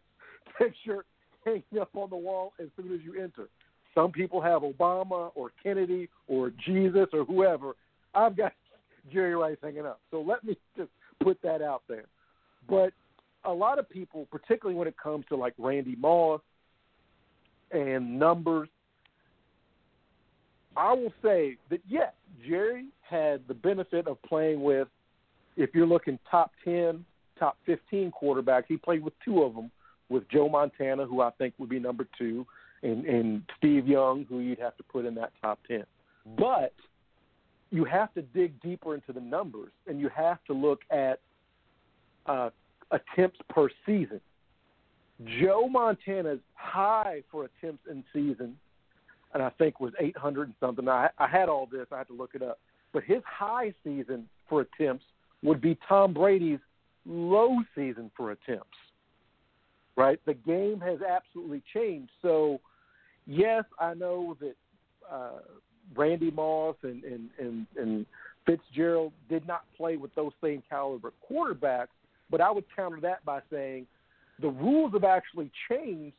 [0.59, 1.05] picture
[1.45, 3.49] hanging up on the wall as soon as you enter.
[3.95, 7.75] Some people have Obama or Kennedy or Jesus or whoever.
[8.15, 8.53] I've got
[9.13, 10.01] Jerry Rice hanging up.
[10.11, 10.91] So let me just
[11.23, 12.05] put that out there.
[12.69, 12.93] But
[13.45, 16.41] a lot of people, particularly when it comes to like Randy Moss
[17.71, 18.69] and numbers,
[20.77, 22.13] I will say that yes,
[22.47, 24.89] Jerry had the benefit of playing with,
[25.57, 27.05] if you're looking top 10,
[27.39, 29.71] top 15 quarterbacks, he played with two of them,
[30.09, 32.47] with Joe Montana, who I think would be number two,
[32.83, 35.85] and, and Steve Young, who you'd have to put in that top 10.
[36.39, 36.73] But
[37.71, 41.21] you have to dig deeper into the numbers, and you have to look at
[42.27, 42.51] uh,
[42.91, 44.21] attempts per season.
[45.41, 48.57] Joe Montana's high for attempts in season,
[49.35, 50.89] and I think was 800 and something.
[50.89, 51.87] I, I had all this.
[51.93, 52.59] I had to look it up.
[52.93, 55.05] But his high season for attempts
[55.43, 56.59] would be Tom Brady's
[57.07, 58.67] low season for attempts.
[59.97, 60.21] Right?
[60.27, 62.11] The game has absolutely changed.
[62.23, 62.61] So,
[63.27, 64.55] yes, I know that
[65.11, 65.41] uh,
[65.95, 68.07] Randy Moss and, and, and, and
[68.47, 71.89] Fitzgerald did not play with those same caliber quarterbacks,
[72.31, 73.87] but I would counter that by saying
[74.41, 76.17] the rules have actually changed,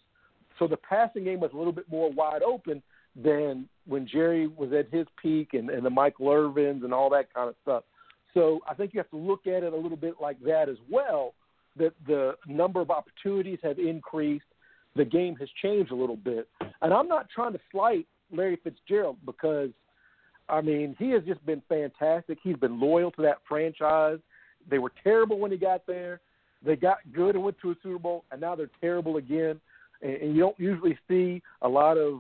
[0.60, 2.84] so the passing game was a little bit more wide open
[3.16, 7.34] than when Jerry was at his peak and, and the Michael Irvins and all that
[7.34, 7.84] kind of stuff.
[8.34, 10.78] So I think you have to look at it a little bit like that as
[10.90, 11.34] well.
[11.78, 14.46] That the number of opportunities have increased,
[14.96, 16.50] the game has changed a little bit,
[16.82, 19.70] and I'm not trying to slight Larry Fitzgerald because,
[20.50, 22.40] I mean, he has just been fantastic.
[22.44, 24.20] He's been loyal to that franchise.
[24.70, 26.20] They were terrible when he got there.
[26.64, 29.60] They got good and went to a Super Bowl, and now they're terrible again.
[30.02, 32.20] And, and you don't usually see a lot of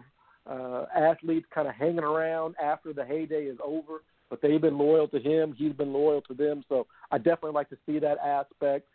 [0.49, 5.07] uh, athletes kind of hanging around after the heyday is over, but they've been loyal
[5.09, 5.53] to him.
[5.57, 6.63] He's been loyal to them.
[6.69, 8.88] So I definitely like to see that aspect.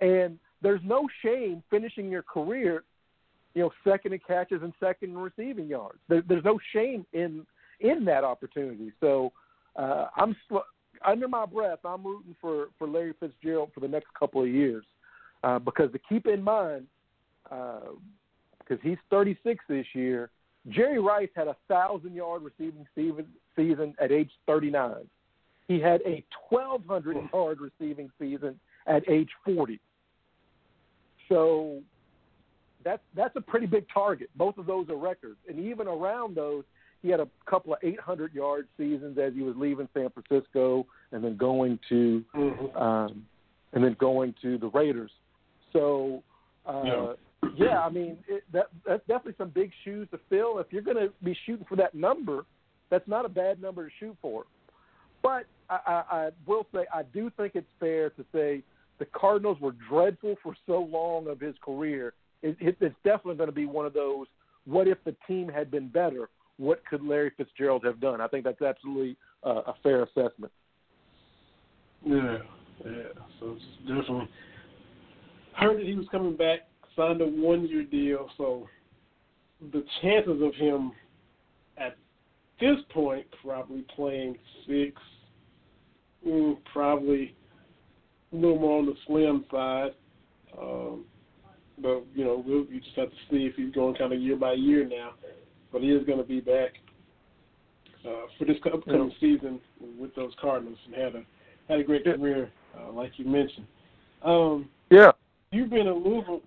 [0.00, 2.84] And there's no shame finishing your career,
[3.54, 5.98] you know, second in catches and second in receiving yards.
[6.08, 7.46] There, there's no shame in
[7.80, 8.92] in that opportunity.
[9.00, 9.32] So
[9.76, 10.58] uh, I'm sl-
[11.04, 11.80] under my breath.
[11.84, 14.84] I'm rooting for for Larry Fitzgerald for the next couple of years
[15.44, 16.86] uh, because to keep in mind,
[17.44, 20.30] because he's 36 this year.
[20.68, 24.94] Jerry Rice had a thousand yard receiving season, at age 39.
[25.68, 29.80] He had a 1,200 yard receiving season at age 40.
[31.28, 31.80] So
[32.84, 34.28] that's that's a pretty big target.
[34.36, 36.64] Both of those are records, and even around those,
[37.02, 41.24] he had a couple of 800 yard seasons as he was leaving San Francisco and
[41.24, 42.80] then going to Mhm.
[42.80, 43.26] um,
[43.72, 45.10] and then going to the Raiders.
[45.72, 46.22] So,
[46.66, 47.14] uh, Yeah.
[47.56, 47.80] Yeah.
[47.80, 50.58] I mean, it, that that's definitely some big shoes to fill.
[50.58, 52.44] If you're going to be shooting for that number,
[52.90, 54.44] that's not a bad number to shoot for.
[55.22, 58.62] But I, I, I will say, I do think it's fair to say
[58.98, 62.12] the Cardinals were dreadful for so long of his career.
[62.42, 64.26] It, it, it's definitely going to be one of those.
[64.66, 66.28] What if the team had been better?
[66.58, 68.20] What could Larry Fitzgerald have done?
[68.20, 70.52] I think that's absolutely uh, a fair assessment.
[72.04, 72.38] Yeah,
[72.84, 73.02] yeah.
[73.40, 74.28] So it's definitely
[75.54, 76.60] heard that he was coming back,
[76.96, 78.68] signed a one year deal, so
[79.72, 80.92] the chances of him
[81.76, 81.96] at
[82.60, 85.00] this point probably playing six,
[86.26, 87.34] mm, probably
[88.32, 89.90] a little more on the slim side.
[90.58, 91.04] Um,
[91.78, 94.36] but you know, we'll you just have to see if he's going kind of year
[94.36, 95.12] by year now.
[95.72, 96.74] But he is going to be back
[98.06, 99.60] uh, for this upcoming season
[99.98, 101.24] with those Cardinals and had a
[101.68, 103.66] had a great career, uh, like you mentioned.
[104.22, 105.12] Um, Yeah.
[105.50, 106.42] you've been a Louisville,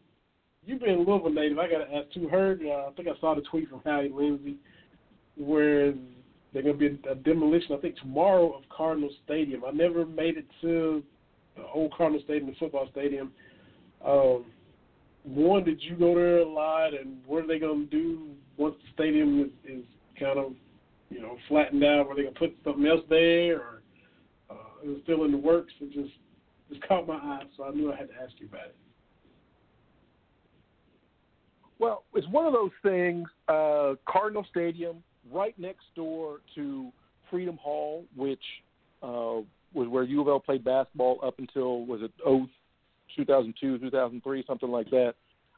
[0.67, 1.57] you've been a Louisville native.
[1.57, 2.27] I got to ask too.
[2.27, 2.61] Heard?
[2.63, 4.57] Uh, I think I saw the tweet from Howie Lindsay
[5.37, 5.93] where
[6.53, 7.73] they're to be a demolition.
[7.73, 9.63] I think tomorrow of Cardinal Stadium.
[9.65, 11.03] I never made it to
[11.55, 13.31] the old Cardinal Stadium, the football stadium.
[14.05, 14.45] Um,
[15.23, 18.93] one, did you go there a lot, and what are they to do once the
[18.93, 19.83] stadium is, is
[20.19, 20.53] kind of,
[21.09, 22.07] you know, flattened out?
[22.07, 23.81] Were they to put something else there, or
[24.49, 25.73] uh, it still in the works?
[25.81, 26.13] It just
[26.69, 28.75] just caught my eye, so I knew I had to ask you about it.
[31.79, 33.27] Well, it's one of those things.
[33.47, 36.91] Uh, Cardinal Stadium, right next door to
[37.29, 38.41] Freedom Hall, which
[39.03, 39.41] uh,
[39.73, 42.47] was where U of L played basketball up until was it 0,
[43.15, 45.13] 2002, 2003, something like that,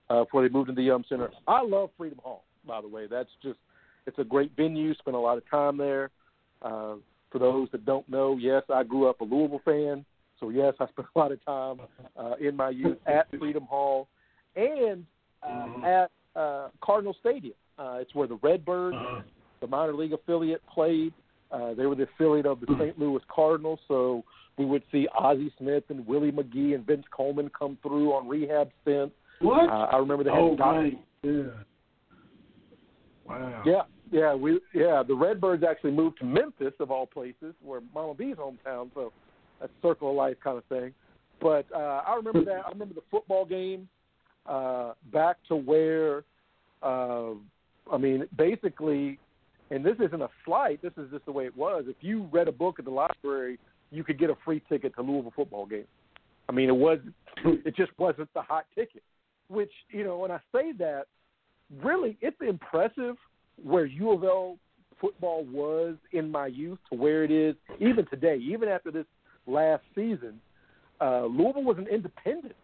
[0.10, 1.30] uh, before they moved into the Yum Center.
[1.48, 3.08] I love Freedom Hall, by the way.
[3.08, 3.60] That's just
[4.06, 4.94] it's a great venue.
[4.96, 6.10] Spent a lot of time there.
[6.62, 6.96] Uh,
[7.32, 10.04] for those that don't know, yes, I grew up a Louisville fan,
[10.40, 11.80] so yes, I spent a lot of time
[12.18, 14.08] uh, in my youth at Freedom Hall
[14.56, 15.06] and
[15.44, 17.56] uh, at uh, Cardinal Stadium.
[17.78, 18.98] Uh, it's where the Redbirds,
[19.62, 21.14] the minor league affiliate, played.
[21.52, 23.00] Uh, they were the affiliate of the St.
[23.00, 24.24] Louis Cardinals, so
[24.58, 28.70] we would see Ozzie Smith and Willie McGee and Vince Coleman come through on rehab
[28.82, 29.16] stints.
[29.40, 29.70] What?
[29.70, 31.00] Uh, I remember they had oh, Doc- right.
[31.24, 31.42] Yeah.
[33.26, 33.64] Wow.
[33.66, 35.04] Yeah, yeah, we yeah.
[35.08, 38.90] The Redbirds actually moved to Memphis of all places, where Mama B's hometown.
[38.94, 39.14] So
[39.60, 40.94] that's a circle of life kind of thing.
[41.40, 42.66] But uh, I remember that.
[42.66, 43.88] I remember the football game
[44.50, 46.24] uh, back to where,
[46.82, 47.32] uh,
[47.92, 49.20] I mean, basically,
[49.70, 50.82] and this isn't a slight.
[50.82, 51.86] This is just the way it was.
[51.88, 53.60] If you read a book at the library,
[53.92, 55.86] you could get a free ticket to Louisville football game.
[56.48, 57.00] I mean, it was
[57.46, 59.04] it just wasn't the hot ticket.
[59.48, 61.06] Which you know, when I say that,
[61.84, 63.16] really, it's impressive
[63.64, 64.58] where U of L
[65.00, 68.38] football was in my youth to where it is even today.
[68.38, 69.06] Even after this
[69.48, 70.40] last season,
[71.02, 72.56] uh, Louisville was an independent,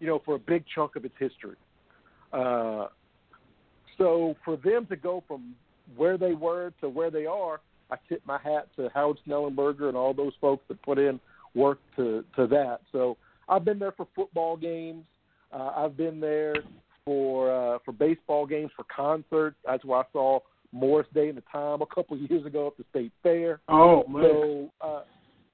[0.00, 1.56] you know, for a big chunk of its history.
[2.32, 2.86] Uh,
[3.98, 5.54] so for them to go from
[5.96, 7.60] where they were to where they are,
[7.90, 11.20] I tip my hat to Howard Schnellenberger and all those folks that put in
[11.54, 12.80] work to to that.
[12.92, 13.16] So
[13.48, 15.04] I've been there for football games.
[15.52, 16.54] Uh, I've been there
[17.04, 19.56] for uh, for baseball games, for concerts.
[19.66, 20.40] That's where I saw
[20.72, 23.60] Morris Day and the Time a couple of years ago at the State Fair.
[23.68, 24.22] Oh man.
[24.22, 25.02] So uh,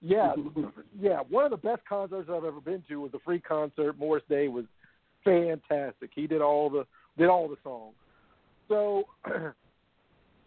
[0.00, 0.32] yeah,
[1.00, 3.98] yeah, one of the best concerts I've ever been to was the free concert.
[3.98, 4.64] Morris Day was
[5.24, 6.10] fantastic.
[6.14, 6.86] He did all the
[7.18, 7.94] did all the songs.
[8.68, 9.04] So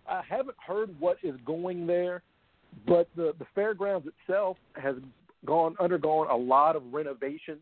[0.08, 2.22] I haven't heard what is going there,
[2.88, 4.96] but the the fairgrounds itself has
[5.46, 7.62] gone undergone a lot of renovations.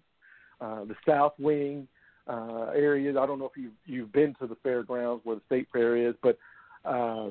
[0.59, 1.87] Uh, the South Wing
[2.27, 3.15] uh, areas.
[3.19, 6.15] I don't know if you you've been to the fairgrounds where the state fair is,
[6.21, 6.37] but
[6.83, 7.29] uh,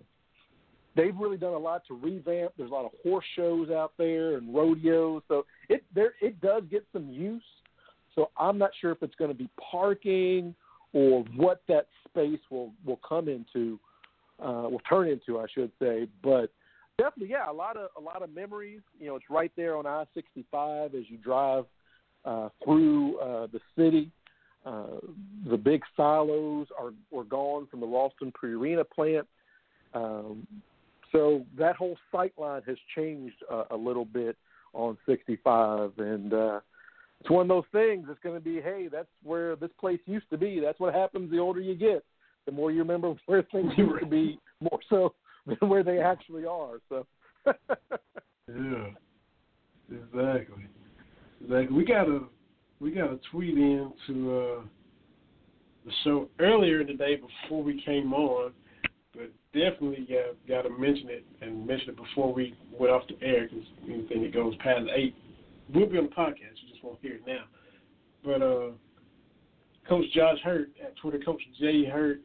[0.97, 2.53] they've really done a lot to revamp.
[2.57, 6.63] There's a lot of horse shows out there and rodeos, so it there it does
[6.71, 7.43] get some use.
[8.15, 10.55] So I'm not sure if it's going to be parking
[10.93, 13.79] or what that space will will come into,
[14.43, 16.09] uh, will turn into, I should say.
[16.23, 16.51] But
[16.99, 18.81] definitely, yeah, a lot of a lot of memories.
[18.99, 21.67] You know, it's right there on I-65 as you drive
[22.25, 24.11] uh, through uh, the city.
[24.65, 24.99] Uh,
[25.49, 29.27] the big silos are were gone from the Ralston Purina plant.
[29.95, 30.47] Um,
[31.13, 34.37] so that whole sight line has changed uh, a little bit
[34.73, 36.61] on 65, and uh,
[37.21, 38.07] it's one of those things.
[38.11, 40.61] It's going to be, hey, that's where this place used to be.
[40.61, 42.05] That's what happens the older you get.
[42.45, 45.15] The more you remember where things used to be, more so
[45.47, 46.79] than where they actually are.
[46.89, 47.07] So.
[48.49, 48.91] Yeah,
[49.91, 50.67] exactly.
[51.43, 51.77] Exactly.
[51.77, 52.21] We got a
[52.79, 54.61] we got a tweet in to uh,
[55.85, 58.53] the show earlier in the day before we came on,
[59.17, 63.27] but definitely got got to mention it and mention it before we went off the
[63.27, 65.15] air because anything that goes past eight
[65.75, 66.57] will be on the podcast.
[66.63, 67.45] You just won't hear it now.
[68.25, 68.71] But uh,
[69.89, 72.21] Coach Josh Hurt at Twitter, Coach J Hurt,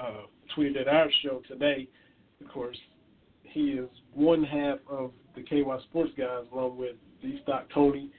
[0.00, 0.22] uh,
[0.56, 1.88] tweeted at our show today.
[2.40, 2.76] Of course,
[3.42, 8.10] he is one half of the KY Sports guys, along with D Stock Tony.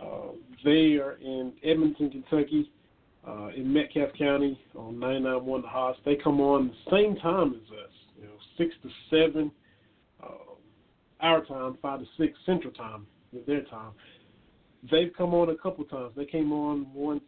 [0.00, 0.32] Uh,
[0.64, 2.70] they are in Edmonton, Kentucky,
[3.26, 5.96] uh, in Metcalfe County on 991 The Haas.
[6.04, 9.50] They come on the same time as us, you know, six to seven
[10.22, 10.26] uh,
[11.20, 13.92] our time, five to six Central Time with their time.
[14.90, 16.12] They've come on a couple times.
[16.16, 17.22] They came on once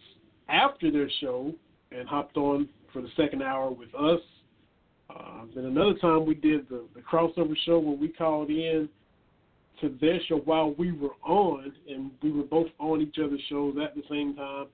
[0.49, 1.53] after their show
[1.93, 4.21] and hopped on for the second hour with us.
[5.11, 8.89] Uh, then another time we did the, the crossover show where we called in
[9.81, 13.77] to their show while we were on, and we were both on each other's shows
[13.83, 14.66] at the same time.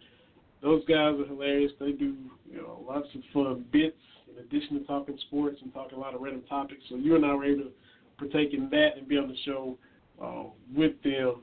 [0.62, 1.72] Those guys are hilarious.
[1.80, 2.14] They do
[2.50, 3.96] you know lots of fun bits
[4.30, 6.82] in addition to talking sports and talking a lot of random topics.
[6.88, 7.70] So you and I were able to
[8.18, 9.78] partake in that and be on the show
[10.22, 11.36] uh, with them,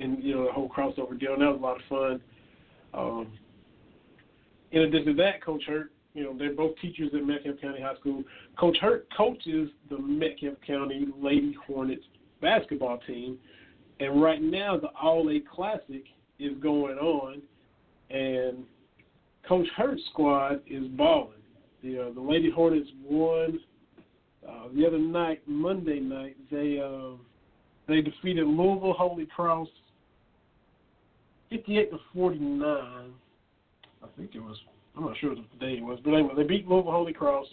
[0.00, 1.32] and you know the whole crossover deal.
[1.32, 2.20] And that was a lot of fun.
[2.94, 3.32] Um,
[4.72, 7.94] in addition to that, Coach Hurt, you know, they're both teachers at Metcalfe County High
[7.96, 8.22] School.
[8.58, 12.04] Coach Hurt coaches the Metcalfe County Lady Hornets
[12.40, 13.38] basketball team,
[14.00, 16.04] and right now the All A Classic
[16.38, 17.40] is going on,
[18.12, 18.64] and
[19.48, 21.32] Coach Hurt's squad is balling.
[21.82, 23.58] The uh, the Lady Hornets won
[24.48, 26.36] uh, the other night, Monday night.
[26.50, 27.16] They uh,
[27.88, 29.68] they defeated Louisville Holy Cross,
[31.50, 33.12] fifty eight to forty nine.
[34.02, 34.56] I think it was.
[34.96, 37.46] I'm not sure what the day it was, but anyway, they beat Louisville Holy Cross.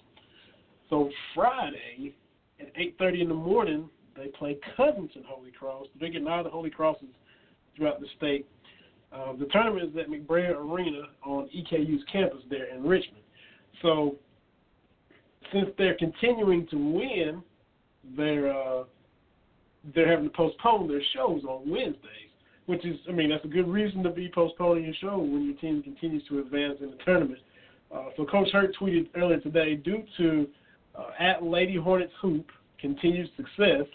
[0.89, 2.13] So Friday
[2.59, 5.87] at eight thirty in the morning, they play Covington Holy Cross.
[5.99, 7.07] They get nine of the Holy Crosses
[7.75, 8.45] throughout the state.
[9.11, 13.23] Uh, the tournament is at McBrayer Arena on EKU's campus there in Richmond.
[13.81, 14.15] So
[15.51, 17.43] since they're continuing to win,
[18.15, 18.83] they're uh,
[19.95, 22.29] they're having to postpone their shows on Wednesdays,
[22.65, 25.55] which is, I mean, that's a good reason to be postponing your show when your
[25.55, 27.39] team continues to advance in the tournament.
[27.93, 30.47] Uh, so Coach Hurt tweeted earlier today, due to
[30.95, 32.45] uh, at Lady Hornets Hoop
[32.79, 33.85] continued success,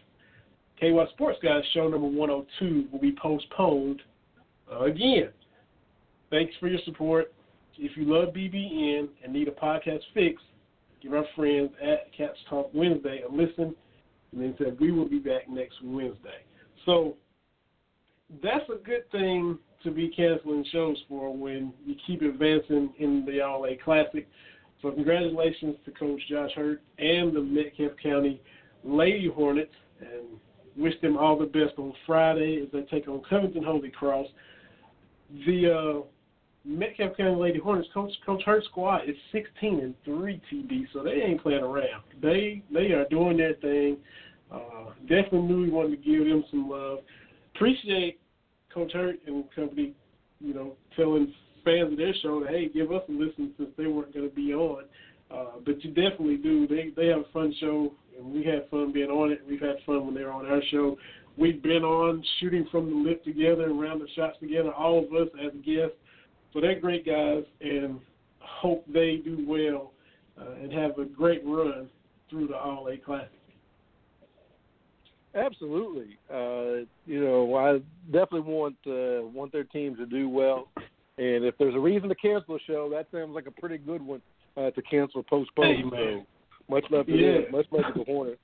[0.80, 4.02] KY Sports Guys show number 102 will be postponed
[4.82, 5.30] again.
[6.30, 7.32] Thanks for your support.
[7.76, 10.40] If you love BBN and need a podcast fix,
[11.02, 13.74] give our friends at Cats Talk Wednesday a listen,
[14.32, 16.44] and then said we will be back next Wednesday.
[16.86, 17.16] So
[18.42, 23.40] that's a good thing to be canceling shows for when you keep advancing in the
[23.42, 24.26] All A Classic.
[24.82, 28.40] So congratulations to Coach Josh Hurt and the Metcalfe County
[28.82, 30.38] Lady Hornets, and
[30.76, 34.26] wish them all the best on Friday as they take on Covington Holy Cross.
[35.46, 36.06] The uh,
[36.64, 41.22] Metcalfe County Lady Hornets coach Coach Hurt squad is 16 and three TB, so they
[41.22, 42.02] ain't playing around.
[42.22, 43.98] They they are doing their thing.
[44.51, 46.98] Uh, definitely knew we wanted to give them some love.
[47.55, 48.20] Appreciate
[48.72, 49.94] Coach Hurt and company,
[50.40, 51.32] you know, telling
[51.64, 54.34] fans of their show that hey, give us a listen since they weren't going to
[54.34, 54.84] be on.
[55.30, 56.66] Uh, but you definitely do.
[56.66, 59.42] They they have a fun show, and we had fun being on it.
[59.48, 60.96] We've had fun when they were on our show.
[61.36, 65.12] We've been on shooting from the lip together and round the shots together, all of
[65.12, 65.97] us as guests.
[66.52, 67.98] So they're great guys, and
[68.39, 69.93] hope they do well
[70.40, 71.89] uh, and have a great run
[72.31, 73.31] through the All A Classic.
[75.35, 76.16] Absolutely.
[76.32, 80.69] Uh, you know, I definitely want uh, want their team to do well.
[81.19, 84.01] And if there's a reason to cancel a show, that sounds like a pretty good
[84.01, 84.23] one
[84.56, 85.77] uh, to cancel or postpone.
[85.77, 85.90] Hey, man.
[85.90, 86.27] So
[86.69, 87.32] much love to Yeah.
[87.43, 87.52] them.
[87.52, 88.40] Much love to the Hornets.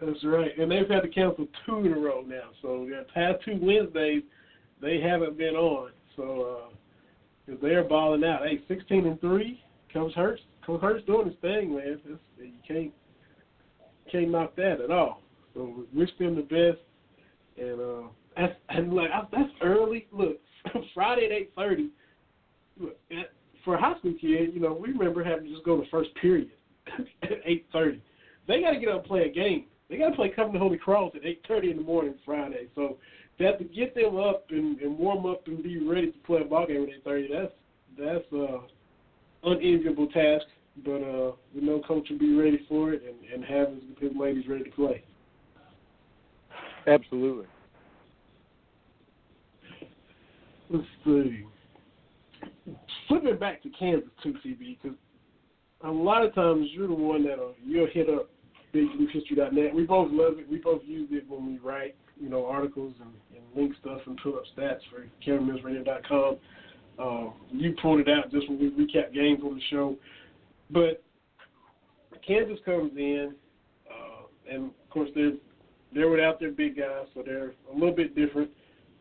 [0.00, 2.50] That's right, and they've had to cancel two in a row now.
[2.60, 4.22] So the past two Wednesdays,
[4.82, 5.90] they haven't been on.
[6.16, 6.70] So
[7.48, 8.46] uh, they're balling out.
[8.46, 9.62] Hey, sixteen and three.
[9.92, 11.98] Coach Hurst, Coach Hurst doing his thing, man.
[12.04, 12.92] It's, you can't
[14.12, 15.22] can't knock that at all.
[15.54, 16.82] So wish them the best.
[17.58, 20.06] And uh, that's and like that's early.
[20.12, 20.38] Look,
[20.94, 21.90] Friday at eight thirty.
[23.64, 26.10] For a high school kid, you know, we remember having to just go the first
[26.20, 26.50] period
[27.22, 28.02] at eight thirty.
[28.46, 29.64] They got to get up and play a game.
[29.88, 32.66] They got to play Covington Holy Cross at eight thirty in the morning Friday.
[32.74, 32.96] So
[33.38, 36.44] have to get them up and, and warm up and be ready to play a
[36.44, 37.28] ball game at eight thirty.
[37.32, 37.52] That's
[37.98, 38.58] that's uh
[39.44, 40.46] unenviable task,
[40.84, 44.12] but uh we know coach will be ready for it and, and have his, his
[44.18, 45.04] ladies ready to play.
[46.86, 47.46] Absolutely.
[50.70, 51.44] Let's see.
[53.08, 54.98] Flipping back to Kansas too, CB, because
[55.84, 58.30] a lot of times you're the one that you'll hit up
[58.76, 59.74] BigBlueHistory.net.
[59.74, 60.50] We both love it.
[60.50, 64.18] We both use it when we write, you know, articles and, and link stuff and
[64.22, 66.36] put up stats for CameraMillsRadio.com.
[66.98, 69.96] Uh, you pointed out just when we recap games on the show,
[70.70, 71.02] but
[72.26, 73.34] Kansas comes in,
[73.90, 75.32] uh, and of course they're
[75.94, 78.50] they're without their big guys, so they're a little bit different.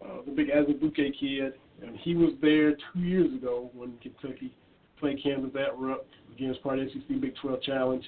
[0.03, 4.53] Uh, the big Azubuike kid, and he was there two years ago when Kentucky
[4.99, 8.03] played Kansas at Rupp against part of the SEC Big 12 Challenge.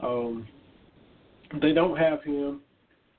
[0.00, 0.48] Um,
[1.60, 2.60] they don't have him.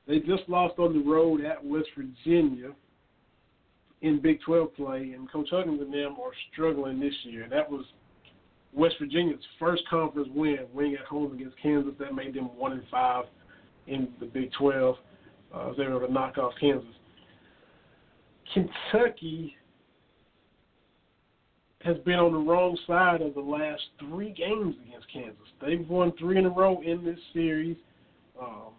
[0.07, 2.71] They just lost on the road at West Virginia
[4.01, 7.47] in Big 12 play, and Coach Huggins and them are struggling this year.
[7.49, 7.85] That was
[8.73, 11.93] West Virginia's first conference win, winning at home against Kansas.
[11.99, 13.25] That made them one and five
[13.87, 14.95] in the Big 12.
[15.53, 16.87] Uh, they were able to knock off Kansas.
[18.53, 19.55] Kentucky
[21.81, 25.35] has been on the wrong side of the last three games against Kansas.
[25.61, 27.77] They've won three in a row in this series.
[28.41, 28.73] Um,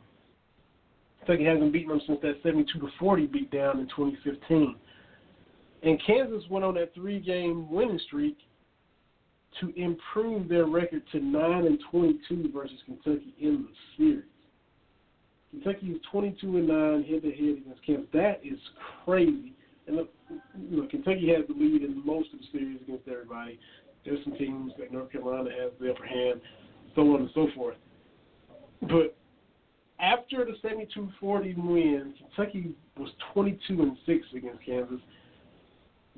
[1.20, 4.76] Kentucky hasn't beaten them since that 72 to 40 beat down in 2015.
[5.82, 8.38] And Kansas went on that three-game winning streak
[9.60, 14.24] to improve their record to 9 and 22 versus Kentucky in the series.
[15.50, 18.06] Kentucky is 22 and 9 head to head against Kansas.
[18.12, 18.58] That is
[19.04, 19.52] crazy.
[19.86, 23.58] And look, Kentucky has the lead in most of the series against everybody.
[24.04, 26.40] There's some teams like North Carolina has the upper hand,
[26.94, 27.76] so on and so forth.
[28.82, 29.16] But
[30.00, 30.52] after the
[31.22, 35.00] 72-40 win, Kentucky was 22 and 6 against Kansas.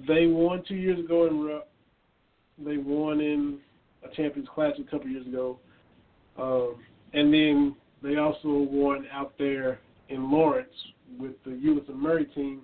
[0.07, 3.59] They won two years ago in They won in
[4.05, 5.59] a Champions Classic a couple years ago,
[6.39, 6.77] um,
[7.13, 10.73] and then they also won out there in Lawrence
[11.19, 12.63] with the Ulis Murray team,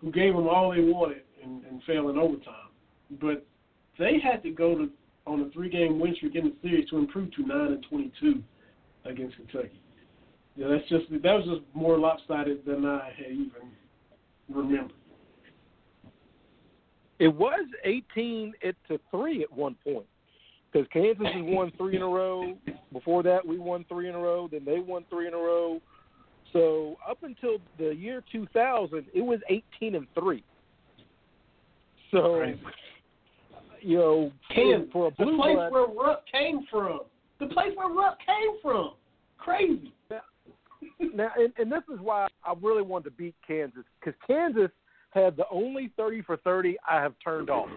[0.00, 2.70] who gave them all they wanted and, and fell in overtime.
[3.20, 3.44] But
[3.98, 4.90] they had to go to
[5.26, 8.42] on a three-game win streak in the series to improve to nine and 22
[9.04, 9.80] against Kentucky.
[10.56, 13.50] Yeah, that's just that was just more lopsided than I had even
[14.48, 14.92] remembered.
[17.18, 20.06] It was 18 it to three at one point
[20.72, 22.56] because Kansas has won three in a row.
[22.92, 24.48] Before that, we won three in a row.
[24.50, 25.80] Then they won three in a row.
[26.52, 30.42] So up until the year 2000, it was 18 and three.
[32.10, 32.58] So Right.
[33.80, 37.00] you know, Kansas, for a blue the place blood, where Rupp came from,
[37.40, 38.94] the place where Rupp came from,
[39.38, 39.92] crazy.
[40.98, 44.70] Now, and, and this is why I really wanted to beat Kansas because Kansas
[45.10, 47.68] had the only 30 for 30 I have turned off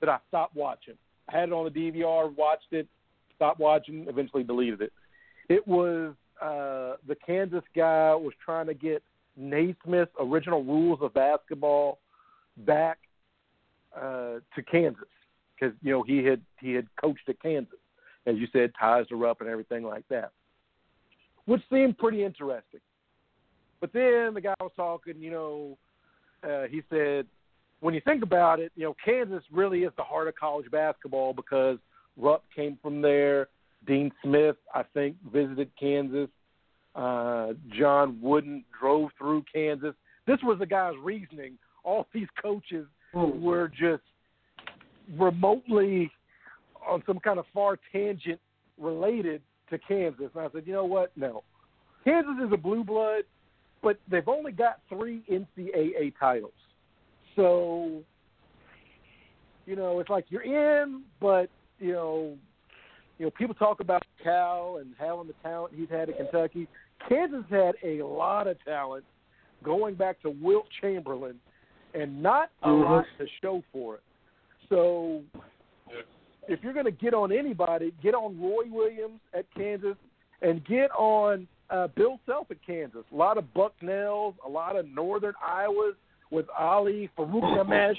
[0.00, 0.94] that I stopped watching.
[1.28, 2.86] I had it on the DVR, watched it,
[3.36, 4.92] stopped watching, eventually deleted it.
[5.48, 9.02] It was uh, the Kansas guy was trying to get
[9.36, 11.98] Naismith's original rules of basketball
[12.58, 12.98] back
[13.96, 15.04] uh, to Kansas
[15.54, 17.78] because you know he had he had coached at Kansas,
[18.26, 20.32] as you said, ties to Rupp and everything like that
[21.46, 22.80] which seemed pretty interesting.
[23.80, 25.78] But then the guy was talking, you know,
[26.42, 27.26] uh, he said,
[27.80, 31.32] when you think about it, you know, Kansas really is the heart of college basketball
[31.32, 31.78] because
[32.16, 33.48] Rupp came from there.
[33.86, 36.28] Dean Smith, I think, visited Kansas.
[36.94, 39.94] Uh, John Wooden drove through Kansas.
[40.26, 41.56] This was the guy's reasoning.
[41.82, 44.02] All these coaches were just
[45.18, 46.10] remotely
[46.86, 48.40] on some kind of far tangent
[48.78, 49.40] related
[49.70, 50.30] to Kansas.
[50.34, 51.12] And I said, you know what?
[51.16, 51.42] No.
[52.04, 53.24] Kansas is a blue blood,
[53.82, 56.52] but they've only got three NCAA titles.
[57.36, 58.02] So,
[59.66, 61.48] you know, it's like you're in, but
[61.78, 62.36] you know,
[63.18, 66.66] you know, people talk about Cal and having the talent he's had at Kentucky.
[67.08, 69.04] Kansas had a lot of talent
[69.62, 71.38] going back to Wilt Chamberlain,
[71.94, 72.84] and not a Mhm.
[72.84, 74.02] lot to show for it.
[74.68, 75.22] So,
[76.50, 79.96] if you're going to get on anybody, get on Roy Williams at Kansas,
[80.42, 83.04] and get on uh, Bill Self at Kansas.
[83.12, 85.92] A lot of Bucknells, a lot of Northern Iowas
[86.30, 87.94] with Ali Farouk Namesh,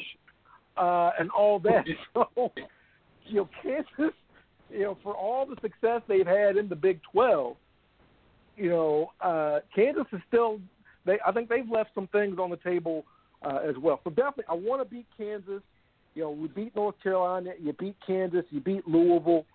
[0.78, 1.86] uh, and all that.
[2.14, 2.52] So,
[3.26, 4.14] you know, Kansas,
[4.70, 7.56] you know, for all the success they've had in the Big Twelve,
[8.58, 10.60] you know, uh, Kansas is still.
[11.06, 13.06] They, I think they've left some things on the table
[13.44, 14.02] uh, as well.
[14.04, 15.62] So definitely, I want to beat Kansas.
[16.14, 19.46] You know, we beat North Carolina, you beat Kansas, you beat Louisville.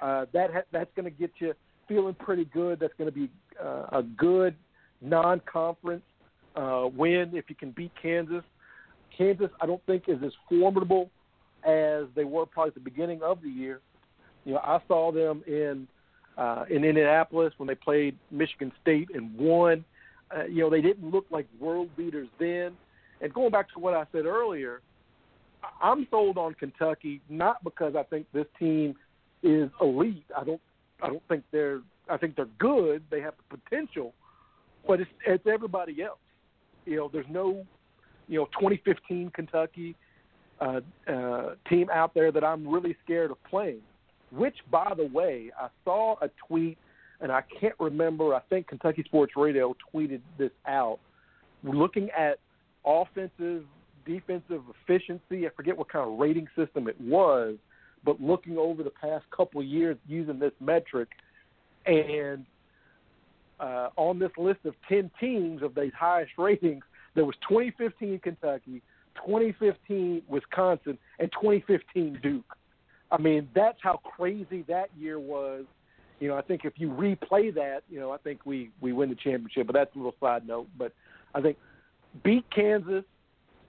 [0.00, 1.54] Uh, that ha- that's going to get you
[1.86, 2.80] feeling pretty good.
[2.80, 3.30] That's going to be
[3.62, 4.54] uh, a good
[5.00, 6.02] non-conference
[6.56, 8.42] uh, win if you can beat Kansas.
[9.16, 11.10] Kansas, I don't think is as formidable
[11.64, 13.80] as they were probably at the beginning of the year.
[14.44, 15.86] You know, I saw them in
[16.38, 19.84] uh, in Indianapolis when they played Michigan State and won.
[20.34, 22.72] Uh, you know, they didn't look like world beaters then.
[23.20, 24.80] And going back to what I said earlier,
[25.82, 28.94] I'm sold on Kentucky not because I think this team
[29.42, 30.24] is elite.
[30.36, 30.60] I don't.
[31.02, 31.80] I don't think they're.
[32.08, 33.02] I think they're good.
[33.10, 34.12] They have the potential,
[34.86, 36.18] but it's it's everybody else.
[36.86, 37.64] You know, there's no,
[38.28, 39.94] you know, 2015 Kentucky.
[40.60, 43.80] uh, uh, team out there that I'm really scared of playing.
[44.30, 46.78] Which, by the way, I saw a tweet,
[47.20, 48.34] and I can't remember.
[48.34, 50.98] I think Kentucky Sports Radio tweeted this out.
[51.64, 52.38] Looking at
[52.84, 53.64] offensive,
[54.10, 57.56] defensive efficiency, I forget what kind of rating system it was,
[58.04, 61.08] but looking over the past couple years using this metric,
[61.86, 62.44] and
[63.60, 66.82] uh, on this list of 10 teams of these highest ratings,
[67.14, 68.82] there was 2015 Kentucky,
[69.26, 72.44] 2015 Wisconsin, and 2015 Duke.
[73.12, 75.64] I mean, that's how crazy that year was.
[76.20, 79.08] You know, I think if you replay that, you know, I think we we win
[79.08, 79.66] the championship.
[79.66, 80.68] But that's a little side note.
[80.78, 80.92] But
[81.34, 81.56] I think
[82.22, 83.04] beat Kansas.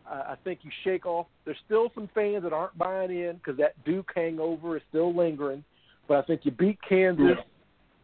[0.07, 1.27] I think you shake off.
[1.45, 5.63] There's still some fans that aren't buying in because that Duke hangover is still lingering.
[6.07, 7.37] But I think you beat Kansas.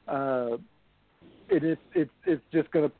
[0.08, 0.58] Uh,
[1.50, 2.96] it is it's it's just going to,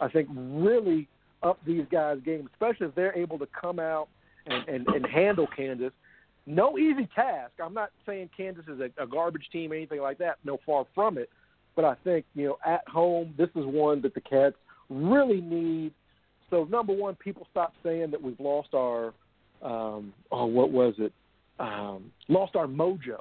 [0.00, 1.08] I think, really
[1.42, 4.08] up these guys' game, especially if they're able to come out
[4.46, 5.92] and, and, and handle Kansas.
[6.46, 7.52] No easy task.
[7.62, 10.36] I'm not saying Kansas is a, a garbage team or anything like that.
[10.44, 11.30] No, far from it.
[11.74, 14.56] But I think you know at home, this is one that the Cats
[14.88, 15.92] really need.
[16.50, 19.12] So number one, people stop saying that we've lost our,
[19.62, 21.12] um, oh, what was it?
[21.58, 23.20] Um, lost our mojo.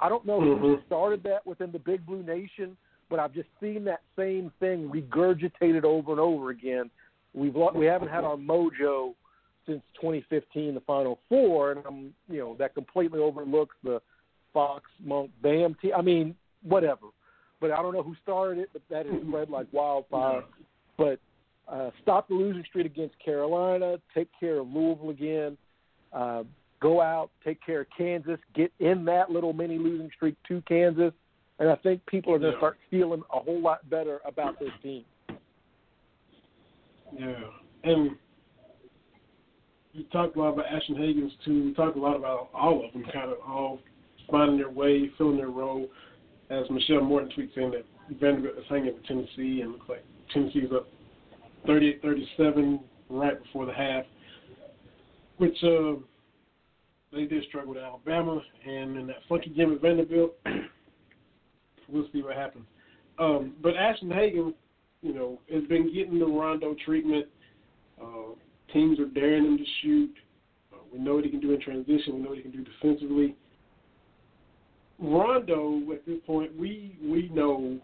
[0.00, 0.86] I don't know who Mhm.
[0.86, 2.76] started that within the Big Blue Nation,
[3.08, 6.90] but I've just seen that same thing regurgitated over and over again.
[7.32, 9.14] We've lo- we haven't had our mojo
[9.66, 14.00] since 2015, the Final Four, and I'm you know that completely overlooks the
[14.52, 15.92] Fox Monk Bam team.
[15.96, 17.08] I mean, whatever.
[17.60, 20.44] But I don't know who started it, but that is spread like wildfire.
[20.96, 21.18] But
[21.68, 23.96] uh, stop the losing streak against Carolina.
[24.14, 25.56] Take care of Louisville again.
[26.12, 26.44] Uh,
[26.80, 28.38] go out, take care of Kansas.
[28.54, 31.12] Get in that little mini losing streak to Kansas,
[31.58, 32.60] and I think people are going to Yeah.
[32.60, 35.04] start feeling a whole lot better about this team.
[37.16, 37.34] Yeah,
[37.84, 38.16] and
[39.92, 41.66] you talked a lot about Ashton Hagans too.
[41.66, 43.80] We talked a lot about all of them, kind of all
[44.30, 45.88] finding their way, filling their role.
[46.50, 47.86] As Michelle Morton tweets saying that
[48.20, 50.88] Vanderbilt is hanging with Tennessee, and looks like Tennessee's up
[51.66, 52.80] 38-37
[53.10, 54.04] right before the half,
[55.38, 55.94] which uh,
[57.12, 60.34] they did struggle with Alabama, and in that funky game at Vanderbilt,
[61.88, 62.64] we'll see what happens.
[63.18, 64.54] Um, but Ashton Hagan,
[65.02, 67.26] you know, has been getting the Rondo treatment.
[68.00, 68.34] Uh,
[68.72, 70.14] teams are daring him to shoot.
[70.72, 72.14] Uh, we know what he can do in transition.
[72.14, 73.36] We know what he can do defensively.
[74.98, 77.78] Rondo, at this point, we we know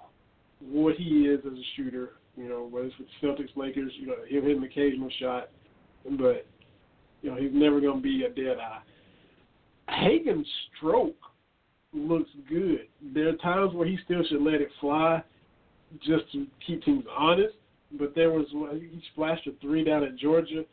[0.61, 2.11] what he is as a shooter.
[2.41, 5.49] You know, whether it's with Celtics, Lakers, you know, he'll hit an occasional shot,
[6.19, 6.47] but
[7.21, 8.81] you know he's never going to be a dead eye.
[9.89, 10.47] Hagen's
[10.77, 11.17] stroke
[11.93, 12.87] looks good.
[13.15, 15.23] There are times where he still should let it fly,
[16.03, 17.55] just to keep teams honest.
[17.99, 20.65] But there was he splashed a three down at Georgia.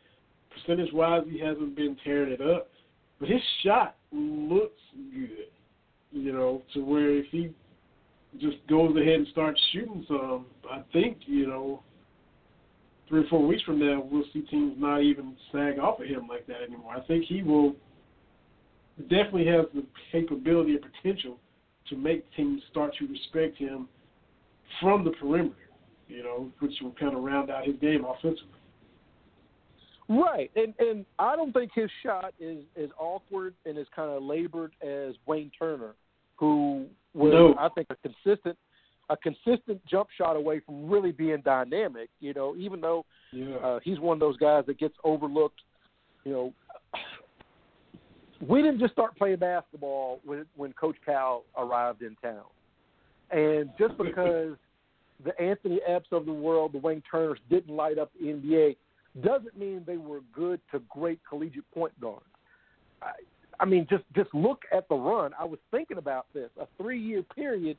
[0.50, 2.68] Percentage wise, he hasn't been tearing it up,
[3.20, 4.80] but his shot looks
[5.12, 5.48] good.
[6.12, 7.50] You know, to where if he
[8.40, 11.82] just goes ahead and starts shooting some, I think you know,
[13.08, 16.28] three or four weeks from now, we'll see teams not even sag off of him
[16.28, 16.94] like that anymore.
[16.94, 17.74] I think he will
[19.02, 21.38] definitely has the capability and potential
[21.88, 23.88] to make teams start to respect him
[24.80, 25.54] from the perimeter,
[26.08, 28.58] you know, which will kind of round out his game offensively.
[30.10, 34.22] Right, and and I don't think his shot is as awkward and as kind of
[34.22, 35.94] labored as Wayne Turner,
[36.36, 37.54] who was No.
[37.58, 38.56] I think a consistent
[39.10, 42.10] a consistent jump shot away from really being dynamic.
[42.20, 43.56] You know, even though Yeah.
[43.56, 45.60] uh, he's one of those guys that gets overlooked.
[46.24, 46.54] You know,
[48.46, 52.44] we didn't just start playing basketball when when Coach Cal arrived in town,
[53.30, 54.56] and just because
[55.24, 58.76] the Anthony Epps of the world, the Wayne Turners didn't light up the NBA,
[59.22, 62.24] doesn't mean they were good to great collegiate point guards.
[63.02, 63.12] I,
[63.60, 65.32] I mean, just just look at the run.
[65.38, 66.50] I was thinking about this.
[66.60, 67.76] A three year period,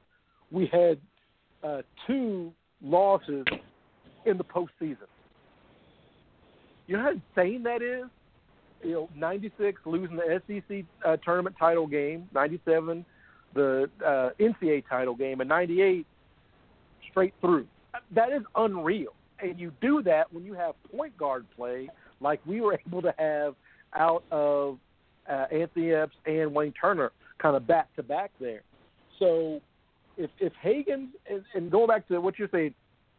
[0.51, 0.97] we had
[1.63, 2.51] uh, two
[2.83, 3.45] losses
[4.25, 5.07] in the postseason.
[6.87, 8.05] You know how insane that is?
[8.83, 13.05] You know, 96 losing the SEC uh, tournament title game, 97
[13.53, 16.05] the uh, NCAA title game, and 98
[17.09, 17.65] straight through.
[18.13, 19.13] That is unreal.
[19.41, 21.89] And you do that when you have point guard play
[22.19, 23.55] like we were able to have
[23.93, 24.77] out of
[25.29, 28.61] uh, Anthony Epps and Wayne Turner kind of back to back there.
[29.19, 29.61] So
[30.17, 31.09] if if and,
[31.53, 32.73] and going back to what you're saying,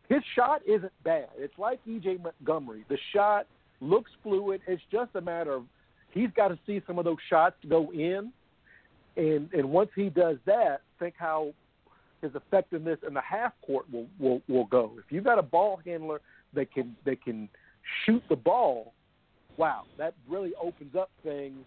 [0.09, 1.29] his shot isn't bad.
[1.37, 2.85] It's like EJ Montgomery.
[2.89, 3.47] The shot
[3.81, 4.61] looks fluid.
[4.67, 5.65] It's just a matter of
[6.11, 8.33] he's got to see some of those shots go in,
[9.17, 11.55] and and once he does that, think how
[12.23, 14.93] his effectiveness in the half court will will, will go.
[14.99, 16.21] If you've got a ball handler
[16.55, 17.49] that can that can
[18.05, 18.93] shoot the ball,
[19.57, 21.65] wow, that really opens up things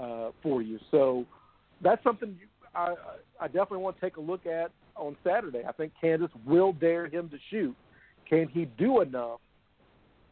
[0.00, 0.78] uh, for you.
[0.90, 1.24] So
[1.82, 2.94] that's something you, I,
[3.40, 5.62] I definitely want to take a look at on Saturday.
[5.68, 7.76] I think Kansas will dare him to shoot.
[8.28, 9.40] Can he do enough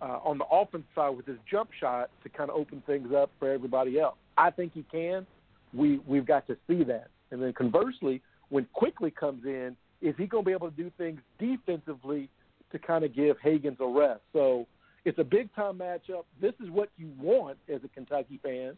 [0.01, 3.31] uh, on the offense side with his jump shot to kind of open things up
[3.39, 4.17] for everybody else?
[4.37, 5.27] I think he can.
[5.75, 7.09] We we've got to see that.
[7.31, 10.91] And then conversely, when Quickley comes in, is he going to be able to do
[10.97, 12.31] things defensively
[12.71, 14.21] to kind of give Hagans a rest?
[14.33, 14.67] So
[15.05, 16.25] it's a big time matchup.
[16.41, 18.77] This is what you want as a Kentucky fan.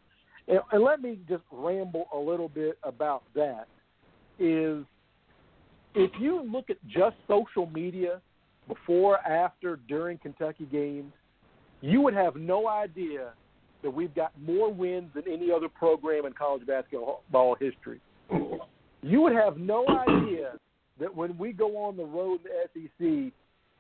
[0.49, 3.67] And, and let me just ramble a little bit about that.
[4.39, 4.85] Is
[5.95, 8.21] if you look at just social media
[8.69, 11.13] before, after, during Kentucky games,
[11.81, 13.33] you would have no idea
[13.83, 18.01] that we've got more wins than any other program in college basketball history.
[19.03, 20.53] You would have no idea
[21.01, 23.33] that when we go on the road in the SEC,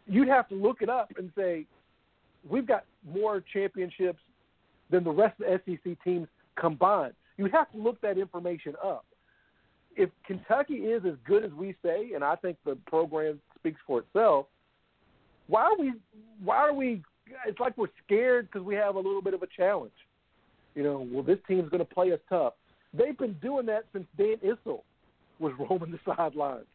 [0.06, 1.66] you'd have to look it up and say,
[2.48, 4.20] we've got more championships
[4.90, 6.26] than the rest of the SEC teams
[6.58, 7.14] combined.
[7.36, 9.04] You have to look that information up.
[9.96, 14.00] If Kentucky is as good as we say, and I think the program speaks for
[14.00, 14.46] itself,
[15.48, 15.92] why are we?
[16.44, 17.02] Why are we?
[17.46, 19.92] It's like we're scared because we have a little bit of a challenge.
[20.74, 22.54] You know, well, this team's going to play us tough.
[22.94, 24.82] They've been doing that since Dan Issel
[25.38, 26.66] was roaming the sidelines.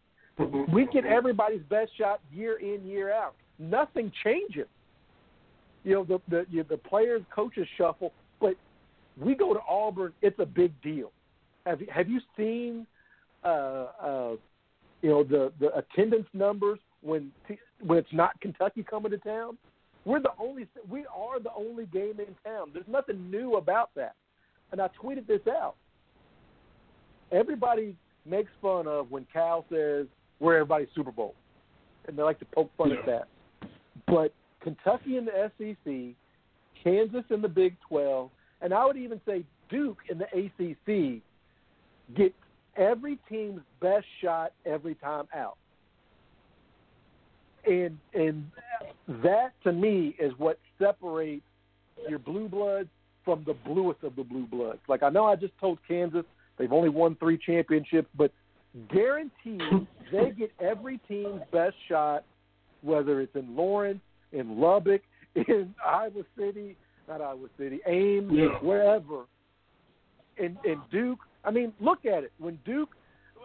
[0.74, 3.36] We get everybody's best shot year in, year out.
[3.58, 4.68] Nothing changes.
[5.86, 8.12] You know, the the you know, the players, coaches shuffle,
[8.42, 8.56] but
[9.18, 10.14] we go to Auburn.
[10.22, 11.12] It's a big deal.
[11.66, 12.86] Have you, have you seen,
[13.44, 13.48] uh,
[14.02, 14.36] uh,
[15.02, 19.58] you know, the the attendance numbers when t- when it's not Kentucky coming to town?
[20.06, 22.70] We're the only we are the only game in town.
[22.74, 24.16] There's nothing new about that.
[24.72, 25.76] And I tweeted this out.
[27.32, 30.06] Everybody makes fun of when Cal says
[30.40, 31.34] we're everybody's Super Bowl,
[32.08, 33.00] and they like to poke fun Yeah.
[33.00, 33.28] at that.
[34.08, 36.16] But Kentucky in the SEC,
[36.84, 38.30] Kansas in the Big 12,
[38.66, 41.22] and I would even say Duke in the ACC
[42.18, 42.34] get
[42.76, 45.58] every team's best shot every time out.
[47.68, 48.50] And and
[49.08, 51.46] that to me is what separates
[52.10, 52.90] your blue bloods
[53.24, 54.80] from the bluest of the blue bloods.
[54.88, 56.26] Like I know I just told Kansas
[56.58, 58.32] they've only won three championships, but
[58.92, 59.62] guaranteed
[60.12, 62.24] they get every team's best shot,
[62.82, 64.02] whether it's in Lawrence,
[64.32, 65.04] in Lubbock,
[65.36, 66.76] in Iowa City,
[67.08, 68.58] not Iowa City, Ames, Yeah.
[68.62, 69.26] wherever.
[70.38, 72.32] And and Duke, I mean, look at it.
[72.40, 72.90] When Duke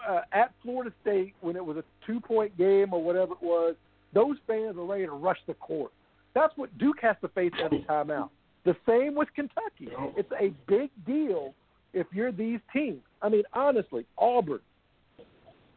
[0.08, 3.74] uh, at Florida State, when it was a two-point game or whatever it was,
[4.14, 5.92] those fans are ready to rush the court.
[6.34, 8.30] That's what Duke has to face every time out.
[8.64, 9.88] The same with Kentucky.
[10.16, 11.54] It's a big deal
[11.92, 13.00] if you're these teams.
[13.22, 14.60] I mean, honestly, Auburn,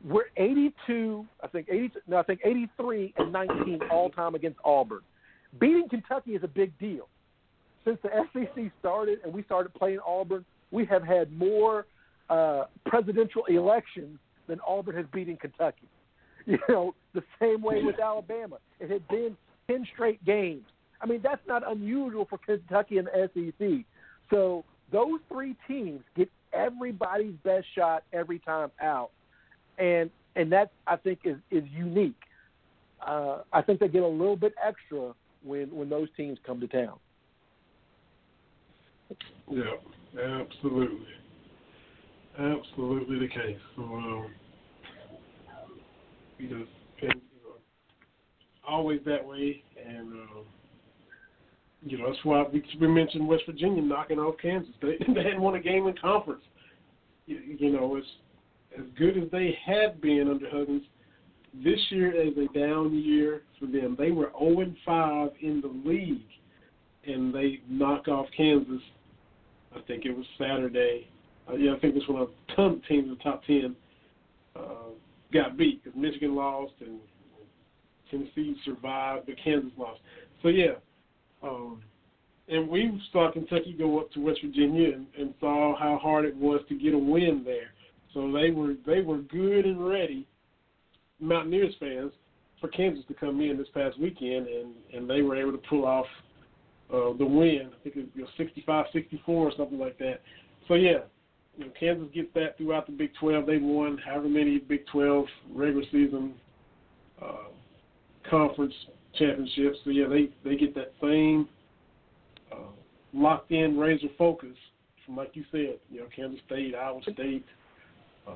[0.05, 4.99] we're 82, I think 80, no, I think 83 and 19 all time against Auburn.
[5.59, 7.07] Beating Kentucky is a big deal.
[7.85, 11.85] Since the SEC started and we started playing Auburn, we have had more
[12.29, 15.87] uh, presidential elections than Auburn has beaten Kentucky.
[16.45, 18.57] You know, the same way with Alabama.
[18.81, 19.37] It had been
[19.69, 20.65] 10 straight games.
[21.01, 23.85] I mean, that's not unusual for Kentucky and the SEC.
[24.29, 29.11] So those three teams get everybody's best shot every time out,
[29.77, 32.21] and and that I think is is unique.
[33.05, 36.67] Uh, I think they get a little bit extra when when those teams come to
[36.67, 36.97] town.
[39.49, 41.07] Yeah, absolutely,
[42.39, 43.57] absolutely the case.
[43.75, 44.27] So, um,
[46.37, 46.65] you know,
[48.67, 50.45] always that way, and um,
[51.81, 54.73] you know that's why we, we mentioned West Virginia knocking off Kansas.
[54.81, 56.43] They they hadn't won a game in conference.
[57.25, 58.03] You, you know, as
[58.77, 60.83] as good as they had been under Huggins,
[61.53, 63.95] this year is a down year for them.
[63.97, 66.25] They were 0 and 5 in the league,
[67.05, 68.81] and they knock off Kansas.
[69.75, 71.07] I think it was Saturday.
[71.49, 73.75] Uh, yeah, I think it was when a ton of teams in the top ten
[74.55, 74.91] uh,
[75.33, 76.99] got beat because Michigan lost and
[78.09, 79.99] Tennessee survived, but Kansas lost.
[80.41, 80.73] So yeah,
[81.41, 81.81] um,
[82.47, 86.35] and we saw Kentucky go up to West Virginia and, and saw how hard it
[86.35, 87.71] was to get a win there.
[88.13, 90.27] So they were they were good and ready,
[91.19, 92.11] Mountaineers fans,
[92.61, 95.85] for Kansas to come in this past weekend, and and they were able to pull
[95.85, 96.05] off
[96.91, 97.69] uh, the win.
[97.71, 100.21] I think it was you know, 65-64 or something like that.
[100.67, 100.99] So yeah,
[101.57, 103.45] you know, Kansas gets that throughout the Big 12.
[103.45, 106.33] They won however many Big 12 regular season
[107.21, 107.49] uh,
[108.29, 108.73] conference
[109.17, 109.77] championships.
[109.83, 111.47] So yeah, they they get that same
[112.51, 112.71] uh,
[113.13, 114.55] locked in razor focus
[115.05, 117.45] from like you said, you know, Kansas State, Iowa State,
[118.27, 118.31] uh,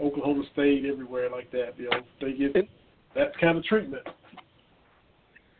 [0.00, 1.78] Oklahoma State, everywhere like that.
[1.78, 2.54] You know, they get
[3.14, 4.06] that kind of treatment.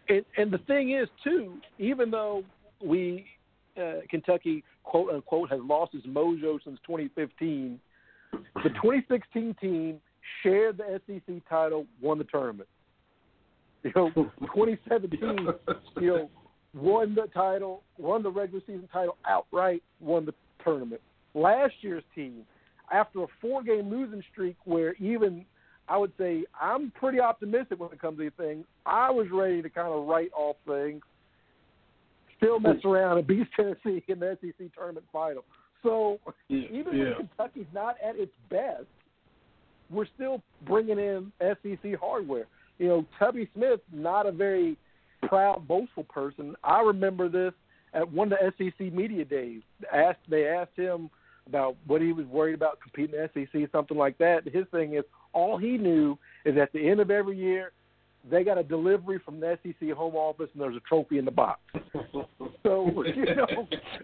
[0.08, 2.44] And, and the thing is, too, even though
[2.82, 3.26] we
[3.76, 7.78] uh, Kentucky quote unquote has lost its mojo since 2015.
[8.32, 10.00] The 2016 team
[10.42, 12.68] shared the SEC title, won the tournament.
[13.82, 15.48] You know, 2017,
[16.00, 16.30] you know,
[16.74, 20.34] won the title, won the regular season title outright, won the
[20.64, 21.00] tournament.
[21.34, 22.42] Last year's team,
[22.92, 25.44] after a four-game losing streak, where even
[25.88, 28.64] I would say I'm pretty optimistic when it comes to these things.
[28.84, 31.02] I was ready to kind of write off things,
[32.36, 35.44] still mess around and beat Tennessee in the SEC tournament final.
[35.82, 36.18] So
[36.48, 37.04] Yeah, even yeah.
[37.04, 38.86] when Kentucky's not at its best,
[39.90, 42.46] we're still bringing in SEC hardware.
[42.78, 44.76] You know, Tubby Smith, not a very
[45.28, 46.54] proud, boastful person.
[46.64, 47.52] I remember this
[47.94, 49.62] at one of the SEC media days.
[49.92, 51.08] Asked they asked him
[51.46, 54.44] about what he was worried about competing in the SEC, something like that.
[54.44, 55.04] His thing is
[55.36, 57.72] all he knew is at the end of every year
[58.28, 61.30] they got a delivery from the SEC home office and there's a trophy in the
[61.30, 61.60] box.
[62.62, 63.46] So you know,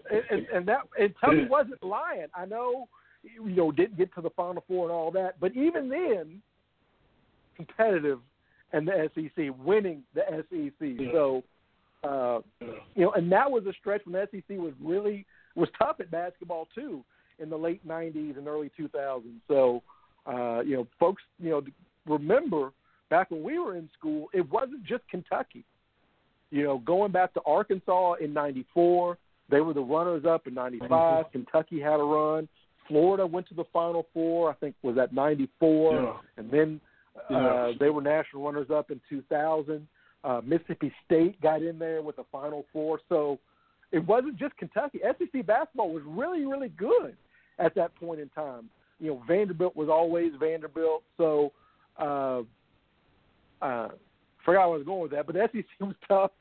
[0.09, 2.27] and, and, and that and Tubby wasn't lying.
[2.33, 2.87] I know,
[3.21, 6.41] you know, didn't get to the Final Four and all that, but even then,
[7.57, 8.19] competitive
[8.71, 11.11] and the SEC winning the SEC.
[11.11, 11.43] So,
[12.05, 12.39] uh,
[12.95, 16.09] you know, and that was a stretch when the SEC was really was tough at
[16.09, 17.03] basketball too
[17.39, 19.23] in the late '90s and early 2000s.
[19.49, 19.83] So,
[20.25, 21.61] uh, you know, folks, you know,
[22.07, 22.71] remember
[23.09, 25.63] back when we were in school, it wasn't just Kentucky.
[26.51, 29.17] You know, going back to Arkansas in '94,
[29.49, 31.31] they were the runners up in '95.
[31.31, 32.47] Kentucky had a run.
[32.87, 34.49] Florida went to the Final Four.
[34.51, 36.13] I think was at '94, Yeah.
[36.37, 36.81] and then
[37.29, 37.71] uh, Yeah.
[37.79, 39.87] they were national runners up in 2000.
[40.23, 42.99] Uh, Mississippi State got in there with the Final Four.
[43.09, 43.39] So
[43.91, 44.99] it wasn't just Kentucky.
[45.03, 47.15] SEC basketball was really, really good
[47.59, 48.69] at that point in time.
[48.99, 51.03] You know, Vanderbilt was always Vanderbilt.
[51.17, 51.51] So,
[51.99, 52.41] uh,
[53.61, 53.89] uh,
[54.43, 56.31] forgot where I was going with that, but the SEC was tough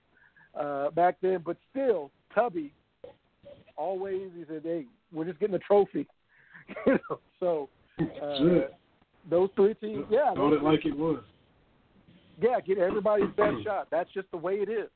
[0.58, 1.42] uh, back then.
[1.44, 2.72] But still, Tubby
[3.76, 6.06] always he said, "Hey, we're just getting a trophy."
[6.86, 7.68] you know, so
[8.00, 8.68] uh,
[9.28, 11.22] those three teams, yeah, those it like it was.
[12.40, 13.88] yeah, get everybody's best shot.
[13.90, 14.88] That's just the way it is.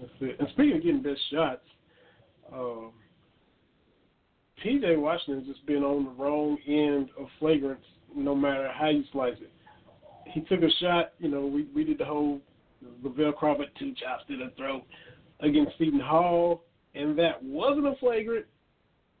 [0.00, 0.36] That's it.
[0.38, 1.60] And speaking of getting best shots,
[2.52, 2.92] um,
[4.62, 4.96] P.J.
[4.96, 7.84] Washington's just been on the wrong end of flagrants,
[8.14, 9.50] no matter how you slice it.
[10.26, 11.12] He took a shot.
[11.18, 12.40] You know, we we did the whole
[13.02, 14.82] Lavelle Crawford two chops to the throat
[15.40, 16.64] against Seton Hall,
[16.94, 18.46] and that wasn't a flagrant.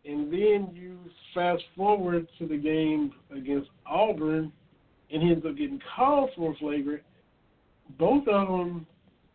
[0.04, 0.98] And then you
[1.34, 4.52] fast forward to the game against Auburn,
[5.12, 7.02] and he ends up getting called for a flagrant.
[7.98, 8.86] Both of them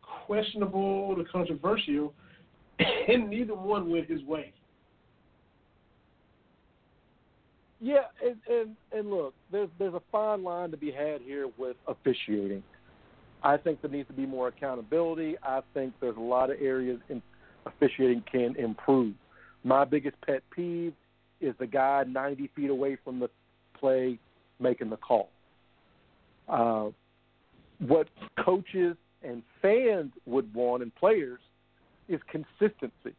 [0.02, 2.14] questionable to controversial,
[2.80, 4.54] and neither one went his way.
[7.86, 11.78] Yeah, and, and and look, there's there's a fine line to be had here with
[11.88, 12.64] officiating.
[13.44, 15.36] I think there needs to be more accountability.
[15.44, 17.22] I think there's a lot of areas in
[17.68, 19.14] officiating can improve.
[19.64, 20.94] My biggest pet peeve
[21.40, 23.30] is the guy 90 feet away from the
[23.80, 24.18] play
[24.60, 25.30] making the call.
[26.50, 26.88] Uh,
[27.78, 28.08] what
[28.44, 31.40] coaches and fans would want and players
[32.10, 33.16] is consistency.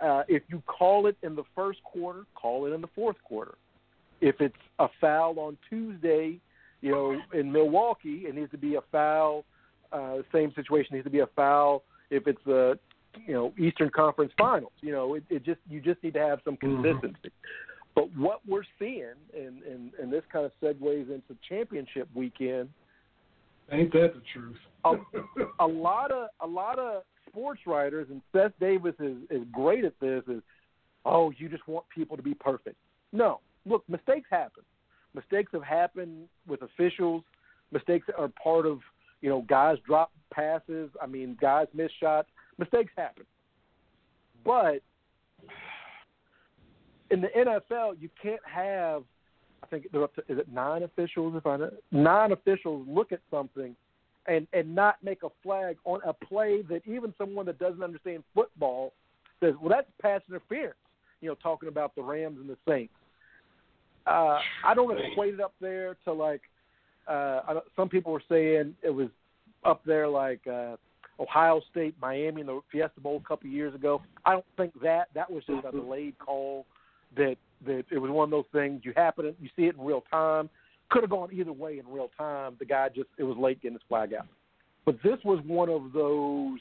[0.00, 3.54] Uh, if you call it in the first quarter, call it in the fourth quarter.
[4.20, 6.38] If it's a foul on Tuesday,
[6.80, 9.44] you know, in Milwaukee, it needs to be a foul.
[9.92, 12.78] Uh, same situation needs to be a foul if it's a,
[13.26, 14.72] you know, Eastern Conference Finals.
[14.80, 17.30] You know, it, it just you just need to have some consistency.
[17.94, 22.68] But what we're seeing, and, and and this kind of segues into championship weekend,
[23.72, 24.56] Ain't that the truth?
[24.84, 24.94] a,
[25.64, 29.98] a lot of a lot of sports writers and Seth Davis is is great at
[30.00, 30.42] this is
[31.04, 32.76] oh you just want people to be perfect.
[33.12, 34.62] No, look, mistakes happen.
[35.14, 37.24] Mistakes have happened with officials.
[37.72, 38.80] Mistakes are part of
[39.20, 40.90] you know guys drop passes.
[41.02, 42.28] I mean guys miss shots.
[42.58, 43.24] Mistakes happen.
[44.44, 44.82] But
[47.10, 49.02] in the NFL, you can't have
[49.62, 53.12] I think they're up to is it nine officials if I know nine officials look
[53.12, 53.76] at something
[54.30, 58.22] and and not make a flag on a play that even someone that doesn't understand
[58.34, 58.92] football
[59.40, 60.76] says, well, that's pass interference.
[61.20, 62.94] You know, talking about the Rams and the Saints.
[64.06, 66.42] Uh, I don't equate it up there to like
[67.06, 69.08] uh, I don't, some people were saying it was
[69.64, 70.76] up there like uh,
[71.18, 74.00] Ohio State, Miami, in the Fiesta Bowl a couple of years ago.
[74.24, 76.64] I don't think that that was just a delayed call.
[77.16, 77.36] That
[77.66, 80.04] that it was one of those things you happen to, you see it in real
[80.10, 80.48] time.
[80.90, 82.56] Could have gone either way in real time.
[82.58, 84.26] The guy just it was late getting his flag out.
[84.84, 86.58] But this was one of those.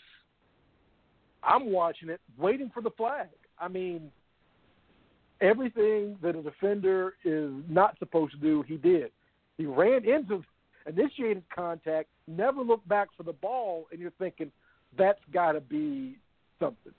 [1.43, 3.29] I'm watching it, waiting for the flag.
[3.59, 4.11] I mean,
[5.41, 9.11] everything that a defender is not supposed to do, he did.
[9.57, 10.43] He ran into,
[10.85, 14.51] initiated contact, never looked back for the ball, and you're thinking
[14.97, 16.17] that's got to be
[16.59, 16.93] something.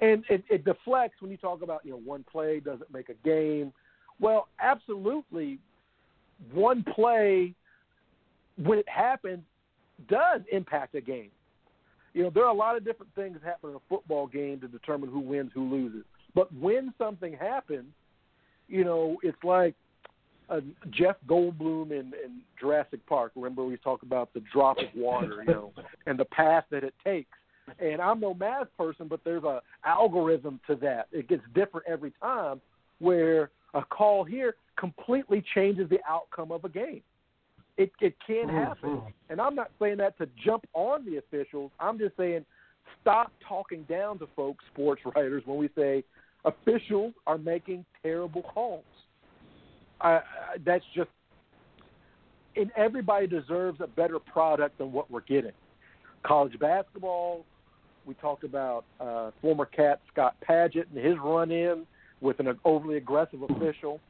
[0.00, 3.28] And it, it deflects when you talk about you know one play doesn't make a
[3.28, 3.72] game.
[4.20, 5.58] Well, absolutely,
[6.52, 7.54] one play
[8.56, 9.42] when it happens
[10.08, 11.30] does impact a game.
[12.12, 14.60] You know, there are a lot of different things that happen in a football game
[14.60, 16.04] to determine who wins, who loses.
[16.34, 17.86] But when something happens,
[18.68, 19.74] you know, it's like
[20.48, 23.32] uh, Jeff Goldblum in, in Jurassic Park.
[23.34, 25.72] Remember we talk about the drop of water, you know,
[26.06, 27.30] and the path that it takes.
[27.78, 31.08] And I'm no math person, but there's a algorithm to that.
[31.12, 32.60] It gets different every time,
[32.98, 37.02] where a call here completely changes the outcome of a game.
[37.76, 41.72] It it can happen, and I'm not saying that to jump on the officials.
[41.80, 42.44] I'm just saying
[43.00, 46.04] stop talking down to folks, sports writers, when we say
[46.44, 48.84] officials are making terrible calls.
[50.00, 50.22] I, I,
[50.64, 51.10] that's just,
[52.56, 55.52] and everybody deserves a better product than what we're getting.
[56.24, 57.44] College basketball,
[58.06, 61.86] we talked about uh, former cat Scott Padgett and his run in
[62.20, 64.00] with an overly aggressive official.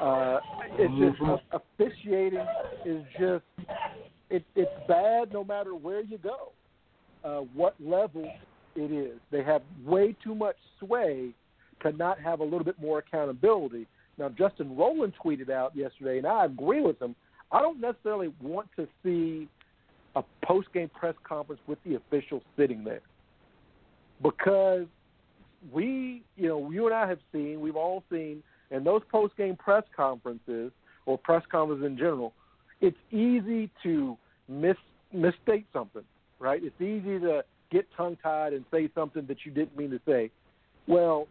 [0.00, 0.40] Uh,
[0.78, 2.44] it's just officiating
[2.84, 3.44] is just
[4.30, 6.52] it, it's bad no matter where you go,
[7.24, 8.28] uh, what level
[8.74, 9.18] it is.
[9.30, 11.30] They have way too much sway
[11.82, 13.86] to not have a little bit more accountability.
[14.18, 17.14] Now, Justin Rowland tweeted out yesterday, and I agree with him.
[17.50, 19.48] I don't necessarily want to see
[20.16, 23.00] a post game press conference with the officials sitting there
[24.22, 24.86] because
[25.72, 28.42] we, you know, you and I have seen, we've all seen
[28.72, 30.72] in those post game press conferences
[31.06, 32.32] or press conferences in general,
[32.80, 34.16] it's easy to
[34.48, 34.76] mis
[35.12, 36.04] mistake something,
[36.38, 36.62] right?
[36.64, 40.30] It's easy to get tongue tied and say something that you didn't mean to say.
[40.86, 41.28] Well,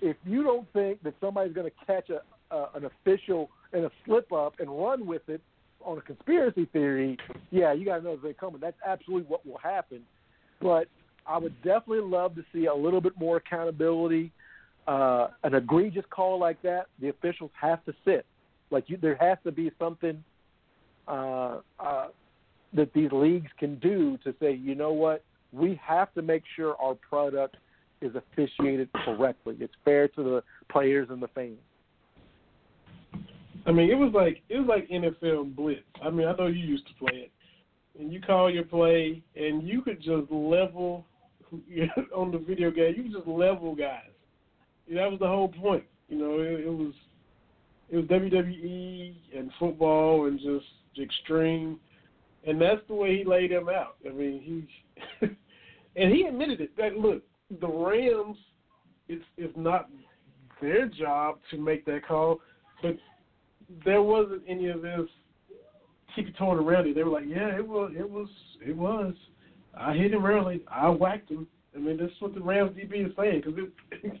[0.00, 2.22] if you don't think that somebody's going to catch a,
[2.54, 5.40] uh, an official in a slip up and run with it
[5.84, 7.18] on a conspiracy theory,
[7.50, 8.60] yeah, you got to know they're coming.
[8.60, 10.02] That's absolutely what will happen.
[10.60, 10.88] But
[11.26, 14.32] I would definitely love to see a little bit more accountability.
[14.86, 18.26] Uh, an egregious call like that, the officials have to sit.
[18.70, 20.22] Like you, there has to be something
[21.06, 22.08] uh, uh,
[22.72, 26.76] that these leagues can do to say, you know what, we have to make sure
[26.80, 27.56] our product
[28.00, 29.56] is officiated correctly.
[29.60, 31.58] It's fair to the players and the fans.
[33.66, 35.82] I mean, it was like it was like NFL blitz.
[36.02, 37.32] I mean, I know you used to play it,
[37.98, 41.04] and you call your play, and you could just level
[42.16, 42.94] on the video game.
[42.96, 44.09] You could just level guys.
[44.94, 45.84] That was the whole point.
[46.08, 46.92] You know, it, it was
[47.90, 50.66] it was WWE and football and just
[51.00, 51.78] extreme,
[52.46, 53.96] and that's the way he laid them out.
[54.08, 54.66] I mean,
[55.20, 55.26] he
[55.96, 56.76] and he admitted it.
[56.76, 57.22] That look,
[57.60, 58.36] the Rams,
[59.08, 59.88] it's it's not
[60.60, 62.40] their job to make that call,
[62.82, 62.96] but
[63.84, 65.08] there wasn't any of this
[66.14, 66.94] tiptoeing around it.
[66.94, 68.28] They were like, yeah, it was, it was,
[68.64, 69.14] it was.
[69.78, 70.62] I hit him early.
[70.68, 71.46] I whacked him.
[71.74, 73.58] I mean, that's what the Rams DB is saying because
[73.92, 74.20] it,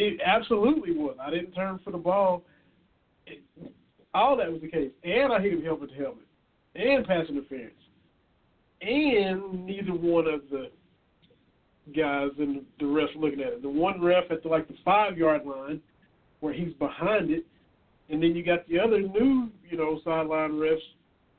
[0.00, 1.16] it absolutely was.
[1.20, 2.42] I didn't turn for the ball.
[3.26, 3.42] It,
[4.14, 6.26] all that was the case, and I hit him helmet to helmet,
[6.74, 7.74] and pass interference,
[8.80, 10.70] and neither one of the
[11.94, 13.62] guys and the refs looking at it.
[13.62, 15.80] The one ref at the, like the five yard line
[16.40, 17.44] where he's behind it,
[18.08, 20.78] and then you got the other new, you know, sideline refs,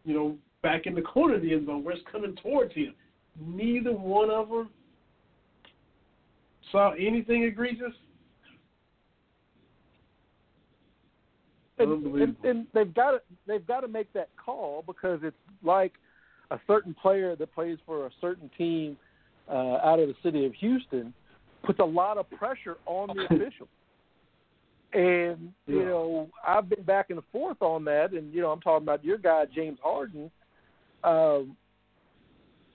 [0.06, 2.94] you know, back in the corner of the end zone where it's coming towards him.
[3.44, 4.70] Neither one of them
[6.72, 7.94] saw anything egregious.
[11.82, 15.94] And, and, and they've got to they've got to make that call because it's like
[16.52, 18.98] a certain player that plays for a certain team
[19.50, 21.14] uh, out of the city of Houston
[21.64, 23.70] puts a lot of pressure on the officials.
[24.94, 25.86] And you Yeah.
[25.86, 29.18] know, I've been back and forth on that, and you know, I'm talking about your
[29.18, 30.30] guy James Harden.
[31.04, 31.56] Um,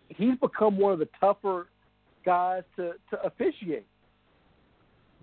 [0.09, 1.69] he's become one of the tougher
[2.25, 3.87] guys to to officiate,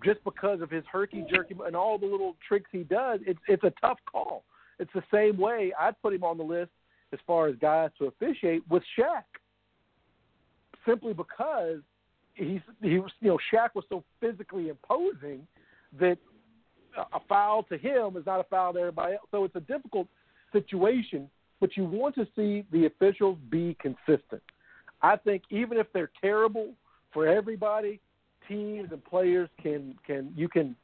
[0.04, 3.20] just because of his herky jerky and all the little tricks he does.
[3.26, 4.44] It's it's a tough call.
[4.78, 6.70] It's the same way I'd put him on the list
[7.12, 9.24] as far as guys to officiate with Shaq,
[10.86, 11.78] simply because
[12.34, 15.46] he's he was you know Shaq was so physically imposing
[15.98, 16.18] that
[17.12, 19.26] a foul to him is not a foul to everybody else.
[19.30, 20.08] So it's a difficult
[20.52, 21.28] situation,
[21.60, 24.42] but you want to see the officials be consistent.
[25.02, 26.72] I think even if they're terrible
[27.12, 28.00] for everybody,
[28.48, 30.76] teams and players can can you can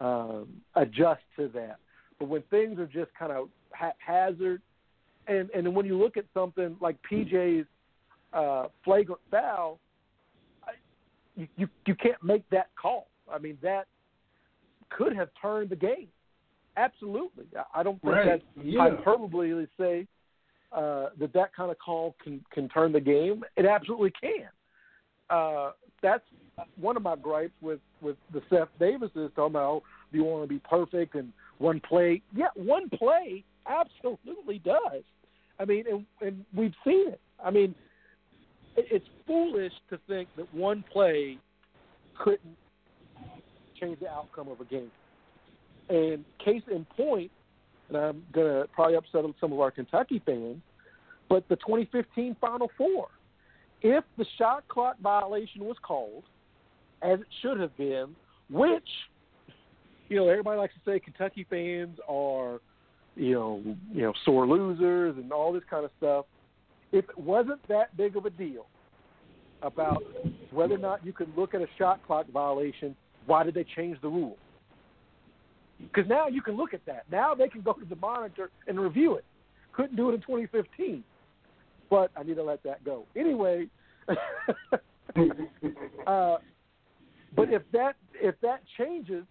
[0.00, 1.78] um, adjust to that.
[2.18, 4.60] But when things are just kind of haphazard,
[5.26, 7.66] and and when you look at something like PJ's
[8.32, 9.78] uh, flagrant foul,
[10.64, 10.72] I,
[11.36, 13.08] you, you you can't make that call.
[13.32, 13.86] I mean that
[14.90, 16.08] could have turned the game.
[16.76, 18.26] Absolutely, I- I don't think Right.
[18.26, 18.90] that's Yeah.
[18.96, 20.06] hyperbole to say
[20.72, 23.44] uh, that that kind of call can can turn the game.
[23.56, 24.48] It absolutely can.
[25.30, 25.72] Uh,
[26.02, 26.24] that's
[26.80, 29.82] one of my gripes with with the Seth Davis is talking about oh,
[30.12, 32.22] do you want to be perfect and one play?
[32.34, 35.02] Yeah, one play absolutely does.
[35.60, 37.20] I mean, and, and we've seen it.
[37.44, 37.74] I mean,
[38.76, 41.38] it, it's foolish to think that one play
[42.18, 42.56] couldn't
[43.80, 44.90] change the outcome of a game.
[45.88, 47.30] And case in point,
[47.88, 50.60] and I'm to probably upset some of our Kentucky fans,
[51.28, 53.08] but the 2015 Final Four,
[53.82, 56.24] if the shot clock violation was called,
[57.02, 58.14] as it should have been,
[58.50, 58.88] which,
[60.08, 62.60] you know, everybody likes to say Kentucky fans are,
[63.14, 66.26] you know, you know, sore losers and all this kind of stuff.
[66.90, 68.66] If it wasn't that big of a deal
[69.62, 70.02] about
[70.50, 72.96] whether or not you could look at a shot clock violation,
[73.26, 74.36] why did they change the rule?
[75.80, 77.04] Because now you can look at that.
[77.10, 79.24] Now they can go to the monitor and review it.
[79.72, 81.04] Couldn't do it in 2015,
[81.90, 83.04] but I need to let that go.
[83.16, 83.66] Anyway,
[86.06, 86.36] uh,
[87.34, 89.24] but if that if that changes,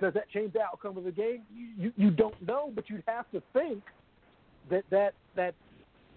[0.00, 1.42] does that change the outcome of the game?
[1.76, 3.82] You you don't know, but you'd have to think
[4.70, 5.54] that that that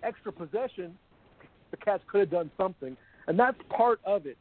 [0.04, 0.98] extra possession,
[1.72, 2.96] the Cats could have done something,
[3.28, 4.38] and that's part of it.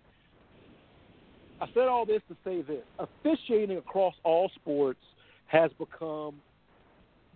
[1.60, 5.00] I said all this to say this: officiating across all sports
[5.46, 6.36] has become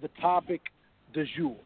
[0.02, 0.60] the topic
[1.12, 1.56] du jour.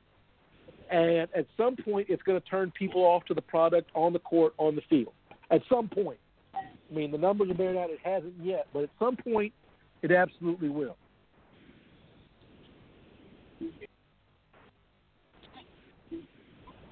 [0.91, 4.19] And at some point, it's going to turn people off to the product on the
[4.19, 5.13] court, on the field.
[5.51, 6.19] At some point.
[6.55, 9.53] I mean, the numbers are bearing out it hasn't yet, but at some point,
[10.03, 10.97] it absolutely will.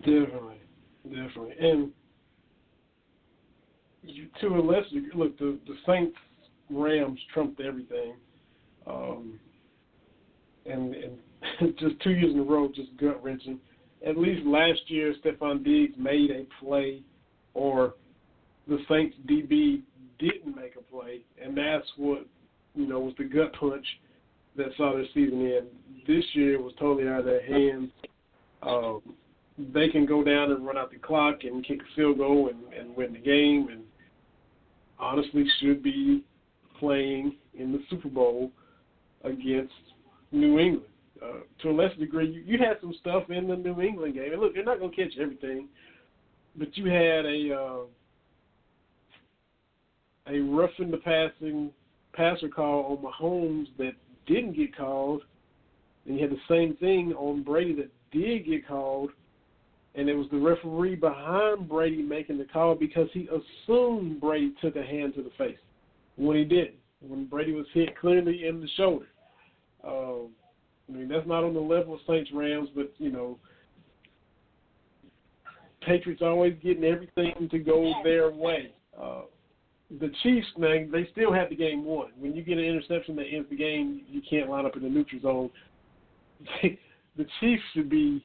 [0.01, 0.61] Definitely,
[1.05, 1.91] definitely, and
[4.03, 6.17] you, to a lesser look, the the Saints
[6.71, 8.15] Rams trumped everything,
[8.87, 9.41] um,
[10.65, 13.59] and and just two years in a row, just gut wrenching.
[14.07, 17.03] At least last year, Stefon Diggs made a play,
[17.55, 17.95] or
[18.69, 19.83] the Saints DB
[20.19, 22.25] didn't make a play, and that's what
[22.75, 23.85] you know was the gut punch
[24.57, 25.67] that saw their season end.
[26.07, 27.91] This year was totally out of their hands.
[28.63, 29.03] Um,
[29.59, 32.73] they can go down and run out the clock and kick a field goal and,
[32.73, 33.83] and win the game, and
[35.01, 36.23] honestly should be
[36.79, 38.53] playing in the Super Bowl
[39.25, 39.73] against
[40.31, 40.93] New England.
[41.23, 44.33] Uh, to a lesser degree, you, you had some stuff in the New England game.
[44.33, 45.69] And look, they're not going to catch everything,
[46.57, 47.85] but you had a uh,
[50.29, 51.71] a roughing the passing
[52.13, 53.93] passer call on Mahomes that
[54.27, 55.23] didn't get called,
[56.07, 59.11] and you had the same thing on Brady that did get called,
[59.95, 64.77] and it was the referee behind Brady making the call because he assumed Brady took
[64.77, 65.59] a hand to the face
[66.17, 66.77] when he didn't.
[67.01, 69.07] When Brady was hit clearly in the shoulder.
[69.87, 70.31] Um,
[70.89, 73.39] I mean, that's not on the level of Saints Rams, but you know,
[75.81, 78.73] Patriots always getting everything to go their way.
[79.01, 79.23] Uh,
[80.01, 82.09] the Chiefs, man, they still have the game won.
[82.19, 84.89] When you get an interception that ends the game, you can't line up in the
[84.89, 85.51] neutral zone.
[87.17, 88.25] the Chiefs should be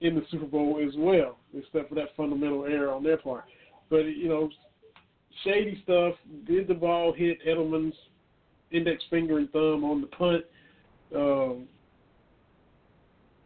[0.00, 3.44] in the Super Bowl as well, except for that fundamental error on their part.
[3.90, 4.50] But you know,
[5.44, 6.14] shady stuff.
[6.46, 7.94] Did the ball hit Edelman's
[8.70, 10.44] index finger and thumb on the punt?
[11.14, 11.68] Um,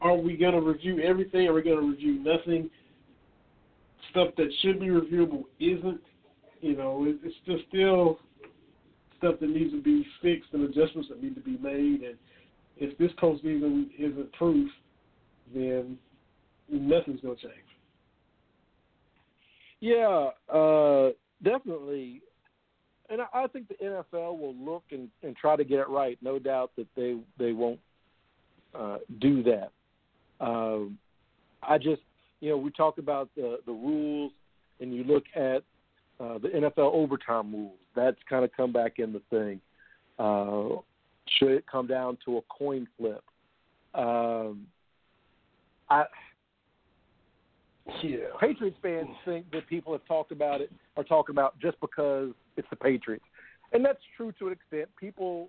[0.02, 1.46] are we going to review everything?
[1.46, 2.68] Are we going to review nothing?
[4.10, 6.00] Stuff that should be reviewable isn't.
[6.60, 8.18] You know, it's just still
[9.18, 12.02] stuff that needs to be fixed and adjustments that need to be made.
[12.02, 12.16] And
[12.76, 14.70] if this postseason isn't proof,
[15.54, 15.98] then
[16.68, 17.54] nothing's going to change.
[19.80, 21.10] Yeah, uh,
[21.42, 22.22] definitely.
[23.10, 26.18] And I, I think the NFL will look and, and try to get it right.
[26.22, 27.80] No doubt that they they won't
[28.74, 29.70] uh, do that.
[30.42, 30.98] Um,
[31.62, 32.02] I just,
[32.40, 34.32] you know, we talk about the the rules,
[34.80, 35.62] and you look at
[36.20, 37.78] uh, the NFL overtime rules.
[37.94, 39.60] That's kind of come back in the thing.
[40.18, 40.80] Uh,
[41.38, 43.22] should it come down to a coin flip?
[43.94, 44.66] Um,
[45.88, 46.04] I
[48.02, 48.18] yeah.
[48.40, 52.68] Patriots fans think that people have talked about it are talking about just because it's
[52.70, 53.24] the Patriots,
[53.72, 54.88] and that's true to an extent.
[54.98, 55.48] People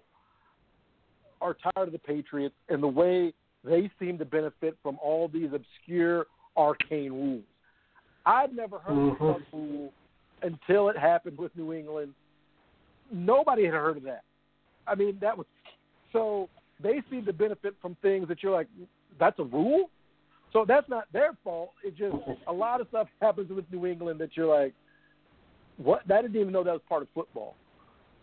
[1.41, 3.34] are tired of the Patriots and the way
[3.64, 6.27] they seem to benefit from all these obscure,
[6.57, 7.44] arcane rules.
[8.26, 9.23] I'd never heard mm-hmm.
[9.23, 9.94] of some rule
[10.41, 12.14] until it happened with New England.
[13.11, 14.23] Nobody had heard of that.
[14.88, 15.48] I mean, that was
[16.11, 16.49] so
[16.81, 18.68] they seem to benefit from things that you're like,
[19.19, 19.90] that's a rule.
[20.52, 21.72] So that's not their fault.
[21.84, 22.15] It just
[22.48, 24.73] a lot of stuff happens with New England that you're like,
[25.77, 26.02] what?
[26.11, 27.56] I didn't even know that was part of football.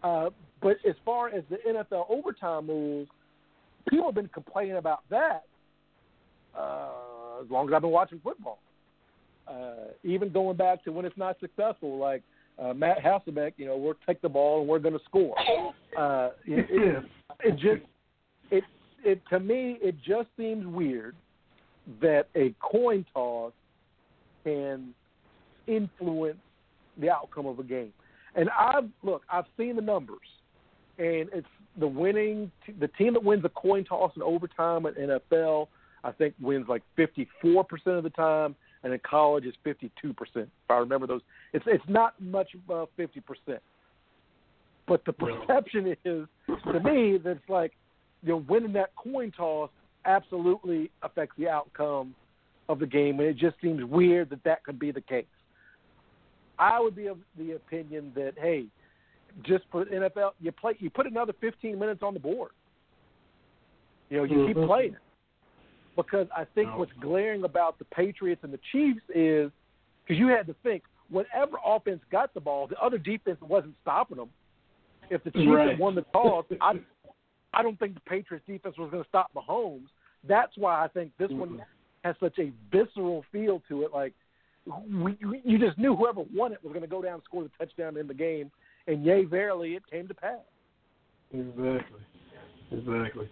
[0.02, 0.30] Uh,
[0.62, 3.08] but as far as the NFL overtime rules,
[3.88, 5.44] people have been complaining about that
[6.56, 8.58] uh, as long as I've been watching football.
[9.48, 12.22] Uh, even going back to when it's not successful, like
[12.58, 15.34] uh, Matt Hasselbeck, you know, we'll take the ball and we're going to score.
[15.98, 17.04] Uh, it, it,
[17.40, 17.82] it just
[18.50, 18.64] it
[19.04, 21.16] it to me it just seems weird
[22.00, 23.52] that a coin toss
[24.44, 24.94] can
[25.66, 26.38] influence
[26.98, 27.92] the outcome of a game.
[28.34, 30.18] And I've look, I've seen the numbers,
[30.98, 31.46] and it's
[31.78, 35.68] the winning the team that wins the coin toss in overtime at NFL.
[36.02, 37.26] I think wins like 54%
[37.86, 40.14] of the time, and in college it's 52%.
[40.34, 41.20] If I remember those,
[41.52, 43.58] it's it's not much above 50%.
[44.88, 47.72] But the perception is, to me, that it's like
[48.22, 49.70] you know winning that coin toss
[50.04, 52.14] absolutely affects the outcome
[52.68, 55.26] of the game, and it just seems weird that that could be the case.
[56.58, 58.66] I would be of the opinion that hey,
[59.42, 62.50] just for NFL, you play, you put another 15 minutes on the board.
[64.08, 64.66] You know, you keep Mhm.
[64.66, 64.96] playing
[65.96, 66.78] because I think No.
[66.78, 69.52] what's glaring about the Patriots and the Chiefs is
[70.02, 74.16] because you had to think whatever offense got the ball, the other defense wasn't stopping
[74.16, 74.30] them.
[75.10, 75.68] If the Chiefs Right.
[75.70, 76.80] had won the toss, I
[77.52, 79.88] I don't think the Patriots defense was going to stop Mahomes.
[80.22, 81.60] That's why I think this one
[82.04, 83.92] has such a visceral feel to it.
[83.92, 84.14] Like
[84.66, 87.42] we, we- you just knew whoever won it was going to go down and score
[87.42, 88.52] the touchdown in the game,
[88.90, 90.40] and yay, verily, it came to pass.
[91.32, 92.00] Exactly.
[92.72, 93.30] Exactly.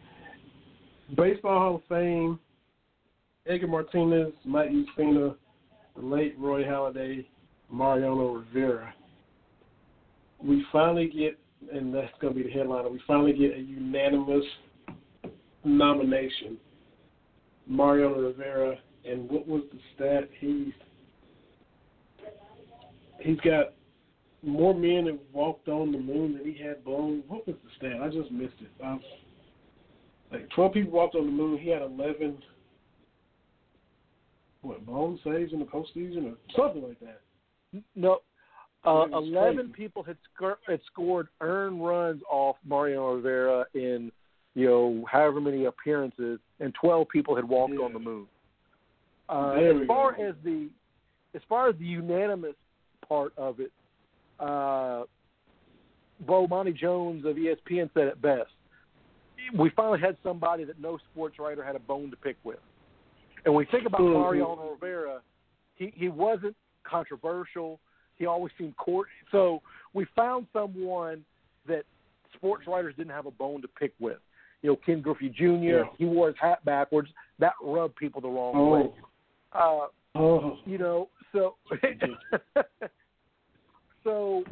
[1.16, 2.38] Baseball Hall of Fame,
[3.46, 5.34] Edgar Martinez, Mike Mussina,
[5.96, 7.26] the late Roy Halladay,
[7.70, 8.94] Mariano Rivera.
[10.42, 11.38] We finally get,
[11.72, 14.44] and that's going to be the headliner, we finally get a unanimous
[15.64, 16.56] nomination.
[17.66, 20.28] Mariano Rivera, and what was the stat?
[20.38, 20.72] He's
[23.20, 23.74] he's got
[24.42, 27.22] more men have walked on the moon than he had blown.
[27.28, 28.00] What was the stat?
[28.02, 28.70] I just missed it.
[28.84, 29.00] Um,
[30.30, 31.58] like twelve people walked on the moon.
[31.58, 32.38] He had eleven.
[34.62, 37.20] What blown saves in the postseason or something like that?
[37.94, 38.18] No,
[38.84, 39.72] uh, eleven crazy.
[39.72, 44.10] people had, sc- had scored earned runs off Mario Rivera in
[44.54, 47.84] you know however many appearances, and twelve people had walked Yeah.
[47.84, 48.26] on the moon.
[49.28, 50.28] Uh, as far go.
[50.28, 50.68] as the
[51.34, 52.54] as far as the unanimous
[53.06, 53.70] part of it,
[54.38, 55.02] uh,
[56.26, 58.50] Bomani Jones of ESPN said it best.
[59.56, 62.58] We finally had somebody that no sports writer had a bone to pick with.
[63.44, 64.12] And when we think about Mhm.
[64.20, 65.22] Mariano Rivera,
[65.76, 67.78] he, he wasn't controversial.
[68.16, 69.08] He always seemed court.
[69.30, 69.62] So
[69.94, 71.24] we found someone
[71.66, 71.84] that
[72.34, 74.18] sports writers didn't have a bone to pick with.
[74.62, 75.44] You know, Ken Griffey Jr.
[75.44, 75.82] Yeah.
[75.98, 77.08] He wore his hat backwards.
[77.38, 78.70] That rubbed people the wrong Oh.
[78.70, 78.92] way.
[79.52, 81.54] Uh, Oh, you know, so
[84.04, 84.42] so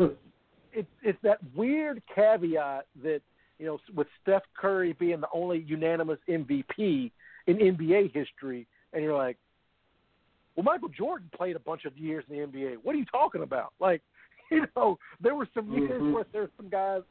[0.72, 3.20] it's it's that weird caveat that
[3.58, 7.10] you know with Steph Curry being the only unanimous MVP
[7.46, 9.36] in NBA history, and you're like,
[10.56, 12.76] well, Michael Jordan played a bunch of years in the NBA.
[12.82, 13.72] What are you talking about?
[13.80, 14.02] Like,
[14.50, 16.12] you know, there were some years Mhm.
[16.12, 17.02] where there's some guys.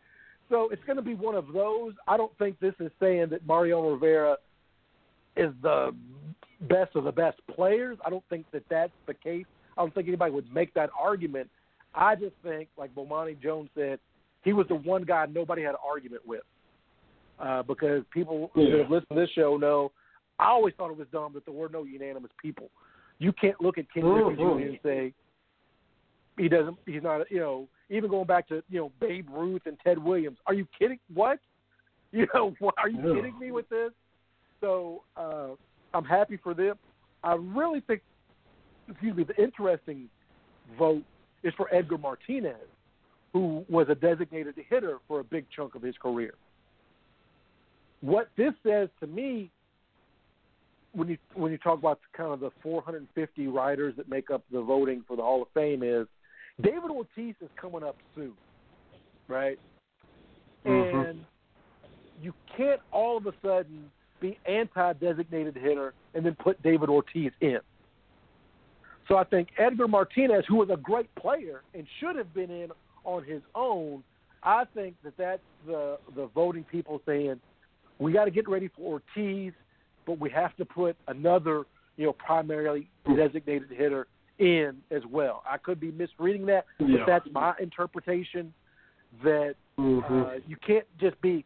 [0.50, 1.94] So it's going to be one of those.
[2.08, 4.38] I don't think this is saying that Mario Rivera
[5.36, 5.94] is the
[6.62, 7.98] best of the best players.
[8.06, 9.46] I don't think that that's the case.
[9.76, 11.50] I don't think anybody would make that argument.
[11.96, 14.00] I just think, like Bomani Jones said,
[14.44, 16.42] he was the one guy nobody had an argument with.
[17.40, 18.70] Uh, because people Yeah.
[18.72, 19.92] that have listened to this show know,
[20.40, 22.70] I always thought it was dumb that there were no unanimous people.
[23.20, 24.60] You can't look at Ken Griffey Mhm.
[24.60, 24.68] Jr.
[24.70, 25.14] and say
[26.38, 26.78] he doesn't.
[26.86, 27.30] He's not.
[27.32, 30.38] You know, even going back to you know Babe Ruth and Ted Williams.
[30.48, 31.00] Are you kidding?
[31.14, 31.40] What?
[32.12, 33.16] You know, what, are you Yeah.
[33.16, 33.92] kidding me with this?
[34.62, 35.50] So uh,
[35.94, 36.78] I'm happy for them.
[37.24, 38.02] I really think,
[38.88, 40.10] excuse me, the interesting
[40.78, 41.04] vote
[41.46, 42.68] is for Edgar Martinez,
[43.32, 46.34] who was a designated hitter for a big chunk of his career.
[48.02, 49.52] What this says to me,
[50.94, 54.62] when you when you talk about kind of the 450 writers that make up the
[54.62, 56.08] voting for the Hall of Fame, is
[56.62, 58.34] David Ortiz is coming up soon,
[59.28, 59.60] right?
[60.66, 61.10] Mhm.
[61.10, 61.26] And
[62.22, 67.60] you can't all of a sudden be anti-designated hitter and then put David Ortiz in.
[69.08, 72.70] So I think Edgar Martinez, who was a great player and should have been in
[73.04, 74.04] on his own,
[74.44, 77.40] I think that that's the the voting people saying
[78.00, 79.54] we got to get ready for Ortiz,
[80.06, 81.64] but we have to put another,
[81.98, 84.08] you know, primarily designated hitter
[84.40, 85.44] in as well.
[85.50, 86.98] I could be misreading that, Yeah.
[86.98, 88.54] but that's my interpretation.
[89.24, 90.04] That Mhm.
[90.10, 91.46] uh, you can't just be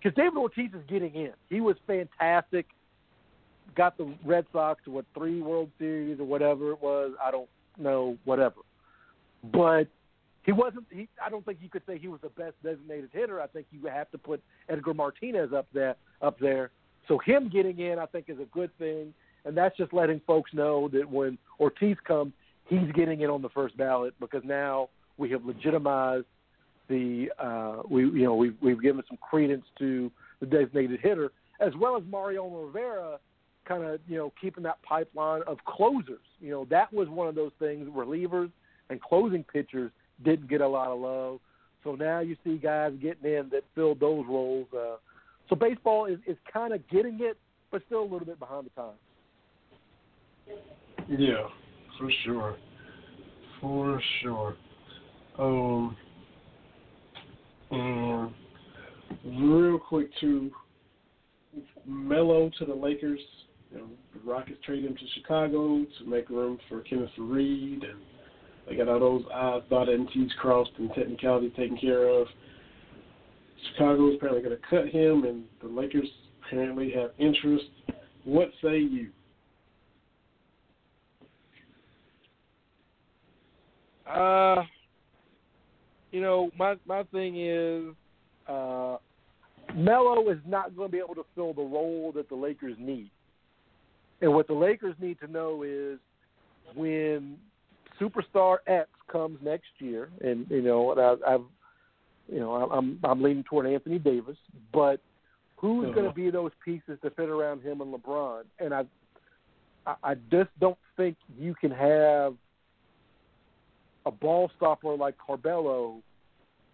[0.00, 1.32] because David Ortiz is getting in.
[1.48, 2.66] He was fantastic.
[3.76, 7.12] Got the Red Sox to what three World Series or whatever it was.
[7.22, 8.56] I don't know, whatever.
[9.52, 9.88] But
[10.42, 10.86] he wasn't.
[10.90, 13.40] He, I don't think you could say he was the best designated hitter.
[13.40, 15.94] I think you have to put Edgar Martinez up there.
[16.22, 16.70] Up there.
[17.06, 19.14] So him getting in, I think, is a good thing,
[19.44, 22.32] and that's just letting folks know that when Ortiz comes,
[22.66, 24.88] he's getting in on the first ballot because now
[25.18, 26.26] We have legitimized
[26.88, 31.30] the uh, we you know we've we've given some credence to the designated hitter
[31.60, 33.18] as well as Mariano Rivera
[33.68, 36.24] kind of you know keeping that pipeline of closers.
[36.40, 38.50] You know that was one of those things relievers
[38.90, 39.92] and closing pitchers
[40.24, 41.40] didn't get a lot of love.
[41.84, 44.66] So now you see guys getting in that filled those roles.
[44.72, 44.96] Uh,
[45.48, 47.36] so baseball is is kind of getting it,
[47.70, 48.98] but still a little bit behind the times.
[51.08, 51.46] Yeah,
[51.98, 52.56] for sure,
[53.60, 54.56] for sure.
[55.38, 55.96] Um,
[57.70, 58.32] and
[59.24, 60.50] real quick too,
[61.86, 63.20] Melo to the Lakers.
[63.70, 68.00] You know, the Rockets trade him to Chicago to make room for Kenneth Faried, and
[68.66, 72.26] they got all those I's dotted and T's crossed and technicality taken care of.
[73.72, 76.08] Chicago is apparently going to cut him, and the Lakers
[76.46, 77.64] apparently have interest.
[78.24, 79.10] What say you?
[84.08, 84.62] Uh,
[86.10, 87.94] you know, my my thing is,
[88.48, 88.96] uh,
[89.74, 93.10] Melo is not going to be able to fill the role that the Lakers need.
[94.20, 95.98] And what the Lakers need to know is
[96.74, 97.36] when
[98.00, 101.44] superstar X comes next year, and you know, and I, I've,
[102.30, 104.36] you know, I'm I'm leaning toward Anthony Davis,
[104.72, 105.00] but
[105.56, 105.94] who's Uh-huh.
[105.94, 108.42] going to be those pieces to fit around him and LeBron?
[108.58, 108.84] And I,
[109.86, 112.34] I, I just don't think you can have
[114.06, 116.02] a ball stopper like Carmelo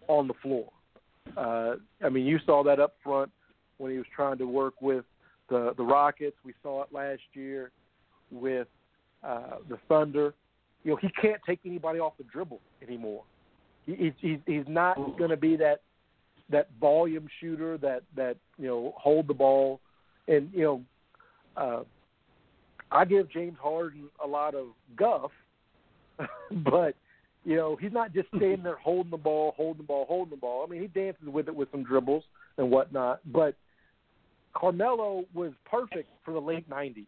[0.07, 0.69] on the floor.
[1.35, 3.31] Uh, I mean, you saw that up front
[3.77, 5.05] when he was trying to work with
[5.49, 6.37] the the Rockets.
[6.43, 7.71] We saw it last year
[8.31, 8.67] with
[9.23, 10.33] uh, the Thunder.
[10.83, 13.23] You know, he can't take anybody off the dribble anymore.
[13.85, 15.81] He, he's he's not going to be that
[16.49, 19.79] that volume shooter that that you know hold the ball
[20.27, 20.81] and you know
[21.57, 21.83] uh,
[22.91, 25.31] I give James Harden a lot of guff,
[26.51, 26.95] but
[27.43, 30.37] you know he's not just standing there holding the ball, holding the ball, holding the
[30.37, 30.65] ball.
[30.67, 32.23] I mean he dances with it with some dribbles
[32.57, 33.55] and whatnot, but
[34.55, 37.05] Carmelo was perfect for the late '90s.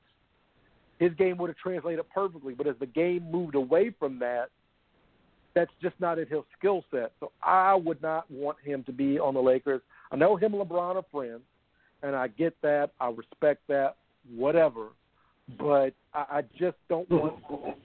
[1.00, 4.50] His game would have translated perfectly, but as the game moved away from that,
[5.54, 7.12] that's just not in his skill set.
[7.20, 9.82] So I would not want him to be on the Lakers.
[10.12, 11.42] I know him and LeBron are friends,
[12.04, 12.92] and I get that.
[13.00, 13.96] I respect that.
[14.36, 14.90] Whatever,
[15.58, 17.78] but I, I just don't want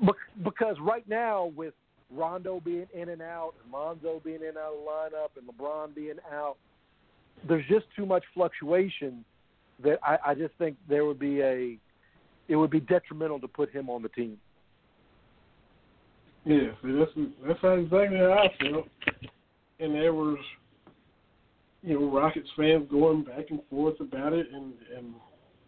[0.42, 1.74] because right now with
[2.10, 5.46] Rondo being in and out, and Lonzo being in and out of the lineup, and
[5.48, 6.56] LeBron being out,
[7.46, 9.24] there's just too much fluctuation
[9.82, 11.78] that I, I just think there would be a
[12.48, 14.38] it would be detrimental to put him on the team.
[16.44, 17.10] Yeah, see, that's
[17.46, 18.86] that's exactly how I felt.
[19.80, 20.38] And there was,
[21.82, 25.14] you know, Rockets fans going back and forth about it, and and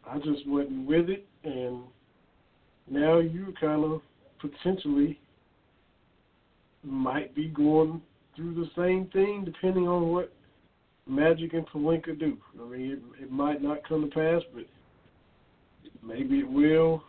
[0.08, 1.26] I just wasn't with it.
[1.44, 1.82] And
[2.90, 4.00] now you kind of
[4.40, 5.20] potentially
[6.82, 8.00] might be going
[8.34, 10.32] through the same thing, depending on what
[11.10, 12.36] Magic and Pelinka do.
[12.60, 14.64] I mean, it, it might not come to pass, but
[16.06, 17.02] maybe it will.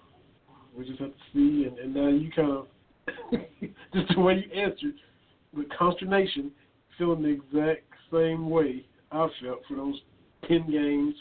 [0.75, 1.67] We just have to see.
[1.67, 2.67] And, and now you kind of
[3.93, 4.95] just the way you answered
[5.55, 6.51] with consternation,
[6.97, 9.99] feeling the exact same way I felt for those
[10.47, 11.15] ten games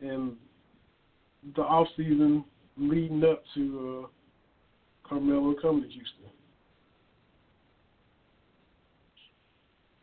[0.00, 0.36] and
[1.54, 2.44] the off season
[2.76, 6.24] leading up to uh, Carmelo coming to Houston.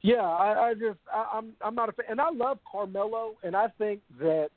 [0.04, 3.56] Yeah, I, I just I, I'm I'm not a fan, and I love Carmelo, and
[3.56, 4.50] I think that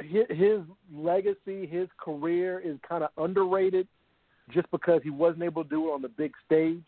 [0.00, 0.60] his, his
[0.94, 3.88] legacy, his career is kind of underrated,
[4.50, 6.84] just because he wasn't able to do it on the big stage.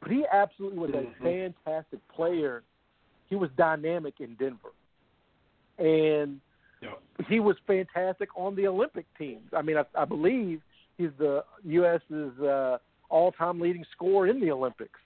[0.00, 2.62] But he absolutely was a fantastic player.
[3.28, 4.72] He was dynamic in Denver,
[5.78, 6.40] and
[6.82, 6.94] Yeah.
[7.28, 9.48] he was fantastic on the Olympic teams.
[9.56, 10.60] I mean, I, I believe
[10.98, 12.78] he's the U.S.'s uh,
[13.08, 14.98] all-time leading scorer in the Olympics.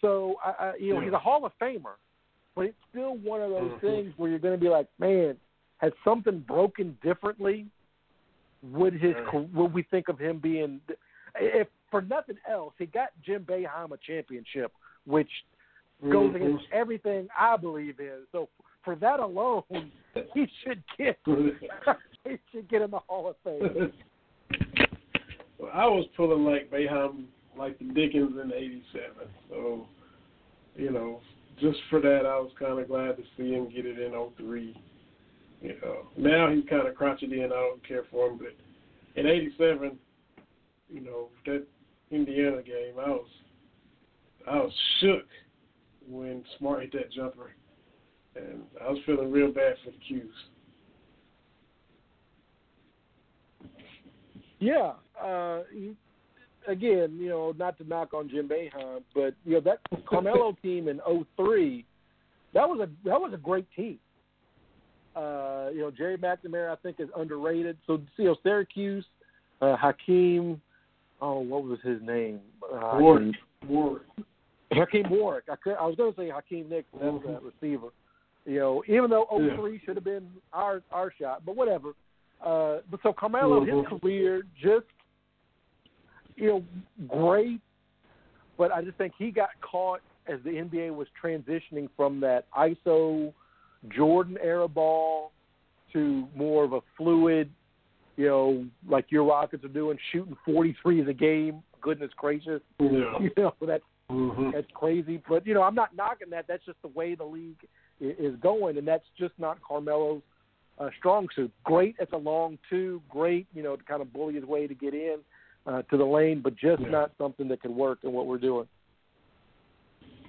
[0.00, 1.96] So, I, I, you know, he's a Hall of Famer,
[2.54, 3.80] but it's still one of those Mhm.
[3.80, 5.36] things where you're going to be like, man,
[5.78, 7.66] has something broken differently?
[8.62, 10.80] Would his would we think of him being,
[11.36, 14.72] if for nothing else, he got Jim Boeheim a championship,
[15.06, 15.30] which
[16.02, 16.36] goes Mhm.
[16.36, 18.26] against everything I believe in.
[18.32, 18.48] So
[18.82, 19.62] for that alone,
[20.34, 21.18] he should get
[22.24, 23.92] he should get in the Hall of Fame.
[25.58, 27.26] well, I was pulling like Boeheim,
[27.58, 28.82] like the Dickens in '87.
[29.50, 29.86] So,
[30.76, 31.20] you know,
[31.60, 34.80] just for that, I was kind of glad to see him get it in '03.
[35.60, 38.54] You know, now he's kind of crotchety and I don't care for him, but
[39.20, 39.98] in '87,
[40.88, 41.66] you know, that
[42.10, 43.26] Indiana game, I was,
[44.48, 45.26] I was shook
[46.08, 47.50] when Smart hit that jumper,
[48.36, 50.30] and I was feeling real bad for the 'Cuse.
[54.60, 55.62] Yeah, uh,
[56.66, 60.88] again, you know, not to knock on Jim Boeheim, but you know that Carmelo team
[60.88, 61.00] in
[61.36, 61.84] '03,
[62.54, 63.98] that was a that was a great team.
[65.16, 67.76] Uh, you know, Gerry McNamara I think is underrated.
[67.86, 69.04] So you know, Syracuse,
[69.60, 70.60] uh, Hakeem,
[71.20, 72.40] oh, what was his name?
[72.62, 73.34] Uh, Warrick.
[73.66, 74.02] Warrick.
[74.72, 75.44] Hakim Warrick.
[75.50, 76.88] I could, I was going to say Hakeem Nicks.
[77.00, 77.88] That's that receiver.
[78.44, 79.56] You know, even though Yeah.
[79.56, 81.92] 03 should have been our our shot, but whatever.
[82.44, 84.00] Uh, but so Carmelo, his Mhm.
[84.00, 84.86] career just
[86.38, 86.64] you know
[87.08, 87.60] great,
[88.56, 93.32] but I just think he got caught as the NBA was transitioning from that ISO
[93.88, 95.32] Jordan era ball
[95.92, 97.50] to more of a fluid,
[98.16, 101.62] you know, like your Rockets are doing, shooting 43s a game.
[101.80, 102.88] Goodness gracious, Yeah.
[103.20, 105.22] you know that hmm that's crazy.
[105.28, 106.46] But you know, I'm not knocking that.
[106.48, 107.66] That's just the way the league
[108.00, 110.22] is going, and that's just not Carmelo's
[110.78, 111.52] uh, strong suit.
[111.64, 114.74] Great at the long two, great, you know, to kind of bully his way to
[114.74, 115.18] get in
[115.68, 116.88] uh, to the lane, but just Yeah.
[116.88, 118.66] not something that can work in what we're doing.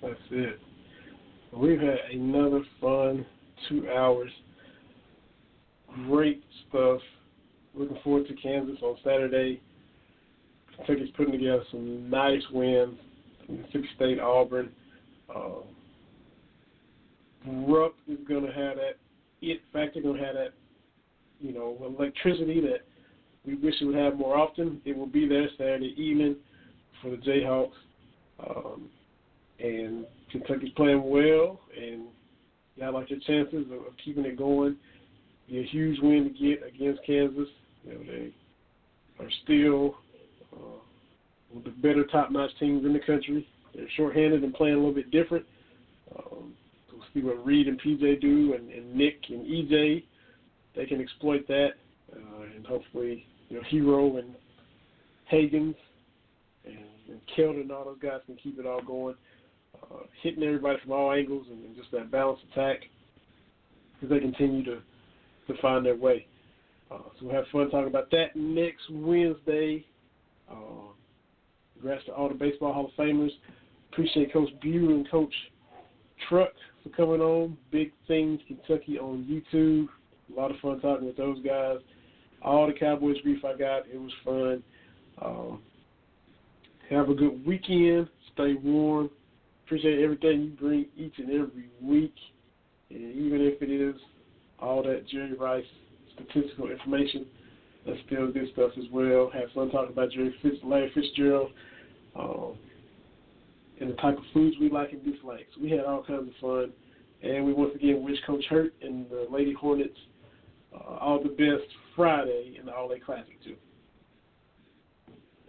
[0.01, 0.59] That's it.
[1.51, 3.25] We've had another fun
[3.67, 4.31] two hours.
[6.07, 7.01] Great stuff.
[7.73, 9.61] Looking forward to Kansas on Saturday.
[10.75, 12.99] Kentucky's putting together some nice wins.
[13.47, 14.71] Mississippi State, Auburn.
[15.33, 15.61] Uh,
[17.45, 18.97] Rupp is going to have that
[19.41, 20.53] it factor, going to have that,
[21.39, 22.85] you know, electricity that
[23.49, 24.81] we wish it would have more often.
[24.85, 26.35] It will be there Saturday evening
[27.01, 27.71] for the Jayhawks.
[28.47, 28.89] Um,
[29.59, 32.03] and Kentucky's playing well, and
[32.75, 34.75] y'all like your chances of, of keeping it going.
[35.49, 37.47] Be a huge win to get against Kansas.
[37.83, 38.33] You know, they
[39.19, 39.97] are still
[40.53, 40.79] uh,
[41.49, 43.47] one of the better top-notch teams in the country.
[43.73, 45.45] They're shorthanded and playing a little bit different.
[46.15, 46.53] Um,
[46.91, 50.03] we'll see what Reid and PJ do, and, and Nick and EJ.
[50.75, 51.71] They can exploit that,
[52.13, 54.35] uh, and hopefully, you know, Herro and
[55.31, 55.75] Hagans
[56.65, 56.77] and,
[57.09, 59.15] and Keldon and all those guys can keep it all going
[59.75, 62.79] uh, hitting everybody from all angles and, and just that balanced attack
[64.03, 64.79] as they continue to
[65.47, 66.27] to find their way.
[66.91, 69.83] Uh, so we'll have fun talking about that next Wednesday.
[70.49, 70.91] Uh,
[71.73, 73.31] congrats to all the Baseball Hall of Famers.
[73.91, 75.33] Appreciate Coach Bu and Coach
[76.27, 76.51] Truck
[76.83, 77.57] for coming on.
[77.71, 79.87] Big Things Kentucky on YouTube.
[80.31, 81.77] A lot of fun talking with those guys.
[82.41, 84.63] All the Cowboys grief I got, it was fun.
[85.21, 85.61] Um,
[86.89, 88.07] have a good weekend.
[88.33, 89.09] Stay warm
[89.69, 92.15] appreciate everything you bring each and every week.
[92.89, 93.95] And even if it is
[94.59, 95.63] all that Jerry Rice
[96.15, 97.27] statistical information,
[97.85, 99.29] that's still good stuff as well.
[99.31, 101.51] Have fun talking about Jerry Fitz, Larry Fitzgerald,
[102.15, 102.55] um,
[103.79, 105.45] and the type of foods we like and dislike.
[105.53, 106.71] So we had all kinds of fun.
[107.21, 109.99] And we once again wish Coach Hurt and the Lady Hornets
[110.73, 111.69] uh, all the best
[111.99, 113.57] Friday in the All A Classic, too.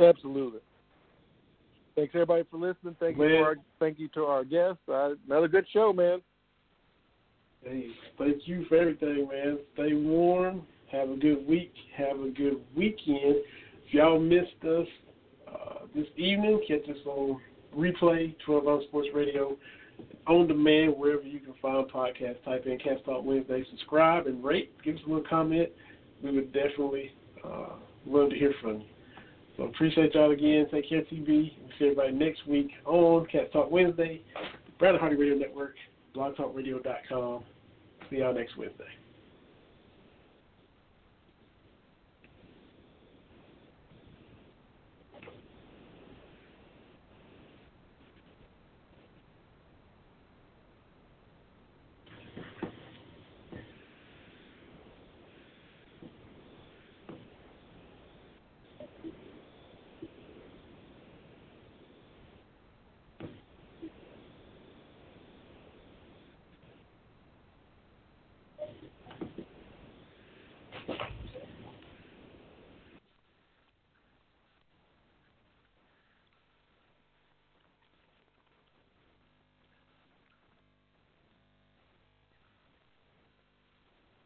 [0.05, 0.59] Absolutely.
[1.95, 2.97] Thanks everybody for listening.
[2.99, 3.31] Thank you Man.
[3.31, 4.81] to our thank you to our guests.
[4.89, 6.21] Uh, another good show, man.
[7.63, 9.59] Hey, thank you for everything, man.
[9.75, 10.63] Stay warm.
[10.91, 11.73] Have a good week.
[11.97, 13.37] Have a good weekend.
[13.87, 14.89] If y'all missed us
[15.47, 17.41] uh, this evening, catch us on
[17.77, 19.57] replay, 12 on Sports Radio,
[20.27, 22.43] on demand, wherever you can find podcasts.
[22.45, 23.65] Type in Cats Talk Wednesday.
[23.71, 24.73] Subscribe and rate.
[24.83, 25.69] Give us a little comment.
[26.23, 27.13] We would definitely
[27.45, 27.71] uh,
[28.07, 28.87] love to hear from you.
[29.57, 30.67] So appreciate y'all again.
[30.71, 31.27] Take care, TB.
[31.27, 34.23] We'll see everybody next week on Cat Talk Wednesday,
[34.79, 35.75] Brandon Hardy Radio Network,
[36.15, 37.45] blogtalkradio.com.
[38.09, 38.85] See y'all next Wednesday.